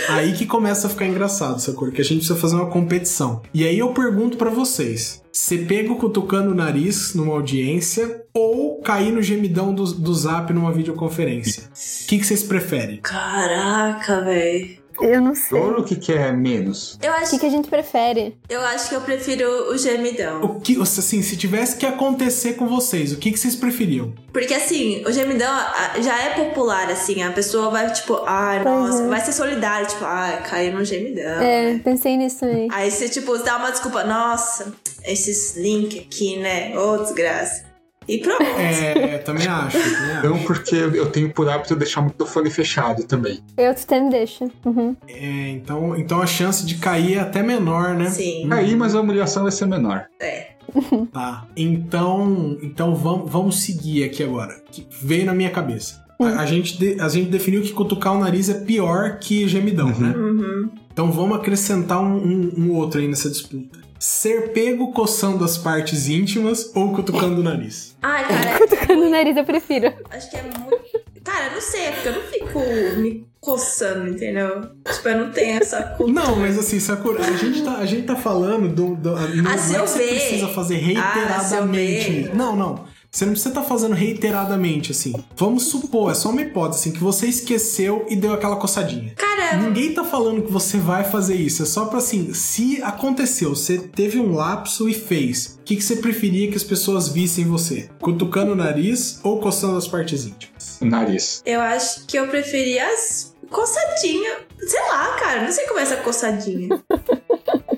aí 0.09 0.33
que 0.33 0.45
começa 0.45 0.87
a 0.87 0.89
ficar 0.89 1.05
engraçado, 1.05 1.59
Sakura, 1.59 1.91
que 1.91 2.01
a 2.01 2.03
gente 2.03 2.17
precisa 2.17 2.39
fazer 2.39 2.55
uma 2.55 2.69
competição. 2.69 3.41
E 3.53 3.65
aí 3.65 3.79
eu 3.79 3.91
pergunto 3.93 4.37
pra 4.37 4.49
vocês: 4.49 5.21
ser 5.37 5.67
pego 5.67 5.97
cutucando 5.97 6.51
o 6.51 6.55
nariz 6.55 7.13
numa 7.13 7.33
audiência 7.33 8.23
ou 8.33 8.79
cair 8.81 9.11
no 9.11 9.21
gemidão 9.21 9.73
do, 9.73 9.83
do 9.93 10.13
zap 10.13 10.53
numa 10.53 10.71
videoconferência? 10.71 11.63
O 11.63 12.07
que, 12.07 12.17
que 12.19 12.25
vocês 12.25 12.41
preferem? 12.43 13.01
Caraca, 13.01 14.21
velho. 14.21 14.85
Eu 15.01 15.19
não 15.19 15.35
sei. 15.35 15.59
Ou 15.59 15.79
o 15.79 15.83
que, 15.83 15.97
que 15.97 16.13
é 16.13 16.31
menos? 16.31 16.97
Eu 17.03 17.11
O 17.11 17.15
acho, 17.15 17.31
que, 17.31 17.39
que 17.39 17.45
a 17.45 17.49
gente 17.49 17.67
prefere? 17.67 18.37
eu 18.47 18.61
acho 18.61 18.87
que 18.87 18.95
eu 18.95 19.01
prefiro 19.01 19.45
o 19.69 19.77
gemidão. 19.77 20.41
O 20.41 20.61
que, 20.61 20.81
assim, 20.81 21.21
se 21.21 21.35
tivesse 21.35 21.75
que 21.75 21.85
acontecer 21.85 22.53
com 22.53 22.65
vocês, 22.65 23.11
o 23.11 23.17
que, 23.17 23.29
que 23.29 23.37
vocês 23.37 23.57
preferiam? 23.57 24.13
Porque 24.31 24.53
assim, 24.53 25.03
o 25.05 25.11
gemidão 25.11 25.51
ah, 25.51 25.95
já 26.01 26.17
é 26.23 26.29
popular, 26.45 26.89
assim. 26.89 27.21
A 27.23 27.31
pessoa 27.33 27.69
vai, 27.69 27.91
tipo, 27.91 28.21
ai, 28.25 28.63
Pois 28.63 28.73
nossa, 28.73 29.03
é. 29.03 29.07
vai 29.07 29.19
ser 29.19 29.33
solidário, 29.33 29.85
tipo, 29.85 30.05
ai, 30.05 30.41
caiu 30.43 30.71
no 30.73 30.85
gemidão. 30.85 31.41
É, 31.41 31.77
pensei 31.79 32.15
nisso 32.15 32.39
também. 32.39 32.69
Aí 32.71 32.89
você, 32.89 33.09
tipo, 33.09 33.37
dá 33.39 33.57
uma 33.57 33.71
desculpa, 33.71 34.05
nossa, 34.05 34.73
esses 35.11 35.55
links 35.57 35.99
aqui, 35.99 36.37
né? 36.37 36.77
Ô, 36.77 36.97
desgraça. 36.97 37.65
E 38.07 38.19
pronto. 38.19 38.43
É, 38.43 39.17
também 39.17 39.47
acho. 39.47 39.79
Também 39.79 40.11
acho. 40.11 40.27
Não, 40.29 40.37
porque 40.43 40.75
eu 40.75 41.09
tenho 41.09 41.33
por 41.33 41.49
hábito 41.49 41.75
deixar 41.75 42.01
o 42.01 42.05
microfone 42.05 42.51
fechado 42.51 43.03
também. 43.03 43.39
Eu 43.57 43.71
até 43.71 43.99
me 43.99 44.11
deixa. 44.11 44.47
Uhum. 44.63 44.95
É, 45.07 45.49
então, 45.49 45.95
então 45.97 46.21
a 46.21 46.27
chance 46.27 46.63
de 46.65 46.75
cair 46.75 47.15
é 47.17 47.19
até 47.19 47.41
menor, 47.41 47.95
né? 47.95 48.11
Sim. 48.11 48.47
Aí, 48.53 48.75
mas 48.75 48.93
a 48.93 49.01
humilhação 49.01 49.43
vai 49.43 49.51
ser 49.51 49.65
menor. 49.65 50.05
É. 50.19 50.49
Tá. 51.13 51.47
Então, 51.55 52.57
então 52.61 52.95
vamos, 52.95 53.31
vamos 53.31 53.63
seguir 53.63 54.03
aqui 54.03 54.23
agora. 54.23 54.53
Que 54.71 54.85
veio 55.01 55.25
na 55.25 55.33
minha 55.33 55.49
cabeça. 55.49 56.03
A, 56.19 56.41
a 56.41 56.45
gente 56.45 56.77
de- 56.77 56.99
a 56.99 57.07
gente 57.09 57.29
definiu 57.29 57.61
que 57.61 57.71
cutucar 57.73 58.13
o 58.13 58.19
nariz 58.19 58.49
é 58.49 58.53
pior 58.65 59.17
que 59.19 59.47
gemidão, 59.47 59.87
né? 59.89 60.13
Uhum. 60.15 60.69
Então 60.91 61.11
vamos 61.11 61.37
acrescentar 61.37 61.99
um, 62.01 62.15
um- 62.17 62.53
um 62.57 62.71
outro 62.73 62.99
aí 62.99 63.07
nessa 63.07 63.29
disputa. 63.29 63.79
Ser 63.97 64.51
pego 64.51 64.91
coçando 64.91 65.43
as 65.43 65.57
partes 65.57 66.07
íntimas 66.09 66.71
ou 66.75 66.93
cutucando 66.93 67.39
o 67.39 67.43
nariz? 67.43 67.95
Ai, 68.01 68.27
cara, 68.27 68.57
Cutucando 68.59 69.05
o 69.05 69.09
nariz 69.09 69.35
eu 69.37 69.43
prefiro. 69.45 69.93
acho 70.09 70.29
que 70.29 70.37
é 70.37 70.43
muito. 70.43 70.85
Cara, 71.23 71.47
eu 71.47 71.51
não 71.53 71.61
sei, 71.61 71.81
é 71.85 71.91
porque 71.91 72.07
eu 72.09 72.13
não 72.13 72.21
fico 72.21 72.59
me 72.99 73.25
coçando, 73.39 74.07
entendeu? 74.09 74.69
Tipo, 74.91 75.09
eu 75.09 75.17
não 75.25 75.31
tenho 75.31 75.57
essa 75.57 75.81
cultura. 75.81 76.11
Não, 76.21 76.35
mas 76.35 76.57
assim, 76.57 76.79
Sakura, 76.79 77.19
a 77.25 77.31
gente 77.37 77.63
tá, 77.63 77.77
a 77.77 77.85
gente 77.85 78.03
tá 78.03 78.15
falando 78.15 78.69
do. 78.69 78.95
do 78.95 79.11
não, 79.41 79.51
Ah, 79.51 79.57
se 79.57 79.75
é 79.75 79.79
eu 79.79 79.83
que 79.85 79.89
você 79.89 80.07
precisa 80.07 80.47
fazer 80.49 80.75
Ah, 80.75 81.13
reiteradamente. 81.13 82.11
ver. 82.11 82.35
não, 82.35 82.55
não. 82.55 82.85
Você 83.09 83.23
não 83.25 83.31
precisa 83.31 83.49
estar 83.49 83.63
fazendo 83.63 83.95
reiteradamente, 83.95 84.91
assim. 84.91 85.13
Vamos 85.37 85.63
supor, 85.67 86.11
é 86.11 86.13
só 86.13 86.29
uma 86.29 86.41
hipótese, 86.41 86.81
assim, 86.81 86.91
que 86.91 86.99
você 87.01 87.27
esqueceu 87.27 88.05
e 88.09 88.15
deu 88.15 88.33
aquela 88.33 88.57
coçadinha. 88.57 89.13
Ninguém 89.53 89.93
tá 89.93 90.03
falando 90.03 90.43
que 90.43 90.51
você 90.51 90.77
vai 90.77 91.03
fazer 91.03 91.35
isso. 91.35 91.63
É 91.63 91.65
só 91.65 91.85
pra 91.85 91.99
assim, 91.99 92.33
se 92.33 92.81
aconteceu, 92.83 93.55
você 93.55 93.77
teve 93.77 94.19
um 94.19 94.33
lapso 94.33 94.89
e 94.89 94.93
fez, 94.93 95.57
o 95.59 95.63
que, 95.63 95.75
que 95.75 95.83
você 95.83 95.97
preferia 95.97 96.49
que 96.49 96.55
as 96.55 96.63
pessoas 96.63 97.09
vissem 97.09 97.45
você? 97.45 97.89
Cutucando 97.99 98.51
o 98.51 98.55
nariz 98.55 99.19
ou 99.23 99.39
coçando 99.39 99.77
as 99.77 99.87
partes 99.87 100.25
íntimas? 100.25 100.79
Nariz. 100.81 101.41
eu 101.45 101.61
acho 101.61 102.05
que 102.05 102.17
eu 102.17 102.27
preferia 102.27 102.85
as 102.87 103.35
coçadinhas. 103.49 104.37
Sei 104.59 104.81
lá, 104.89 105.15
cara, 105.19 105.43
não 105.43 105.51
sei 105.51 105.65
como 105.67 105.79
é 105.79 105.83
essa 105.83 105.97
coçadinha. 105.97 106.69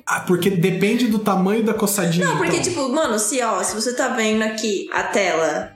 Ah, 0.09 0.21
porque 0.21 0.49
depende 0.49 1.07
do 1.07 1.19
tamanho 1.19 1.63
da 1.63 1.73
coçadinha. 1.73 2.25
Não, 2.25 2.37
porque, 2.37 2.55
então. 2.55 2.63
tipo, 2.63 2.87
mano, 2.87 3.19
se, 3.19 3.41
ó, 3.43 3.61
se 3.61 3.75
você 3.75 3.93
tá 3.93 4.07
vendo 4.07 4.41
aqui 4.41 4.87
a 4.93 5.03
tela 5.03 5.73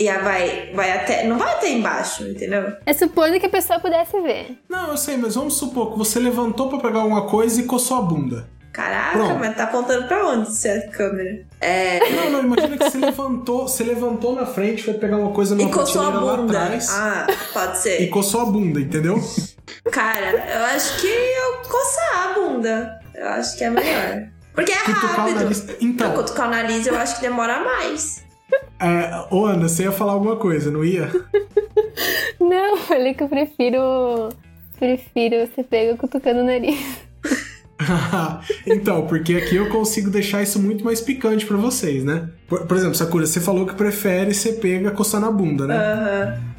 e 0.00 0.08
a 0.08 0.18
vai, 0.20 0.70
vai 0.74 0.90
até. 0.92 1.24
Não 1.26 1.36
vai 1.38 1.52
até 1.52 1.68
embaixo, 1.70 2.24
entendeu? 2.26 2.72
É 2.86 2.92
supondo 2.92 3.38
que 3.38 3.46
a 3.46 3.50
pessoa 3.50 3.78
pudesse 3.78 4.18
ver. 4.22 4.58
Não, 4.68 4.88
eu 4.88 4.96
sei, 4.96 5.16
mas 5.16 5.34
vamos 5.34 5.54
supor 5.54 5.92
que 5.92 5.98
você 5.98 6.18
levantou 6.18 6.68
pra 6.70 6.78
pegar 6.78 7.00
alguma 7.00 7.26
coisa 7.28 7.60
e 7.60 7.64
coçou 7.64 7.98
a 7.98 8.02
bunda. 8.02 8.48
Caraca, 8.72 9.18
Pronto. 9.18 9.38
mas 9.40 9.56
tá 9.56 9.64
apontando 9.64 10.06
pra 10.06 10.26
onde 10.28 10.52
se 10.54 10.68
a 10.68 10.88
câmera? 10.90 11.44
É. 11.60 11.98
Não, 12.12 12.30
não, 12.30 12.40
imagina 12.44 12.78
que 12.78 12.88
você 12.88 12.98
levantou, 12.98 13.66
você 13.68 13.82
levantou 13.82 14.32
na 14.34 14.46
frente, 14.46 14.84
foi 14.84 14.94
pegar 14.94 15.16
uma 15.16 15.32
coisa 15.32 15.54
E 15.54 15.58
numa 15.58 15.70
coçou 15.72 16.00
a 16.02 16.04
prateleira 16.04 16.30
lá 16.32 16.36
bunda. 16.38 16.58
atrás 16.62 16.88
Ah, 16.90 17.26
pode 17.52 17.78
e 17.78 17.80
ser. 17.80 18.06
coçou 18.08 18.40
a 18.42 18.44
bunda, 18.46 18.80
entendeu? 18.80 19.20
Cara, 19.90 20.30
eu 20.30 20.64
acho 20.76 21.00
que 21.00 21.06
eu 21.08 21.68
coçar 21.68 22.30
a 22.30 22.32
bunda. 22.34 23.00
Eu 23.14 23.28
acho 23.28 23.58
que 23.58 23.64
é 23.64 23.70
melhor. 23.70 24.28
Porque 24.54 24.72
é 24.72 24.76
Cutucar 24.78 25.04
o 25.04 25.16
rápido. 25.16 25.40
nariz. 25.40 25.60
Pra 25.62 25.74
Então, 25.80 26.12
cutucar 26.12 26.46
o 26.46 26.50
nariz, 26.50 26.86
eu 26.86 26.96
acho 26.96 27.16
que 27.16 27.22
demora 27.22 27.64
mais. 27.64 28.22
É, 28.78 29.26
ô 29.30 29.44
Ana, 29.44 29.68
você 29.68 29.84
ia 29.84 29.92
falar 29.92 30.12
alguma 30.12 30.36
coisa, 30.36 30.70
não 30.70 30.84
ia? 30.84 31.10
Não, 32.40 32.76
falei 32.78 33.14
que 33.14 33.22
eu 33.22 33.28
prefiro. 33.28 34.30
Prefiro 34.78 35.46
ser 35.54 35.64
pego 35.64 35.98
cutucando 35.98 36.40
o 36.40 36.44
nariz. 36.44 36.78
então, 38.66 39.06
porque 39.06 39.34
aqui 39.34 39.56
eu 39.56 39.68
consigo 39.68 40.10
deixar 40.10 40.42
isso 40.42 40.58
muito 40.58 40.84
mais 40.84 41.00
picante 41.00 41.46
pra 41.46 41.56
vocês, 41.56 42.04
né? 42.04 42.28
Por, 42.46 42.66
por 42.66 42.76
exemplo, 42.76 42.94
Sakura, 42.94 43.26
você 43.26 43.40
falou 43.40 43.66
que 43.66 43.74
prefere 43.74 44.32
ser 44.34 44.54
pega 44.54 44.90
coçando 44.90 45.26
a 45.26 45.30
bunda, 45.30 45.66
né? 45.66 45.76
Aham. 45.76 46.50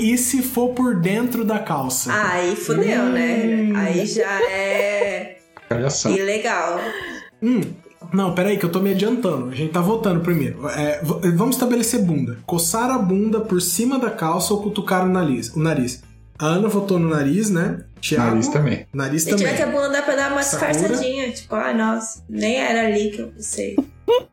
E 0.00 0.16
se 0.16 0.42
for 0.42 0.70
por 0.70 0.96
dentro 0.96 1.44
da 1.44 1.58
calça? 1.58 2.12
Aí 2.12 2.56
fudeu, 2.56 3.04
né? 3.06 3.44
Hum. 3.44 3.76
Aí 3.76 4.06
já 4.06 4.40
é 4.50 5.38
ilegal. 6.06 6.80
Hum, 7.42 7.60
não, 8.12 8.34
peraí, 8.34 8.58
que 8.58 8.64
eu 8.64 8.70
tô 8.72 8.80
me 8.80 8.90
adiantando. 8.90 9.48
A 9.50 9.54
gente 9.54 9.72
tá 9.72 9.80
voltando 9.80 10.20
primeiro. 10.20 10.68
É, 10.68 11.00
vamos 11.34 11.56
estabelecer 11.56 12.02
bunda. 12.02 12.38
Coçar 12.46 12.90
a 12.90 12.98
bunda 12.98 13.40
por 13.40 13.60
cima 13.60 13.98
da 13.98 14.10
calça 14.10 14.52
ou 14.54 14.62
cutucar 14.62 15.04
o 15.04 15.08
nariz? 15.08 15.48
O 15.54 15.60
nariz. 15.60 16.02
A 16.38 16.46
Ana 16.46 16.68
votou 16.68 16.98
no 16.98 17.08
nariz, 17.10 17.50
né? 17.50 17.84
Thiago, 18.00 18.30
Nariz 18.30 18.48
também. 18.48 18.86
Nariz 18.94 19.22
Se 19.24 19.36
tiver 19.36 19.50
também. 19.50 19.56
que 19.56 19.62
a 19.62 19.66
bunda 19.66 19.88
dá 19.90 20.02
pra 20.02 20.16
dar 20.16 20.32
uma 20.32 20.40
disfarçadinha. 20.40 21.30
Tipo, 21.32 21.54
ai, 21.54 21.76
nossa, 21.76 22.22
nem 22.28 22.56
era 22.56 22.86
ali 22.86 23.10
que 23.10 23.20
eu 23.20 23.28
pensei. 23.28 23.76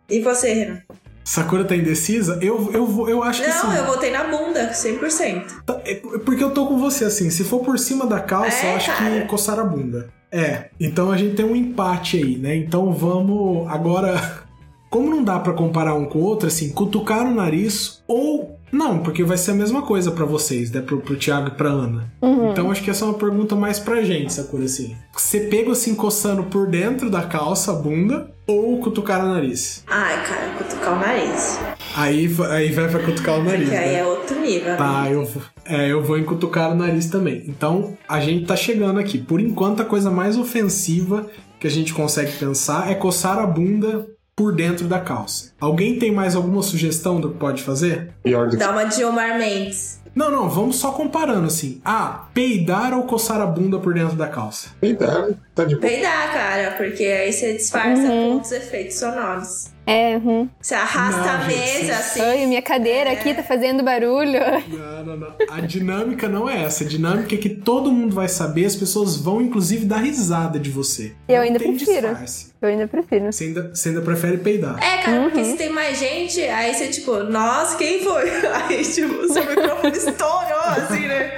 E 0.09 0.21
você, 0.21 0.53
Renan? 0.53 0.81
Sakura 1.27 1.65
tá 1.65 1.75
indecisa? 1.75 2.39
Eu, 2.41 2.71
eu, 2.73 2.85
vou- 2.85 3.09
eu 3.09 3.21
acho 3.21 3.41
que 3.43 3.49
Não, 3.49 3.69
sim. 3.71 3.77
eu 3.77 3.85
votei 3.85 4.11
na 4.11 4.23
bunda, 4.23 4.71
100%. 4.73 5.45
Tá, 5.65 5.81
é 5.83 5.95
Porque 5.95 6.41
eu 6.41 6.51
tô 6.51 6.65
com 6.67 6.77
você, 6.79 7.03
assim. 7.03 7.29
Se 7.29 7.43
for 7.43 7.59
por 7.59 7.77
cima 7.77 8.05
da 8.05 8.19
calça, 8.21 8.65
É, 8.65 8.71
eu 8.71 8.75
acho 8.77 8.91
cara. 8.93 9.21
que 9.21 9.27
coçar 9.27 9.59
a 9.59 9.63
bunda. 9.65 10.09
É. 10.31 10.69
Então 10.79 11.11
a 11.11 11.17
gente 11.17 11.35
tem 11.35 11.45
um 11.45 11.55
empate 11.55 12.15
aí, 12.17 12.37
né? 12.37 12.55
Então 12.55 12.93
vamos. 12.93 13.67
Agora. 13.69 14.47
Como 14.89 15.09
não 15.09 15.21
dá 15.21 15.37
pra 15.37 15.51
comparar 15.51 15.95
um 15.95 16.05
com 16.05 16.19
o 16.19 16.23
outro, 16.23 16.47
assim, 16.47 16.69
cutucar 16.69 17.25
o 17.27 17.35
nariz 17.35 18.01
ou. 18.07 18.57
Não, 18.71 18.99
porque 18.99 19.21
vai 19.21 19.37
ser 19.37 19.51
a 19.51 19.53
mesma 19.53 19.81
coisa 19.81 20.11
pra 20.11 20.23
vocês, 20.23 20.71
né? 20.71 20.79
Pro, 20.81 20.99
pro 21.01 21.17
Thiago 21.17 21.49
e 21.49 21.51
pra 21.51 21.67
Ana. 21.69 22.09
Então 22.51 22.71
acho 22.71 22.81
que 22.81 22.89
essa 22.89 23.03
é 23.03 23.07
uma 23.09 23.13
pergunta 23.17 23.53
mais 23.53 23.79
pra 23.79 24.01
gente, 24.03 24.31
Sakura, 24.31 24.63
assim. 24.63 24.95
Você 25.13 25.41
pega 25.41 25.71
assim, 25.73 25.93
coçando 25.93 26.43
por 26.43 26.67
dentro 26.67 27.09
da 27.09 27.21
calça, 27.23 27.71
a 27.71 27.75
bunda, 27.75 28.31
ou 28.47 28.79
cutucar 28.79 29.23
o 29.25 29.27
nariz? 29.33 29.83
Ai, 29.87 30.15
cara, 30.25 30.49
cutucar 30.57 30.93
o 30.93 30.99
nariz. 30.99 31.59
Aí, 31.95 32.29
aí 32.49 32.71
vai 32.71 32.87
pra 32.89 32.99
cutucar 33.03 33.39
o 33.39 33.43
nariz. 33.43 33.63
Porque 33.69 33.75
aí 33.77 33.93
né? 33.93 33.99
é 33.99 34.05
outro 34.05 34.39
nível. 34.39 34.71
né? 34.71 34.75
Tá, 34.77 35.07
eu, 35.11 35.25
vou- 35.25 35.43
é, 35.65 35.91
eu 35.91 36.03
vou 36.03 36.17
encutucar 36.17 36.71
o 36.71 36.75
nariz 36.75 37.09
também. 37.09 37.43
Então, 37.47 37.97
a 38.07 38.19
gente 38.19 38.45
tá 38.45 38.55
chegando 38.55 38.99
aqui. 38.99 39.17
Por 39.17 39.41
enquanto, 39.41 39.81
a 39.81 39.85
coisa 39.85 40.09
mais 40.09 40.37
ofensiva 40.37 41.27
que 41.59 41.67
a 41.67 41.71
gente 41.71 41.93
consegue 41.93 42.31
pensar 42.33 42.89
é 42.89 42.95
coçar 42.95 43.37
a 43.39 43.45
bunda 43.45 44.07
por 44.35 44.53
dentro 44.53 44.87
da 44.87 44.99
calça. 44.99 45.51
Alguém 45.59 45.97
tem 45.97 46.11
mais 46.11 46.35
alguma 46.35 46.61
sugestão 46.61 47.19
do 47.19 47.31
que 47.31 47.37
pode 47.39 47.63
fazer? 47.63 48.11
Pior 48.23 48.45
do 48.45 48.51
que 48.51 48.57
Dá 48.57 48.71
uma 48.71 48.83
de 48.83 49.03
Omar 49.03 49.37
Mendes. 49.39 49.99
Não, 50.17 50.31
não, 50.31 50.49
vamos 50.49 50.77
só 50.77 50.93
comparando 50.93 51.45
assim. 51.45 51.79
Ah, 51.85 52.25
peidar 52.33 52.91
ou 52.91 53.03
coçar 53.03 53.39
a 53.39 53.45
bunda 53.45 53.77
por 53.77 53.93
dentro 53.93 54.15
da 54.15 54.27
calça? 54.27 54.69
peidar, 54.81 55.27
tá 55.53 55.63
de 55.63 55.75
boa. 55.75 55.87
Peidar, 55.87 56.33
cara, 56.33 56.71
porque 56.71 57.03
aí 57.03 57.31
você 57.31 57.53
disfarça 57.53 58.01
com 58.07 58.31
outros 58.31 58.51
efeitos 58.51 58.97
sonoros. 58.97 59.76
É, 59.89 60.17
hum. 60.17 60.49
Você 60.59 60.75
arrasta 60.75 61.21
Não, 61.21 61.29
a 61.29 61.49
gente, 61.49 61.81
mesa 61.85 61.93
assim. 61.93 62.21
Oi, 62.21 62.45
minha 62.45 62.61
cadeira 62.61 63.09
aqui 63.09 63.33
tá 63.33 63.41
fazendo 63.41 63.81
barulho. 63.83 64.37
Não, 64.67 65.05
não, 65.05 65.15
não. 65.17 65.33
A 65.49 65.61
dinâmica 65.61 66.27
não 66.27 66.49
é 66.49 66.63
essa. 66.65 66.83
A 66.83 66.87
dinâmica 66.87 67.33
é 67.33 67.37
que 67.37 67.47
todo 67.47 67.89
mundo 67.89 68.13
vai 68.13 68.27
saber, 68.27 68.65
as 68.65 68.75
pessoas 68.75 69.15
vão 69.15 69.41
inclusive 69.41 69.85
dar 69.85 69.99
risada 69.99 70.59
de 70.59 70.69
você. 70.69 71.13
Eu 71.25 71.37
Não 71.37 71.43
ainda 71.43 71.59
tem 71.59 71.73
prefiro. 71.73 72.07
disfarce. 72.09 72.51
Eu 72.61 72.67
ainda 72.69 72.85
prefiro. 72.87 73.31
Você 73.31 73.45
ainda, 73.45 73.69
você 73.73 73.89
ainda 73.89 74.01
prefere 74.01 74.37
peidar. 74.39 74.77
É, 74.83 74.97
cara, 75.03 75.21
porque 75.21 75.39
Uhum. 75.39 75.45
se 75.51 75.57
tem 75.57 75.69
mais 75.69 75.97
gente, 75.97 76.41
aí 76.41 76.73
você, 76.73 76.87
tipo, 76.89 77.23
nossa, 77.23 77.77
quem 77.77 78.01
foi? 78.01 78.29
Aí, 78.67 78.83
tipo, 78.83 79.13
o 79.13 79.31
seu 79.31 79.45
microfone 79.45 79.95
estourou, 79.95 80.59
assim, 80.75 81.07
né? 81.07 81.31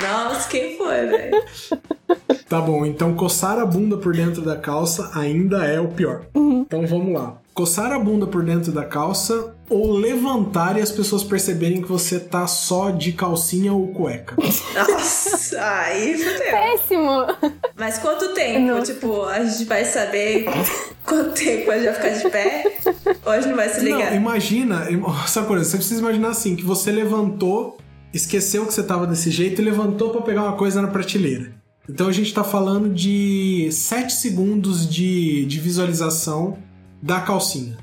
Nossa, 0.00 0.48
quem 0.48 0.78
foi, 0.78 1.06
velho? 1.06 1.44
Tá 2.48 2.60
bom, 2.60 2.86
então 2.86 3.14
coçar 3.14 3.58
a 3.58 3.66
bunda 3.66 3.96
por 3.98 4.14
dentro 4.14 4.40
da 4.42 4.56
calça 4.56 5.10
ainda 5.14 5.64
é 5.66 5.78
o 5.78 5.88
pior. 5.88 6.22
Então 6.34 6.86
vamos 6.86 7.12
lá. 7.12 7.36
Coçar 7.60 7.92
a 7.92 7.98
bunda 7.98 8.26
por 8.26 8.42
dentro 8.42 8.72
da 8.72 8.86
calça 8.86 9.54
ou 9.68 9.92
levantar 9.92 10.78
e 10.78 10.80
as 10.80 10.90
pessoas 10.90 11.22
perceberem 11.22 11.82
que 11.82 11.88
você 11.88 12.18
tá 12.18 12.46
só 12.46 12.88
de 12.88 13.12
calcinha 13.12 13.70
ou 13.70 13.88
cueca. 13.88 14.34
Nossa, 14.38 15.60
aí 15.62 16.16
fudeu. 16.16 16.50
Péssimo! 16.50 17.26
Mas 17.76 17.98
quanto 17.98 18.32
tempo? 18.32 18.60
Nossa. 18.60 18.94
Tipo, 18.94 19.24
a 19.24 19.44
gente 19.44 19.64
vai 19.66 19.84
saber 19.84 20.46
quanto 21.04 21.32
tempo 21.32 21.70
a 21.70 21.74
gente 21.78 21.84
vai 21.84 21.94
ficar 21.94 22.08
de 22.08 22.30
pé? 22.30 22.78
Ou 23.26 23.30
a 23.32 23.36
gente 23.38 23.50
não 23.50 23.56
vai 23.56 23.68
se 23.68 23.80
ligar? 23.84 24.10
Não, 24.10 24.16
imagina, 24.16 24.90
im- 24.90 25.02
Sakura, 25.28 25.62
você 25.62 25.76
precisa 25.76 26.00
imaginar 26.00 26.30
assim, 26.30 26.56
que 26.56 26.64
você 26.64 26.90
levantou 26.90 27.76
esqueceu 28.14 28.64
que 28.64 28.72
você 28.72 28.82
tava 28.82 29.06
desse 29.06 29.30
jeito 29.30 29.60
e 29.60 29.64
levantou 29.66 30.08
pra 30.08 30.22
pegar 30.22 30.44
uma 30.44 30.56
coisa 30.56 30.80
na 30.80 30.88
prateleira. 30.88 31.52
Então 31.86 32.08
a 32.08 32.12
gente 32.12 32.32
tá 32.32 32.42
falando 32.42 32.88
de 32.88 33.68
7 33.70 34.14
segundos 34.14 34.88
de, 34.88 35.44
de 35.44 35.60
visualização 35.60 36.56
da 37.02 37.20
calcinha. 37.20 37.78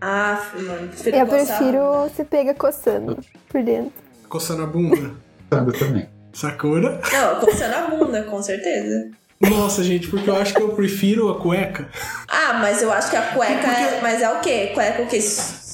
Ah, 0.00 0.40
mano, 0.54 0.88
prefiro 0.88 1.16
Eu 1.16 1.26
coçar. 1.26 1.56
prefiro 1.58 2.10
se 2.14 2.24
pega 2.24 2.54
coçando 2.54 3.18
por 3.48 3.62
dentro. 3.62 3.92
Coçando 4.28 4.62
a 4.62 4.66
bunda. 4.66 5.12
Sabe 5.50 5.78
também. 5.78 6.08
Sakura? 6.32 7.00
Não, 7.12 7.40
coçando 7.40 7.74
a 7.74 7.82
bunda, 7.88 8.22
com 8.24 8.42
certeza. 8.42 9.10
Nossa, 9.40 9.82
gente, 9.82 10.08
porque 10.08 10.28
eu 10.28 10.36
acho 10.36 10.54
que 10.54 10.62
eu 10.62 10.70
prefiro 10.70 11.30
a 11.30 11.40
cueca. 11.40 11.88
Ah, 12.28 12.54
mas 12.60 12.82
eu 12.82 12.92
acho 12.92 13.10
que 13.10 13.16
a 13.16 13.32
cueca 13.32 13.66
é. 13.68 14.00
Mas 14.02 14.20
é 14.22 14.30
o 14.30 14.40
quê? 14.40 14.70
Cueca 14.74 15.02
o 15.02 15.06
quê? 15.06 15.18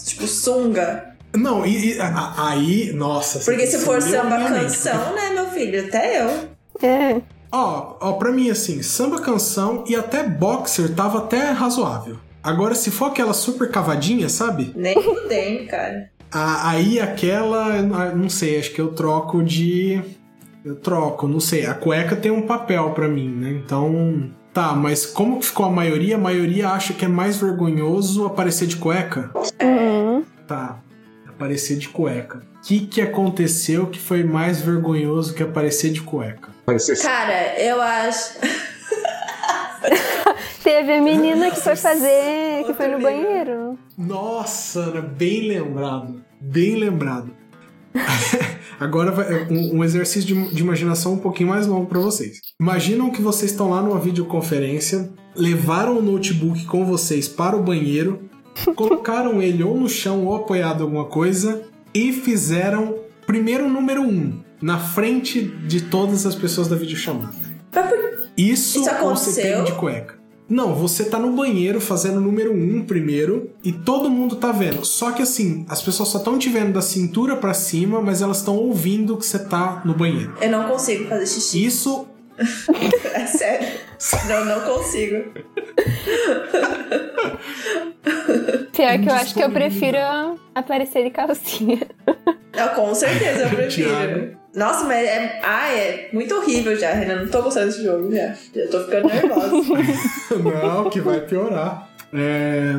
Tipo, 0.05 0.27
sunga? 0.27 1.13
Não, 1.35 1.65
e, 1.65 1.95
e- 1.95 2.01
a- 2.01 2.09
a- 2.09 2.51
aí, 2.51 2.93
nossa. 2.93 3.39
Porque 3.41 3.67
se 3.67 3.79
for 3.79 4.01
samba 4.03 4.37
canção, 4.49 5.15
né, 5.15 5.31
meu 5.31 5.47
filho? 5.51 5.87
Até 5.87 6.23
eu. 6.23 6.49
É. 6.87 7.21
Ó, 7.51 7.97
ó, 8.01 8.13
pra 8.15 8.31
mim, 8.33 8.51
assim, 8.51 8.83
samba 8.83 9.21
canção 9.21 9.85
e 9.87 9.95
até 9.97 10.23
boxer 10.23 10.95
tava 10.95 11.19
até 11.19 11.51
razoável. 11.51 12.19
Agora, 12.43 12.75
se 12.75 12.91
for 12.91 13.07
aquela 13.07 13.33
super 13.33 13.71
cavadinha, 13.71 14.29
sabe? 14.29 14.73
Nem 14.75 15.01
fudendo, 15.01 15.69
cara. 15.69 16.11
Aí 16.31 16.99
aquela, 16.99 17.83
não- 17.83 18.29
sei, 18.29 18.59
acho 18.59 18.73
que 18.73 18.81
eu 18.81 18.89
troco 18.93 19.43
de. 19.43 20.01
Eu 20.65 20.77
troco, 20.77 21.29
não 21.29 21.41
sei. 21.41 21.67
A 21.67 21.75
cueca 21.75 22.17
tem 22.17 22.31
um 22.33 22.43
papel 22.43 22.91
pra 22.91 23.09
mim, 23.09 23.29
né? 23.29 23.51
Então. 23.51 24.31
Tá, 24.53 24.75
mas 24.75 25.07
como 25.07 25.39
que 25.41 25.47
ficou 25.47 25.65
a 25.67 25.71
maioria? 25.71 26.17
A 26.17 26.19
maioria 26.19 26.69
acha 26.69 26.93
que 26.93 27.05
é 27.05 27.09
mais 27.09 27.39
vergonhoso 27.39 28.27
aparecer 28.27 28.67
de 28.69 28.77
cueca? 28.77 29.31
Uhum. 29.63 30.25
Tá, 30.47 30.79
aparecer 31.27 31.79
de 31.79 31.89
cueca. 31.89 32.43
O 32.59 32.61
que, 32.67 32.81
que 32.87 33.01
aconteceu 33.01 33.87
que 33.87 33.99
foi 33.99 34.23
mais 34.23 34.61
vergonhoso 34.61 35.33
que 35.35 35.43
aparecer 35.43 35.91
de 35.91 36.03
cueca? 36.03 36.51
Cara, 37.03 37.59
eu 37.59 37.81
acho. 37.81 38.35
Teve 40.83 40.95
a 40.95 41.01
menina 41.01 41.49
que 41.49 41.61
foi 41.61 41.77
fazer. 41.77 42.65
que 42.67 42.75
foi 42.75 42.89
no 42.89 43.01
banheiro. 43.01 43.79
Nossa, 43.97 44.81
Ana, 44.81 45.01
bem 45.01 45.47
lembrado. 45.47 46.25
Bem 46.41 46.75
lembrado. 46.75 47.31
Agora 48.81 49.13
vai 49.13 49.45
um, 49.45 49.77
um 49.77 49.85
exercício 49.85 50.27
de, 50.27 50.53
de 50.53 50.61
imaginação 50.61 51.13
um 51.13 51.19
pouquinho 51.19 51.51
mais 51.51 51.69
longo 51.69 51.87
para 51.87 52.01
vocês. 52.01 52.41
Imaginam 52.61 53.11
que 53.11 53.23
vocês 53.23 53.53
estão 53.53 53.71
lá 53.71 53.81
numa 53.81 54.01
videoconferência, 54.01 55.09
levaram 55.37 55.99
o 55.99 56.03
notebook 56.03 56.65
com 56.65 56.85
vocês 56.85 57.29
para 57.29 57.57
o 57.57 57.63
banheiro, 57.63 58.29
colocaram 58.75 59.41
ele 59.41 59.63
ou 59.63 59.79
no 59.79 59.89
chão 59.89 60.27
ou 60.27 60.35
apoiado 60.35 60.81
em 60.81 60.83
alguma 60.83 61.05
coisa 61.05 61.63
e 61.95 62.13
fizeram 62.13 62.97
primeiro 63.25 63.67
o 63.67 63.71
número 63.71 64.03
um 64.03 64.43
na 64.61 64.81
frente 64.81 65.43
de 65.43 65.83
todas 65.83 66.27
as 66.27 66.35
pessoas 66.35 66.67
da 66.67 66.75
videochamada. 66.75 67.33
Isso, 68.37 68.81
Isso 68.81 68.81
ou 68.81 68.85
você 68.85 68.91
aconteceu? 68.91 69.65
de 69.65 69.73
cueca? 69.75 70.22
Não, 70.49 70.75
você 70.75 71.05
tá 71.05 71.19
no 71.19 71.33
banheiro 71.33 71.81
fazendo 71.81 72.19
o 72.19 72.21
número 72.21 72.53
um 72.53 72.85
primeiro 72.85 73.51
e 73.65 73.73
todo 73.73 74.11
mundo 74.11 74.37
tá 74.37 74.53
vendo. 74.53 74.85
Só 74.85 75.13
que 75.13 75.23
assim, 75.23 75.65
as 75.69 75.81
pessoas 75.81 76.11
só 76.11 76.19
estão 76.19 76.39
te 76.39 76.49
vendo 76.51 76.73
da 76.73 76.83
cintura 76.83 77.37
pra 77.37 77.55
cima, 77.55 78.03
mas 78.03 78.21
elas 78.21 78.39
estão 78.39 78.57
ouvindo 78.57 79.17
que 79.17 79.25
você 79.25 79.39
tá 79.39 79.81
no 79.85 79.95
banheiro. 79.95 80.35
Eu 80.41 80.51
não 80.51 80.69
consigo 80.69 81.09
fazer 81.09 81.27
xixi. 81.27 81.65
Isso. 81.65 82.07
É 83.15 83.27
sério. 83.27 83.69
Não, 84.27 84.45
não 84.47 84.61
consigo. 84.63 85.33
Pior 88.73 88.99
que 88.99 89.09
eu 89.09 89.13
acho 89.15 89.35
que 89.35 89.43
eu 89.43 89.51
prefiro 89.51 89.99
aparecer 90.55 91.05
de 91.05 91.11
calcinha. 91.11 91.87
Não, 92.57 92.69
com 92.75 92.95
certeza 92.95 93.43
eu 93.45 93.51
prefiro. 93.55 94.37
Nossa, 94.55 94.85
mas 94.85 94.99
é. 94.99 95.41
Ah, 95.43 95.69
é 95.73 96.11
muito 96.13 96.35
horrível 96.35 96.77
já, 96.77 96.93
Renan. 96.93 97.23
Não 97.23 97.29
tô 97.29 97.43
gostando 97.43 97.67
desse 97.67 97.83
jogo 97.83 98.15
já. 98.15 98.35
Já 98.55 98.69
tô 98.71 98.85
ficando 98.85 99.09
nervosa. 99.09 99.53
não, 100.39 100.91
que 100.91 101.01
vai 101.01 101.21
piorar. 101.21 101.91
É... 102.15 102.79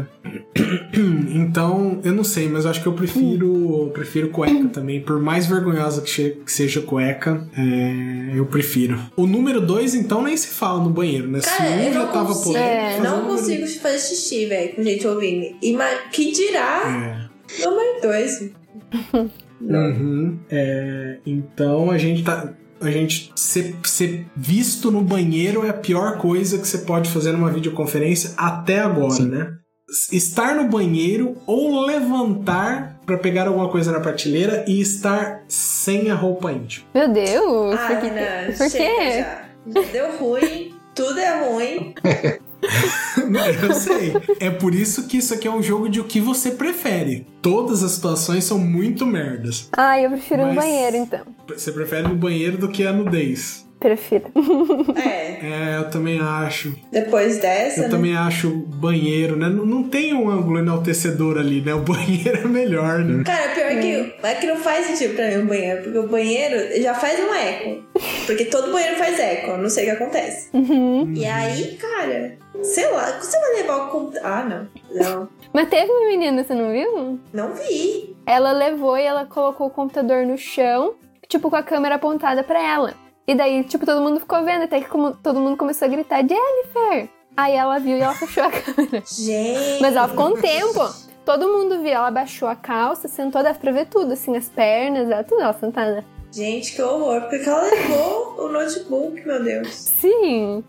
então, 1.33 1.99
eu 2.03 2.13
não 2.13 2.23
sei, 2.23 2.47
mas 2.47 2.65
eu 2.65 2.71
acho 2.71 2.81
que 2.81 2.87
eu 2.87 2.93
prefiro 2.93 3.85
eu 3.85 3.91
prefiro 3.91 4.29
cueca 4.29 4.69
também. 4.69 5.01
Por 5.01 5.19
mais 5.19 5.47
vergonhosa 5.47 6.01
que, 6.01 6.43
seja 6.45 6.81
cueca, 6.81 7.47
é... 7.57 8.37
eu 8.37 8.45
prefiro. 8.45 8.99
O 9.17 9.25
número 9.25 9.59
2, 9.59 9.95
então, 9.95 10.21
nem 10.21 10.37
se 10.37 10.49
fala 10.49 10.83
no 10.83 10.91
banheiro, 10.91 11.27
né? 11.27 11.39
Cara, 11.39 11.81
se 11.81 11.87
eu 11.87 11.93
já 11.93 12.05
tava 12.07 12.35
por. 12.35 12.55
é, 12.55 12.99
não 12.99 13.25
consigo 13.25 13.65
fazer 13.79 13.97
xixi, 13.97 14.45
velho, 14.45 14.75
com 14.75 14.83
gente 14.83 15.07
ouvindo. 15.07 15.55
E 15.61 15.75
Que 16.11 16.31
dirá 16.31 17.29
é. 17.59 17.65
número 17.65 18.01
2. 18.03 18.51
Uhum. 19.69 20.39
É, 20.49 21.17
então 21.25 21.89
a 21.91 21.97
gente 21.97 22.23
tá. 22.23 22.53
A 22.81 22.91
gente 22.91 23.31
ser, 23.35 23.75
ser 23.85 24.25
visto 24.35 24.91
no 24.91 25.01
banheiro 25.01 25.65
é 25.65 25.69
a 25.69 25.73
pior 25.73 26.17
coisa 26.17 26.57
que 26.57 26.67
você 26.67 26.79
pode 26.79 27.09
fazer 27.09 27.31
numa 27.31 27.49
videoconferência 27.49 28.31
até 28.35 28.79
agora, 28.79 29.11
Sim. 29.13 29.29
né? 29.29 29.51
Estar 30.11 30.55
no 30.55 30.67
banheiro 30.69 31.35
ou 31.47 31.85
levantar 31.85 32.99
pra 33.05 33.17
pegar 33.17 33.47
alguma 33.47 33.69
coisa 33.69 33.91
na 33.91 33.99
prateleira 34.01 34.65
e 34.67 34.81
estar 34.81 35.43
sem 35.47 36.09
a 36.11 36.15
roupa 36.15 36.51
íntima. 36.51 36.85
Meu 36.93 37.07
Deus! 37.11 37.75
Ah, 37.79 37.87
por 37.87 37.97
que- 38.01 38.07
Renan, 38.07 38.51
por 38.57 38.71
quê? 38.71 39.11
já. 39.19 39.43
Já 39.65 39.81
deu 39.93 40.17
ruim, 40.17 40.72
tudo 40.93 41.19
é 41.19 41.49
ruim. 41.49 41.93
Eu 43.61 43.73
sei. 43.73 44.13
É 44.39 44.49
por 44.49 44.73
isso 44.73 45.07
que 45.07 45.17
isso 45.17 45.33
aqui 45.33 45.47
é 45.47 45.51
um 45.51 45.61
jogo 45.61 45.89
de 45.89 45.99
o 45.99 46.03
que 46.05 46.21
você 46.21 46.51
prefere. 46.51 47.27
Todas 47.41 47.83
as 47.83 47.91
situações 47.91 48.43
são 48.45 48.57
muito 48.57 49.05
merdas. 49.05 49.67
Ah, 49.75 49.99
eu 49.99 50.09
prefiro 50.11 50.43
no 50.47 50.53
Mas- 50.53 50.63
banheiro, 50.65 50.95
então. 50.97 51.21
Você 51.49 51.71
prefere 51.71 52.07
no 52.07 52.15
banheiro 52.15 52.57
do 52.57 52.69
que 52.69 52.85
a 52.87 52.93
nudez. 52.93 53.67
Prefiro. 53.83 54.31
É, 54.95 55.73
É, 55.73 55.77
eu 55.77 55.89
também 55.89 56.19
acho. 56.21 56.73
depois 56.89 57.37
dessa, 57.39 57.81
Eu 57.81 57.83
né? 57.83 57.89
também 57.89 58.15
acho 58.15 58.49
banheiro, 58.49 59.35
né? 59.35 59.49
Não, 59.49 59.65
não 59.65 59.83
tem 59.83 60.13
um 60.13 60.29
ângulo 60.29 60.59
enaltecedor 60.59 61.37
ali, 61.37 61.59
né? 61.59 61.73
O 61.73 61.79
banheiro 61.81 62.37
é 62.37 62.47
melhor, 62.47 62.99
né? 62.99 63.23
Cara, 63.25 63.49
pior 63.53 63.81
que 63.81 64.15
é 64.25 64.35
que 64.35 64.47
não 64.47 64.55
faz 64.55 64.85
sentido 64.87 65.15
pra 65.15 65.27
mim 65.27 65.43
o 65.43 65.47
banheiro, 65.47 65.83
porque 65.83 65.97
o 65.97 66.07
banheiro 66.07 66.81
já 66.81 66.93
faz 66.93 67.19
um 67.19 67.33
eco. 67.33 67.83
Porque 68.25 68.45
todo 68.45 68.71
banheiro 68.71 68.95
faz 68.95 69.19
eco, 69.19 69.51
eu 69.51 69.57
não 69.57 69.69
sei 69.69 69.83
o 69.83 69.85
que 69.87 70.03
acontece. 70.03 70.49
Uhum. 70.53 71.11
E 71.13 71.25
aí, 71.25 71.75
cara, 71.77 72.37
sei 72.61 72.89
lá, 72.89 73.19
você 73.19 73.37
vai 73.37 73.53
levar 73.61 73.87
o 73.87 73.89
computador. 73.89 74.29
Ah, 74.31 74.43
não. 74.45 74.67
Não. 75.03 75.29
Mas 75.51 75.67
teve 75.69 75.91
uma 75.91 76.07
menina, 76.07 76.41
você 76.43 76.55
não 76.55 76.71
viu? 76.71 77.19
Não 77.33 77.53
vi. 77.53 78.15
Ela 78.25 78.53
levou 78.53 78.97
e 78.97 79.03
ela 79.03 79.25
colocou 79.25 79.67
o 79.67 79.71
computador 79.71 80.25
no 80.25 80.37
chão, 80.37 80.93
tipo, 81.27 81.49
com 81.49 81.55
a 81.57 81.63
câmera 81.63 81.95
apontada 81.95 82.43
pra 82.43 82.61
ela. 82.63 82.93
E 83.27 83.35
daí, 83.35 83.63
tipo, 83.63 83.85
todo 83.85 84.01
mundo 84.01 84.19
ficou 84.19 84.43
vendo, 84.43 84.63
até 84.63 84.81
que 84.81 84.89
como- 84.89 85.13
todo 85.15 85.39
mundo 85.39 85.55
começou 85.57 85.85
a 85.87 85.89
gritar, 85.91 86.19
Jennifer! 86.19 87.09
Aí 87.35 87.53
ela 87.55 87.79
viu 87.79 87.97
e 87.97 88.01
ela 88.01 88.13
fechou 88.13 88.43
a 88.43 88.51
câmera. 88.51 89.01
Gente. 89.05 89.81
Mas 89.81 89.95
ela 89.95 90.07
ficou 90.07 90.27
um 90.27 90.39
tempo. 90.41 90.79
Todo 91.25 91.47
mundo 91.47 91.79
viu, 91.81 91.91
ela 91.91 92.11
baixou 92.11 92.47
a 92.49 92.55
calça, 92.55 93.07
sentou, 93.07 93.41
dava 93.41 93.57
pra 93.57 93.71
ver 93.71 93.87
tudo, 93.87 94.11
assim, 94.13 94.35
as 94.35 94.49
pernas, 94.49 95.09
ela, 95.09 95.23
tudo 95.23 95.41
ela 95.41 95.53
sentada. 95.53 96.03
Gente, 96.31 96.75
que 96.75 96.81
horror. 96.81 97.21
Porque 97.29 97.47
ela 97.47 97.61
levou 97.61 98.35
o 98.39 98.49
notebook, 98.49 99.25
meu 99.25 99.41
Deus. 99.41 99.69
Sim. 99.73 100.63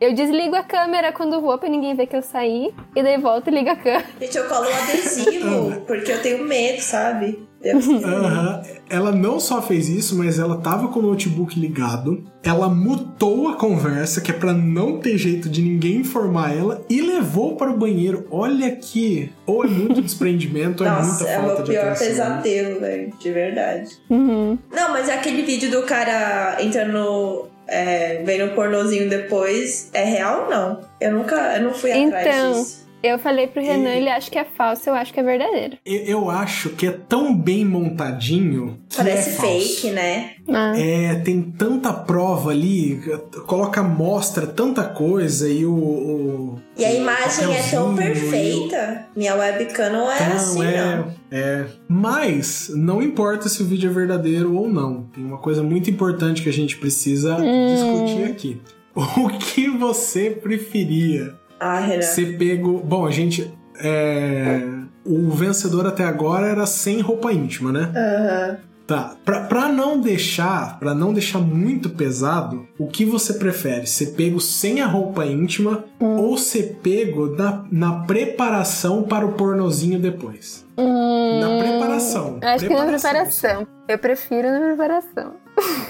Eu 0.00 0.12
desligo 0.14 0.54
a 0.56 0.62
câmera 0.62 1.12
quando 1.12 1.40
vou 1.40 1.56
pra 1.56 1.68
ninguém 1.68 1.94
ver 1.94 2.06
que 2.06 2.16
eu 2.16 2.22
saí, 2.22 2.74
e 2.94 3.02
daí 3.02 3.16
volto 3.18 3.48
e 3.48 3.50
ligo 3.54 3.70
a 3.70 3.76
câmera. 3.76 4.04
Gente, 4.20 4.36
eu 4.36 4.44
colo 4.48 4.66
um 4.68 4.74
adesivo, 4.74 5.80
porque 5.86 6.12
eu 6.12 6.20
tenho 6.20 6.44
medo, 6.44 6.80
sabe? 6.82 7.38
Deus 7.62 7.86
que- 7.86 8.04
Aham. 8.04 8.62
Ela 8.90 9.10
não 9.12 9.40
só 9.40 9.62
fez 9.62 9.88
isso, 9.88 10.16
mas 10.18 10.38
ela 10.38 10.58
tava 10.58 10.88
com 10.88 10.98
o 10.98 11.02
notebook 11.02 11.58
ligado. 11.58 12.22
Ela 12.42 12.68
mutou 12.68 13.48
a 13.48 13.54
conversa, 13.56 14.20
que 14.20 14.30
é 14.30 14.34
pra 14.34 14.52
não 14.52 14.98
ter 14.98 15.16
jeito 15.16 15.48
de 15.48 15.62
ninguém 15.62 15.96
informar 15.98 16.54
ela, 16.54 16.84
e 16.90 17.00
levou 17.00 17.56
para 17.56 17.70
o 17.70 17.76
banheiro. 17.78 18.26
Olha 18.30 18.66
aqui. 18.66 19.32
Ou 19.46 19.64
é 19.64 19.68
muito 19.68 20.02
desprendimento, 20.02 20.82
ou 20.84 20.90
é 20.90 20.92
muita 20.92 21.06
Nossa, 21.06 21.28
é 21.28 21.38
o 21.38 21.42
falta 21.46 21.62
de 21.62 21.70
pior 21.70 21.86
atenção. 21.86 22.06
pesadelo, 22.08 22.80
velho. 22.80 23.12
De 23.18 23.32
verdade. 23.32 23.88
Uhum. 24.10 24.58
Não, 24.70 24.90
mas 24.92 25.08
aquele 25.08 25.42
vídeo 25.42 25.70
do 25.70 25.82
cara 25.84 26.58
entrando, 26.60 27.48
é, 27.66 28.22
vendo 28.24 28.52
o 28.52 28.54
pornozinho 28.54 29.08
depois, 29.08 29.90
é 29.92 30.04
real 30.04 30.44
ou 30.44 30.50
não? 30.50 30.80
Eu 31.00 31.12
nunca, 31.12 31.56
eu 31.56 31.62
não 31.62 31.74
fui 31.74 31.92
atrás 31.92 32.26
Então, 32.26 32.52
disso. 32.52 32.83
Eu 33.06 33.18
falei 33.18 33.46
pro 33.46 33.60
Renan, 33.62 33.90
E- 33.90 33.96
ele 33.98 34.08
acha 34.08 34.30
que 34.30 34.38
é 34.38 34.44
falso, 34.44 34.88
eu 34.88 34.94
acho 34.94 35.12
que 35.12 35.20
é 35.20 35.22
verdadeiro. 35.22 35.76
Eu, 35.84 36.00
eu 36.04 36.30
acho 36.30 36.70
que 36.70 36.86
é 36.86 36.90
tão 36.90 37.36
bem 37.36 37.64
montadinho 37.64 38.78
que 38.88 38.96
Parece 38.96 39.30
é 39.30 39.32
falso. 39.34 39.58
fake, 39.82 39.90
né? 39.90 40.30
Ah. 40.48 40.72
É, 40.78 41.14
tem 41.16 41.42
tanta 41.42 41.92
prova 41.92 42.50
ali, 42.50 43.00
coloca 43.46 43.82
mostra 43.82 44.46
tanta 44.46 44.84
coisa 44.84 45.48
e 45.48 45.66
o. 45.66 45.74
o- 45.74 46.58
E 46.78 46.84
a 46.84 46.92
imagem 46.94 47.54
é 47.54 47.62
tão 47.70 47.90
e 47.90 47.94
o- 47.94 47.96
perfeita. 47.96 49.06
Minha 49.14 49.34
webcam 49.34 49.90
não 49.92 50.10
é 50.10 50.28
Não, 50.28 50.36
assim, 50.36 50.64
é, 50.64 50.96
não. 50.96 51.14
é. 51.30 51.64
Mas 51.88 52.70
não 52.74 53.02
importa 53.02 53.48
se 53.48 53.62
o 53.62 53.66
vídeo 53.66 53.90
é 53.90 53.92
verdadeiro 53.92 54.56
ou 54.56 54.68
não. 54.68 55.02
Tem 55.14 55.22
uma 55.24 55.38
coisa 55.38 55.62
muito 55.62 55.90
importante 55.90 56.42
que 56.42 56.48
a 56.48 56.52
gente 56.52 56.76
precisa 56.78 57.36
Hum. 57.36 57.74
discutir 57.74 58.24
aqui. 58.30 58.60
O 58.96 59.28
que 59.38 59.68
você 59.68 60.30
preferia 60.30 61.34
Ah, 61.58 61.80
Renan. 61.80 62.02
ser 62.02 62.36
pego. 62.38 62.80
Bom, 62.84 63.06
a 63.06 63.10
gente. 63.10 63.52
é, 63.78 64.60
O 65.04 65.30
vencedor 65.30 65.86
até 65.86 66.04
agora 66.04 66.46
era 66.46 66.66
sem 66.66 67.00
roupa 67.00 67.32
íntima, 67.32 67.72
né? 67.72 67.92
Aham. 67.94 68.58
Tá, 68.86 69.16
pra, 69.24 69.40
pra 69.40 69.68
não 69.68 69.98
deixar, 69.98 70.78
para 70.78 70.94
não 70.94 71.14
deixar 71.14 71.38
muito 71.38 71.88
pesado, 71.88 72.68
o 72.78 72.86
que 72.86 73.02
você 73.06 73.32
prefere? 73.32 73.86
Ser 73.86 74.08
pego 74.08 74.38
sem 74.38 74.82
a 74.82 74.86
roupa 74.86 75.24
íntima 75.24 75.84
hum. 75.98 76.16
ou 76.18 76.36
ser 76.36 76.80
pego 76.82 77.34
na, 77.34 77.64
na 77.72 78.00
preparação 78.04 79.02
para 79.02 79.24
o 79.24 79.32
pornozinho 79.32 79.98
depois? 79.98 80.66
Hum, 80.76 81.40
na 81.40 81.62
preparação. 81.62 82.38
Acho 82.42 82.66
preparação. 82.66 82.68
que 82.68 82.74
na 82.74 82.86
preparação. 82.86 83.66
Eu 83.88 83.98
prefiro 83.98 84.50
na 84.50 84.60
preparação. 84.66 85.32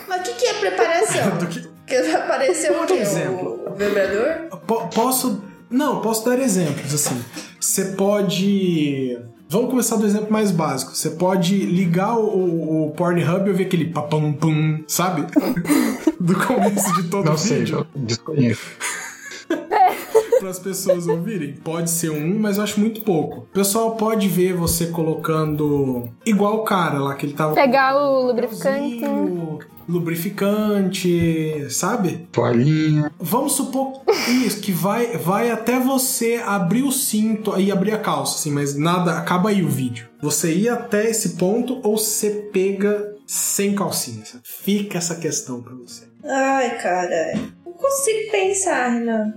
Mas 0.06 0.20
o 0.20 0.22
que, 0.22 0.34
que 0.34 0.46
é 0.46 0.54
preparação? 0.54 1.30
Do 1.38 1.46
que... 1.48 1.68
que 1.86 1.96
apareceu 1.96 2.80
o 2.80 2.86
quê? 2.86 2.94
Exemplo. 2.94 3.60
O 3.66 3.74
vibrador? 3.74 4.50
P 4.50 4.94
posso. 4.94 5.42
Não, 5.74 6.00
posso 6.00 6.24
dar 6.24 6.38
exemplos 6.38 6.94
assim. 6.94 7.20
Você 7.60 7.84
pode 7.86 9.18
Vamos 9.48 9.70
começar 9.70 9.96
do 9.96 10.06
exemplo 10.06 10.32
mais 10.32 10.50
básico. 10.50 10.94
Você 10.96 11.10
pode 11.10 11.56
ligar 11.56 12.16
o, 12.16 12.86
o 12.86 12.90
Pornhub 12.92 13.46
e 13.46 13.50
ouvir 13.50 13.66
aquele 13.66 13.86
papam 13.86 14.32
pum, 14.32 14.82
sabe? 14.86 15.26
do 16.18 16.34
começo 16.46 16.92
de 16.94 17.08
todo 17.08 17.26
Não 17.26 17.34
o 17.34 17.38
sei, 17.38 17.58
vídeo. 17.58 17.86
Não 17.94 18.04
desconheço. 18.04 18.62
para 20.40 20.50
as 20.50 20.58
pessoas 20.58 21.06
ouvirem. 21.06 21.54
Pode 21.54 21.90
ser 21.90 22.10
um, 22.10 22.38
mas 22.38 22.56
eu 22.56 22.64
acho 22.64 22.80
muito 22.80 23.02
pouco. 23.02 23.40
O 23.40 23.54
pessoal 23.54 23.96
pode 23.96 24.28
ver 24.28 24.54
você 24.54 24.86
colocando 24.86 26.08
igual 26.24 26.56
o 26.56 26.64
cara 26.64 26.98
lá 26.98 27.14
que 27.14 27.26
ele 27.26 27.34
tava 27.34 27.54
pegar 27.54 27.96
o 27.96 28.26
lubrificante, 28.26 29.00
lubrificante, 29.88 31.66
sabe? 31.70 32.26
Toalhinha. 32.32 33.10
Vamos 33.18 33.52
supor 33.52 34.02
isso, 34.44 34.60
que 34.60 34.72
vai, 34.72 35.16
vai 35.16 35.50
até 35.50 35.78
você 35.78 36.42
abrir 36.44 36.82
o 36.82 36.92
cinto 36.92 37.58
e 37.58 37.70
abrir 37.70 37.92
a 37.92 37.98
calça, 37.98 38.36
assim, 38.36 38.50
mas 38.50 38.76
nada, 38.76 39.18
acaba 39.18 39.50
aí 39.50 39.62
o 39.62 39.68
vídeo. 39.68 40.08
Você 40.20 40.54
ia 40.54 40.74
até 40.74 41.10
esse 41.10 41.30
ponto 41.30 41.80
ou 41.82 41.98
você 41.98 42.30
pega 42.52 43.14
sem 43.26 43.74
calcinha? 43.74 44.22
Fica 44.42 44.98
essa 44.98 45.16
questão 45.16 45.62
para 45.62 45.74
você. 45.74 46.04
Ai, 46.24 46.78
cara 46.80 47.63
consigo 47.76 48.30
pensar, 48.30 48.88
Renan. 48.88 49.34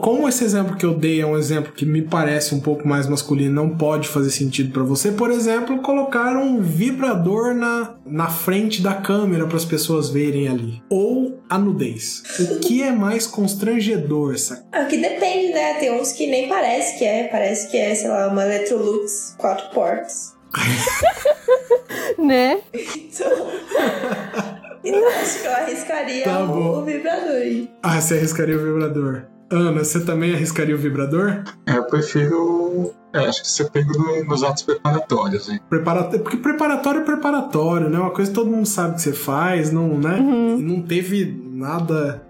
Como 0.00 0.28
esse 0.28 0.44
exemplo 0.44 0.76
que 0.76 0.84
eu 0.84 0.94
dei 0.94 1.20
é 1.20 1.26
um 1.26 1.36
exemplo 1.36 1.72
que 1.72 1.84
me 1.84 2.02
parece 2.02 2.54
um 2.54 2.60
pouco 2.60 2.86
mais 2.86 3.06
masculino, 3.06 3.54
não 3.54 3.76
pode 3.76 4.08
fazer 4.08 4.30
sentido 4.30 4.72
para 4.72 4.82
você, 4.82 5.12
por 5.12 5.30
exemplo, 5.30 5.80
colocar 5.82 6.36
um 6.36 6.60
vibrador 6.60 7.54
na, 7.54 7.94
na 8.06 8.28
frente 8.28 8.82
da 8.82 8.94
câmera 8.94 9.46
para 9.46 9.56
as 9.56 9.64
pessoas 9.64 10.10
verem 10.10 10.48
ali. 10.48 10.82
Ou 10.90 11.40
a 11.48 11.58
nudez. 11.58 12.22
O 12.38 12.60
que 12.60 12.82
é 12.82 12.90
mais 12.90 13.26
constrangedor, 13.26 14.38
sabe? 14.38 14.62
Ah, 14.72 14.86
que 14.86 14.96
depende, 14.96 15.52
né? 15.52 15.74
Tem 15.74 15.92
uns 15.92 16.12
que 16.12 16.26
nem 16.26 16.48
parece 16.48 16.98
que 16.98 17.04
é. 17.04 17.24
Parece 17.24 17.70
que 17.70 17.76
é, 17.76 17.94
sei 17.94 18.08
lá, 18.08 18.28
uma 18.28 18.42
Electrolux 18.44 19.36
quatro 19.38 19.68
portas. 19.74 20.34
né? 22.18 22.60
Então. 23.12 24.51
Então 24.84 25.08
acho 25.08 25.40
que 25.40 25.46
eu 25.46 25.52
arriscaria 25.52 26.24
tá 26.24 26.44
o, 26.44 26.84
vibrador 26.84 27.30
aí. 27.30 27.70
Ah, 27.82 28.00
você 28.00 28.14
arriscaria 28.14 28.56
o 28.56 28.60
vibrador. 28.60 29.22
Ana, 29.50 29.84
você 29.84 30.00
também 30.00 30.34
arriscaria 30.34 30.74
o 30.74 30.78
vibrador? 30.78 31.44
É, 31.66 31.76
eu 31.76 31.84
prefiro. 31.84 32.92
É, 33.12 33.18
acho 33.18 33.42
que 33.42 33.48
você 33.48 33.64
pega 33.68 33.92
no, 33.92 34.24
nos 34.24 34.42
atos 34.42 34.62
preparatórios, 34.62 35.48
hein? 35.48 35.60
Preparatório, 35.68 36.20
porque 36.20 36.38
preparatório 36.38 37.02
é 37.02 37.04
preparatório, 37.04 37.90
né? 37.90 37.98
Uma 37.98 38.10
coisa 38.10 38.30
que 38.30 38.34
todo 38.34 38.50
mundo 38.50 38.66
sabe 38.66 38.94
que 38.94 39.02
você 39.02 39.12
faz, 39.12 39.70
não, 39.70 39.98
né? 39.98 40.18
Uhum. 40.18 40.58
Não 40.58 40.82
teve 40.82 41.38
nada 41.52 42.26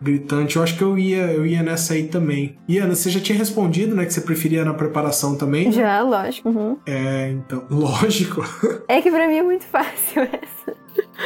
gritante. 0.00 0.56
Eu 0.56 0.62
acho 0.62 0.76
que 0.76 0.84
eu 0.84 0.96
ia, 0.96 1.32
eu 1.32 1.44
ia 1.44 1.62
nessa 1.62 1.94
aí 1.94 2.06
também. 2.06 2.56
E 2.68 2.78
Ana, 2.78 2.94
você 2.94 3.10
já 3.10 3.18
tinha 3.18 3.36
respondido, 3.36 3.96
né? 3.96 4.04
Que 4.04 4.12
você 4.12 4.20
preferia 4.20 4.64
na 4.64 4.74
preparação 4.74 5.36
também? 5.36 5.72
Já, 5.72 6.02
lógico. 6.02 6.48
Uhum. 6.50 6.78
É, 6.86 7.30
então. 7.30 7.64
Lógico. 7.70 8.44
É 8.86 9.00
que 9.00 9.10
pra 9.10 9.26
mim 9.26 9.38
é 9.38 9.42
muito 9.42 9.64
fácil 9.64 10.22
essa. 10.22 10.76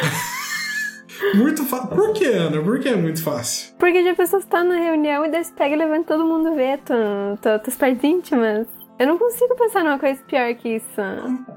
Muito 1.34 1.64
fácil. 1.64 1.88
Por 1.88 2.12
que, 2.12 2.24
Ana? 2.24 2.62
Por 2.62 2.78
que 2.80 2.88
é 2.88 2.96
muito 2.96 3.22
fácil? 3.22 3.74
Porque 3.78 4.02
já 4.02 4.12
a 4.12 4.16
pessoa 4.16 4.40
está 4.40 4.64
na 4.64 4.76
reunião 4.76 5.24
e 5.24 5.30
daí 5.30 5.44
você 5.44 5.52
pega 5.52 5.74
e 5.74 5.78
levanta 5.78 6.14
todo 6.14 6.24
mundo 6.24 6.54
ver 6.54 6.80
tuas 6.80 7.76
partes 7.76 8.04
íntimas. 8.04 8.66
Eu 8.98 9.06
não 9.06 9.16
consigo 9.16 9.54
pensar 9.54 9.84
numa 9.84 9.98
coisa 9.98 10.20
pior 10.26 10.52
que 10.56 10.76
isso. 10.76 11.00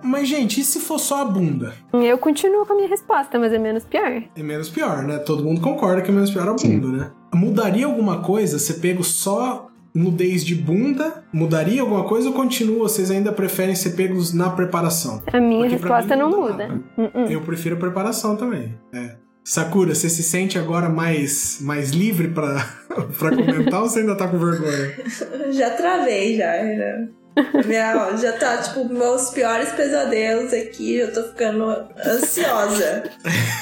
Mas, 0.04 0.28
gente, 0.28 0.62
e 0.62 0.64
se 0.64 0.80
for 0.80 1.00
só 1.00 1.22
a 1.22 1.26
bunda? 1.26 1.74
Eu 1.92 2.18
continuo 2.20 2.68
com 2.68 2.74
a 2.74 2.76
minha 2.76 2.88
resposta, 2.88 3.40
mas 3.40 3.52
é 3.52 3.58
menos 3.58 3.84
pior. 3.84 4.22
É 4.36 4.44
menos 4.44 4.70
pior, 4.70 5.02
né? 5.02 5.18
Todo 5.18 5.44
mundo 5.44 5.60
concorda 5.60 6.04
que 6.04 6.12
é 6.12 6.14
menos 6.14 6.30
pior 6.30 6.48
a 6.48 6.54
bunda, 6.54 6.60
Sim. 6.88 6.98
né? 6.98 7.12
Mudaria 7.34 7.88
alguma 7.88 8.22
coisa? 8.22 8.60
Você 8.60 8.76
pego 8.76 9.04
só 9.04 9.70
nudez 9.94 10.46
de 10.46 10.54
bunda? 10.54 11.24
Mudaria 11.34 11.82
alguma 11.82 12.04
coisa 12.04 12.30
ou 12.30 12.36
continua? 12.36 12.88
Vocês 12.88 13.10
ainda 13.10 13.32
preferem 13.32 13.74
ser 13.74 13.96
pegos 13.96 14.34
na 14.34 14.52
preparação? 14.52 15.24
A 15.34 15.40
minha 15.40 15.62
Porque 15.62 15.78
resposta 15.78 16.16
não, 16.16 16.30
não 16.30 16.42
muda. 16.42 16.82
Uh 16.96 17.02
-uh. 17.02 17.32
Eu 17.32 17.42
prefiro 17.42 17.76
a 17.76 17.80
preparação 17.80 18.36
também. 18.36 18.78
É. 18.94 19.16
Sakura, 19.52 19.94
você 19.94 20.08
se 20.08 20.24
sente 20.24 20.58
agora 20.58 20.88
mais, 20.88 21.58
mais 21.60 21.90
livre 21.90 22.30
pra, 22.30 22.74
pra 23.20 23.36
comentar 23.36 23.82
ou 23.82 23.90
você 23.90 24.00
ainda 24.00 24.16
tá 24.16 24.26
com 24.26 24.40
vergonha? 24.40 24.96
Já 25.52 25.72
travei, 25.72 26.38
já. 26.38 26.54
Já, 26.56 27.62
Minha, 27.66 28.16
já 28.16 28.32
tá, 28.32 28.60
tipo, 28.60 28.86
meus 28.88 29.32
piores 29.32 29.70
pesadelos 29.74 30.54
aqui, 30.54 30.96
eu 30.96 31.12
tô 31.14 31.24
ficando 31.24 31.66
ansiosa. 32.06 33.04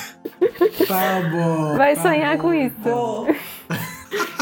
tá 0.87 1.21
bom. 1.31 1.75
Vai 1.75 1.95
tá 1.95 2.03
sonhar 2.03 2.37
bom. 2.37 2.43
com 2.43 2.53
isso. 2.53 2.75
Vou. 2.83 3.25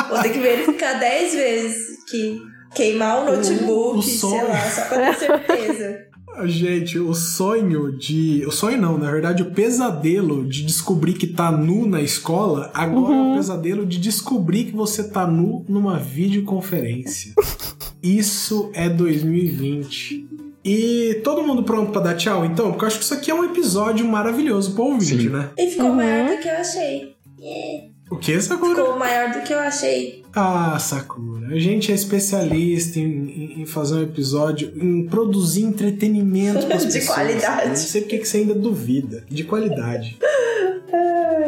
Vou 0.10 0.22
ter 0.22 0.30
que 0.34 0.40
verificar 0.40 1.00
10 1.00 1.34
vezes 1.34 2.04
que 2.12 2.42
queimar 2.76 3.22
o 3.22 3.26
notebook, 3.26 4.00
o 4.00 4.02
sei 4.02 4.44
lá, 4.44 4.70
só 4.70 4.82
pra 4.82 5.14
ter 5.14 5.16
certeza. 5.16 6.07
Gente, 6.46 7.00
o 7.00 7.14
sonho 7.14 7.92
de. 7.92 8.46
O 8.46 8.52
sonho 8.52 8.80
não, 8.80 8.98
na 8.98 9.10
verdade, 9.10 9.44
o 9.44 9.52
pesadelo 9.52 10.46
de 10.46 10.64
descobrir 10.64 11.14
que 11.14 11.28
tá 11.28 11.52
nu 11.52 11.88
na 11.88 12.02
escola, 12.02 12.70
agora 12.74 13.14
uhum. 13.14 13.30
é 13.30 13.34
o 13.34 13.38
pesadelo 13.38 13.86
de 13.86 13.98
descobrir 13.98 14.66
que 14.66 14.76
você 14.76 15.04
tá 15.04 15.26
nu 15.26 15.66
numa 15.68 15.98
videoconferência. 15.98 17.34
Isso 18.02 18.70
é 18.74 18.88
2020. 18.88 20.28
E 20.64 21.22
todo 21.24 21.44
mundo 21.44 21.64
pronto 21.64 21.92
para 21.92 22.02
dar 22.02 22.16
tchau, 22.16 22.46
então? 22.46 22.72
Porque 22.72 22.84
eu 22.84 22.88
acho 22.88 22.98
que 22.98 23.06
isso 23.06 23.14
aqui 23.14 23.32
é 23.32 23.34
um 23.34 23.46
episódio 23.46 24.06
maravilhoso 24.06 24.74
pro 24.74 24.84
ouvinte, 24.84 25.24
Sim. 25.24 25.30
né? 25.30 25.50
E 25.58 25.70
ficou 25.70 25.88
uhum. 25.88 25.96
maior 25.96 26.30
do 26.30 26.42
que 26.42 26.48
eu 26.48 26.58
achei. 26.58 27.16
Yeah. 27.40 27.97
O 28.10 28.16
que, 28.16 28.40
Sakura? 28.42 28.76
Ficou 28.76 28.98
maior 28.98 29.32
do 29.32 29.42
que 29.42 29.54
eu 29.54 29.60
achei. 29.60 30.24
Ah, 30.34 30.78
Sakura. 30.80 31.48
A 31.48 31.60
gente 31.60 31.92
é 31.92 31.96
especialista 31.96 33.00
em, 33.00 33.62
em 33.62 33.66
fazer 33.66 33.96
um 33.96 34.04
episódio, 34.04 34.72
em 34.76 35.06
produzir 35.08 35.64
entretenimento 35.64 36.66
para 36.68 36.76
as 36.78 36.86
pessoas. 36.86 37.04
De 37.04 37.10
qualidade. 37.10 37.70
Não 37.70 37.76
sei 37.76 38.02
porque 38.02 38.18
que 38.20 38.28
você 38.28 38.38
ainda 38.38 38.54
duvida. 38.54 39.26
De 39.30 39.44
qualidade. 39.44 40.18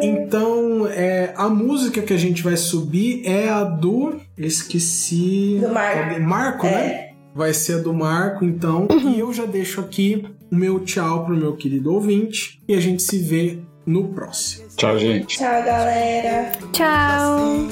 Então, 0.01 0.87
é, 0.87 1.33
a 1.35 1.49
música 1.49 2.01
que 2.01 2.13
a 2.13 2.17
gente 2.17 2.41
vai 2.41 2.55
subir 2.55 3.21
é 3.25 3.49
a 3.49 3.63
do. 3.63 4.15
Esqueci. 4.37 5.57
Do 5.59 5.73
Marco. 5.73 6.21
Marco, 6.21 6.67
é. 6.67 6.71
né? 6.71 7.09
Vai 7.35 7.53
ser 7.53 7.73
a 7.73 7.77
do 7.79 7.93
Marco, 7.93 8.45
então. 8.45 8.87
e 9.13 9.19
eu 9.19 9.31
já 9.33 9.45
deixo 9.45 9.81
aqui 9.81 10.25
o 10.51 10.55
meu 10.55 10.79
tchau 10.81 11.25
pro 11.25 11.35
meu 11.35 11.55
querido 11.55 11.93
ouvinte. 11.93 12.61
E 12.67 12.73
a 12.73 12.79
gente 12.79 13.03
se 13.03 13.17
vê 13.19 13.59
no 13.89 14.07
próximo. 14.09 14.67
Tchau, 14.77 14.99
gente. 14.99 15.37
Tchau, 15.37 15.63
galera. 15.63 16.51
Tchau. 16.71 17.67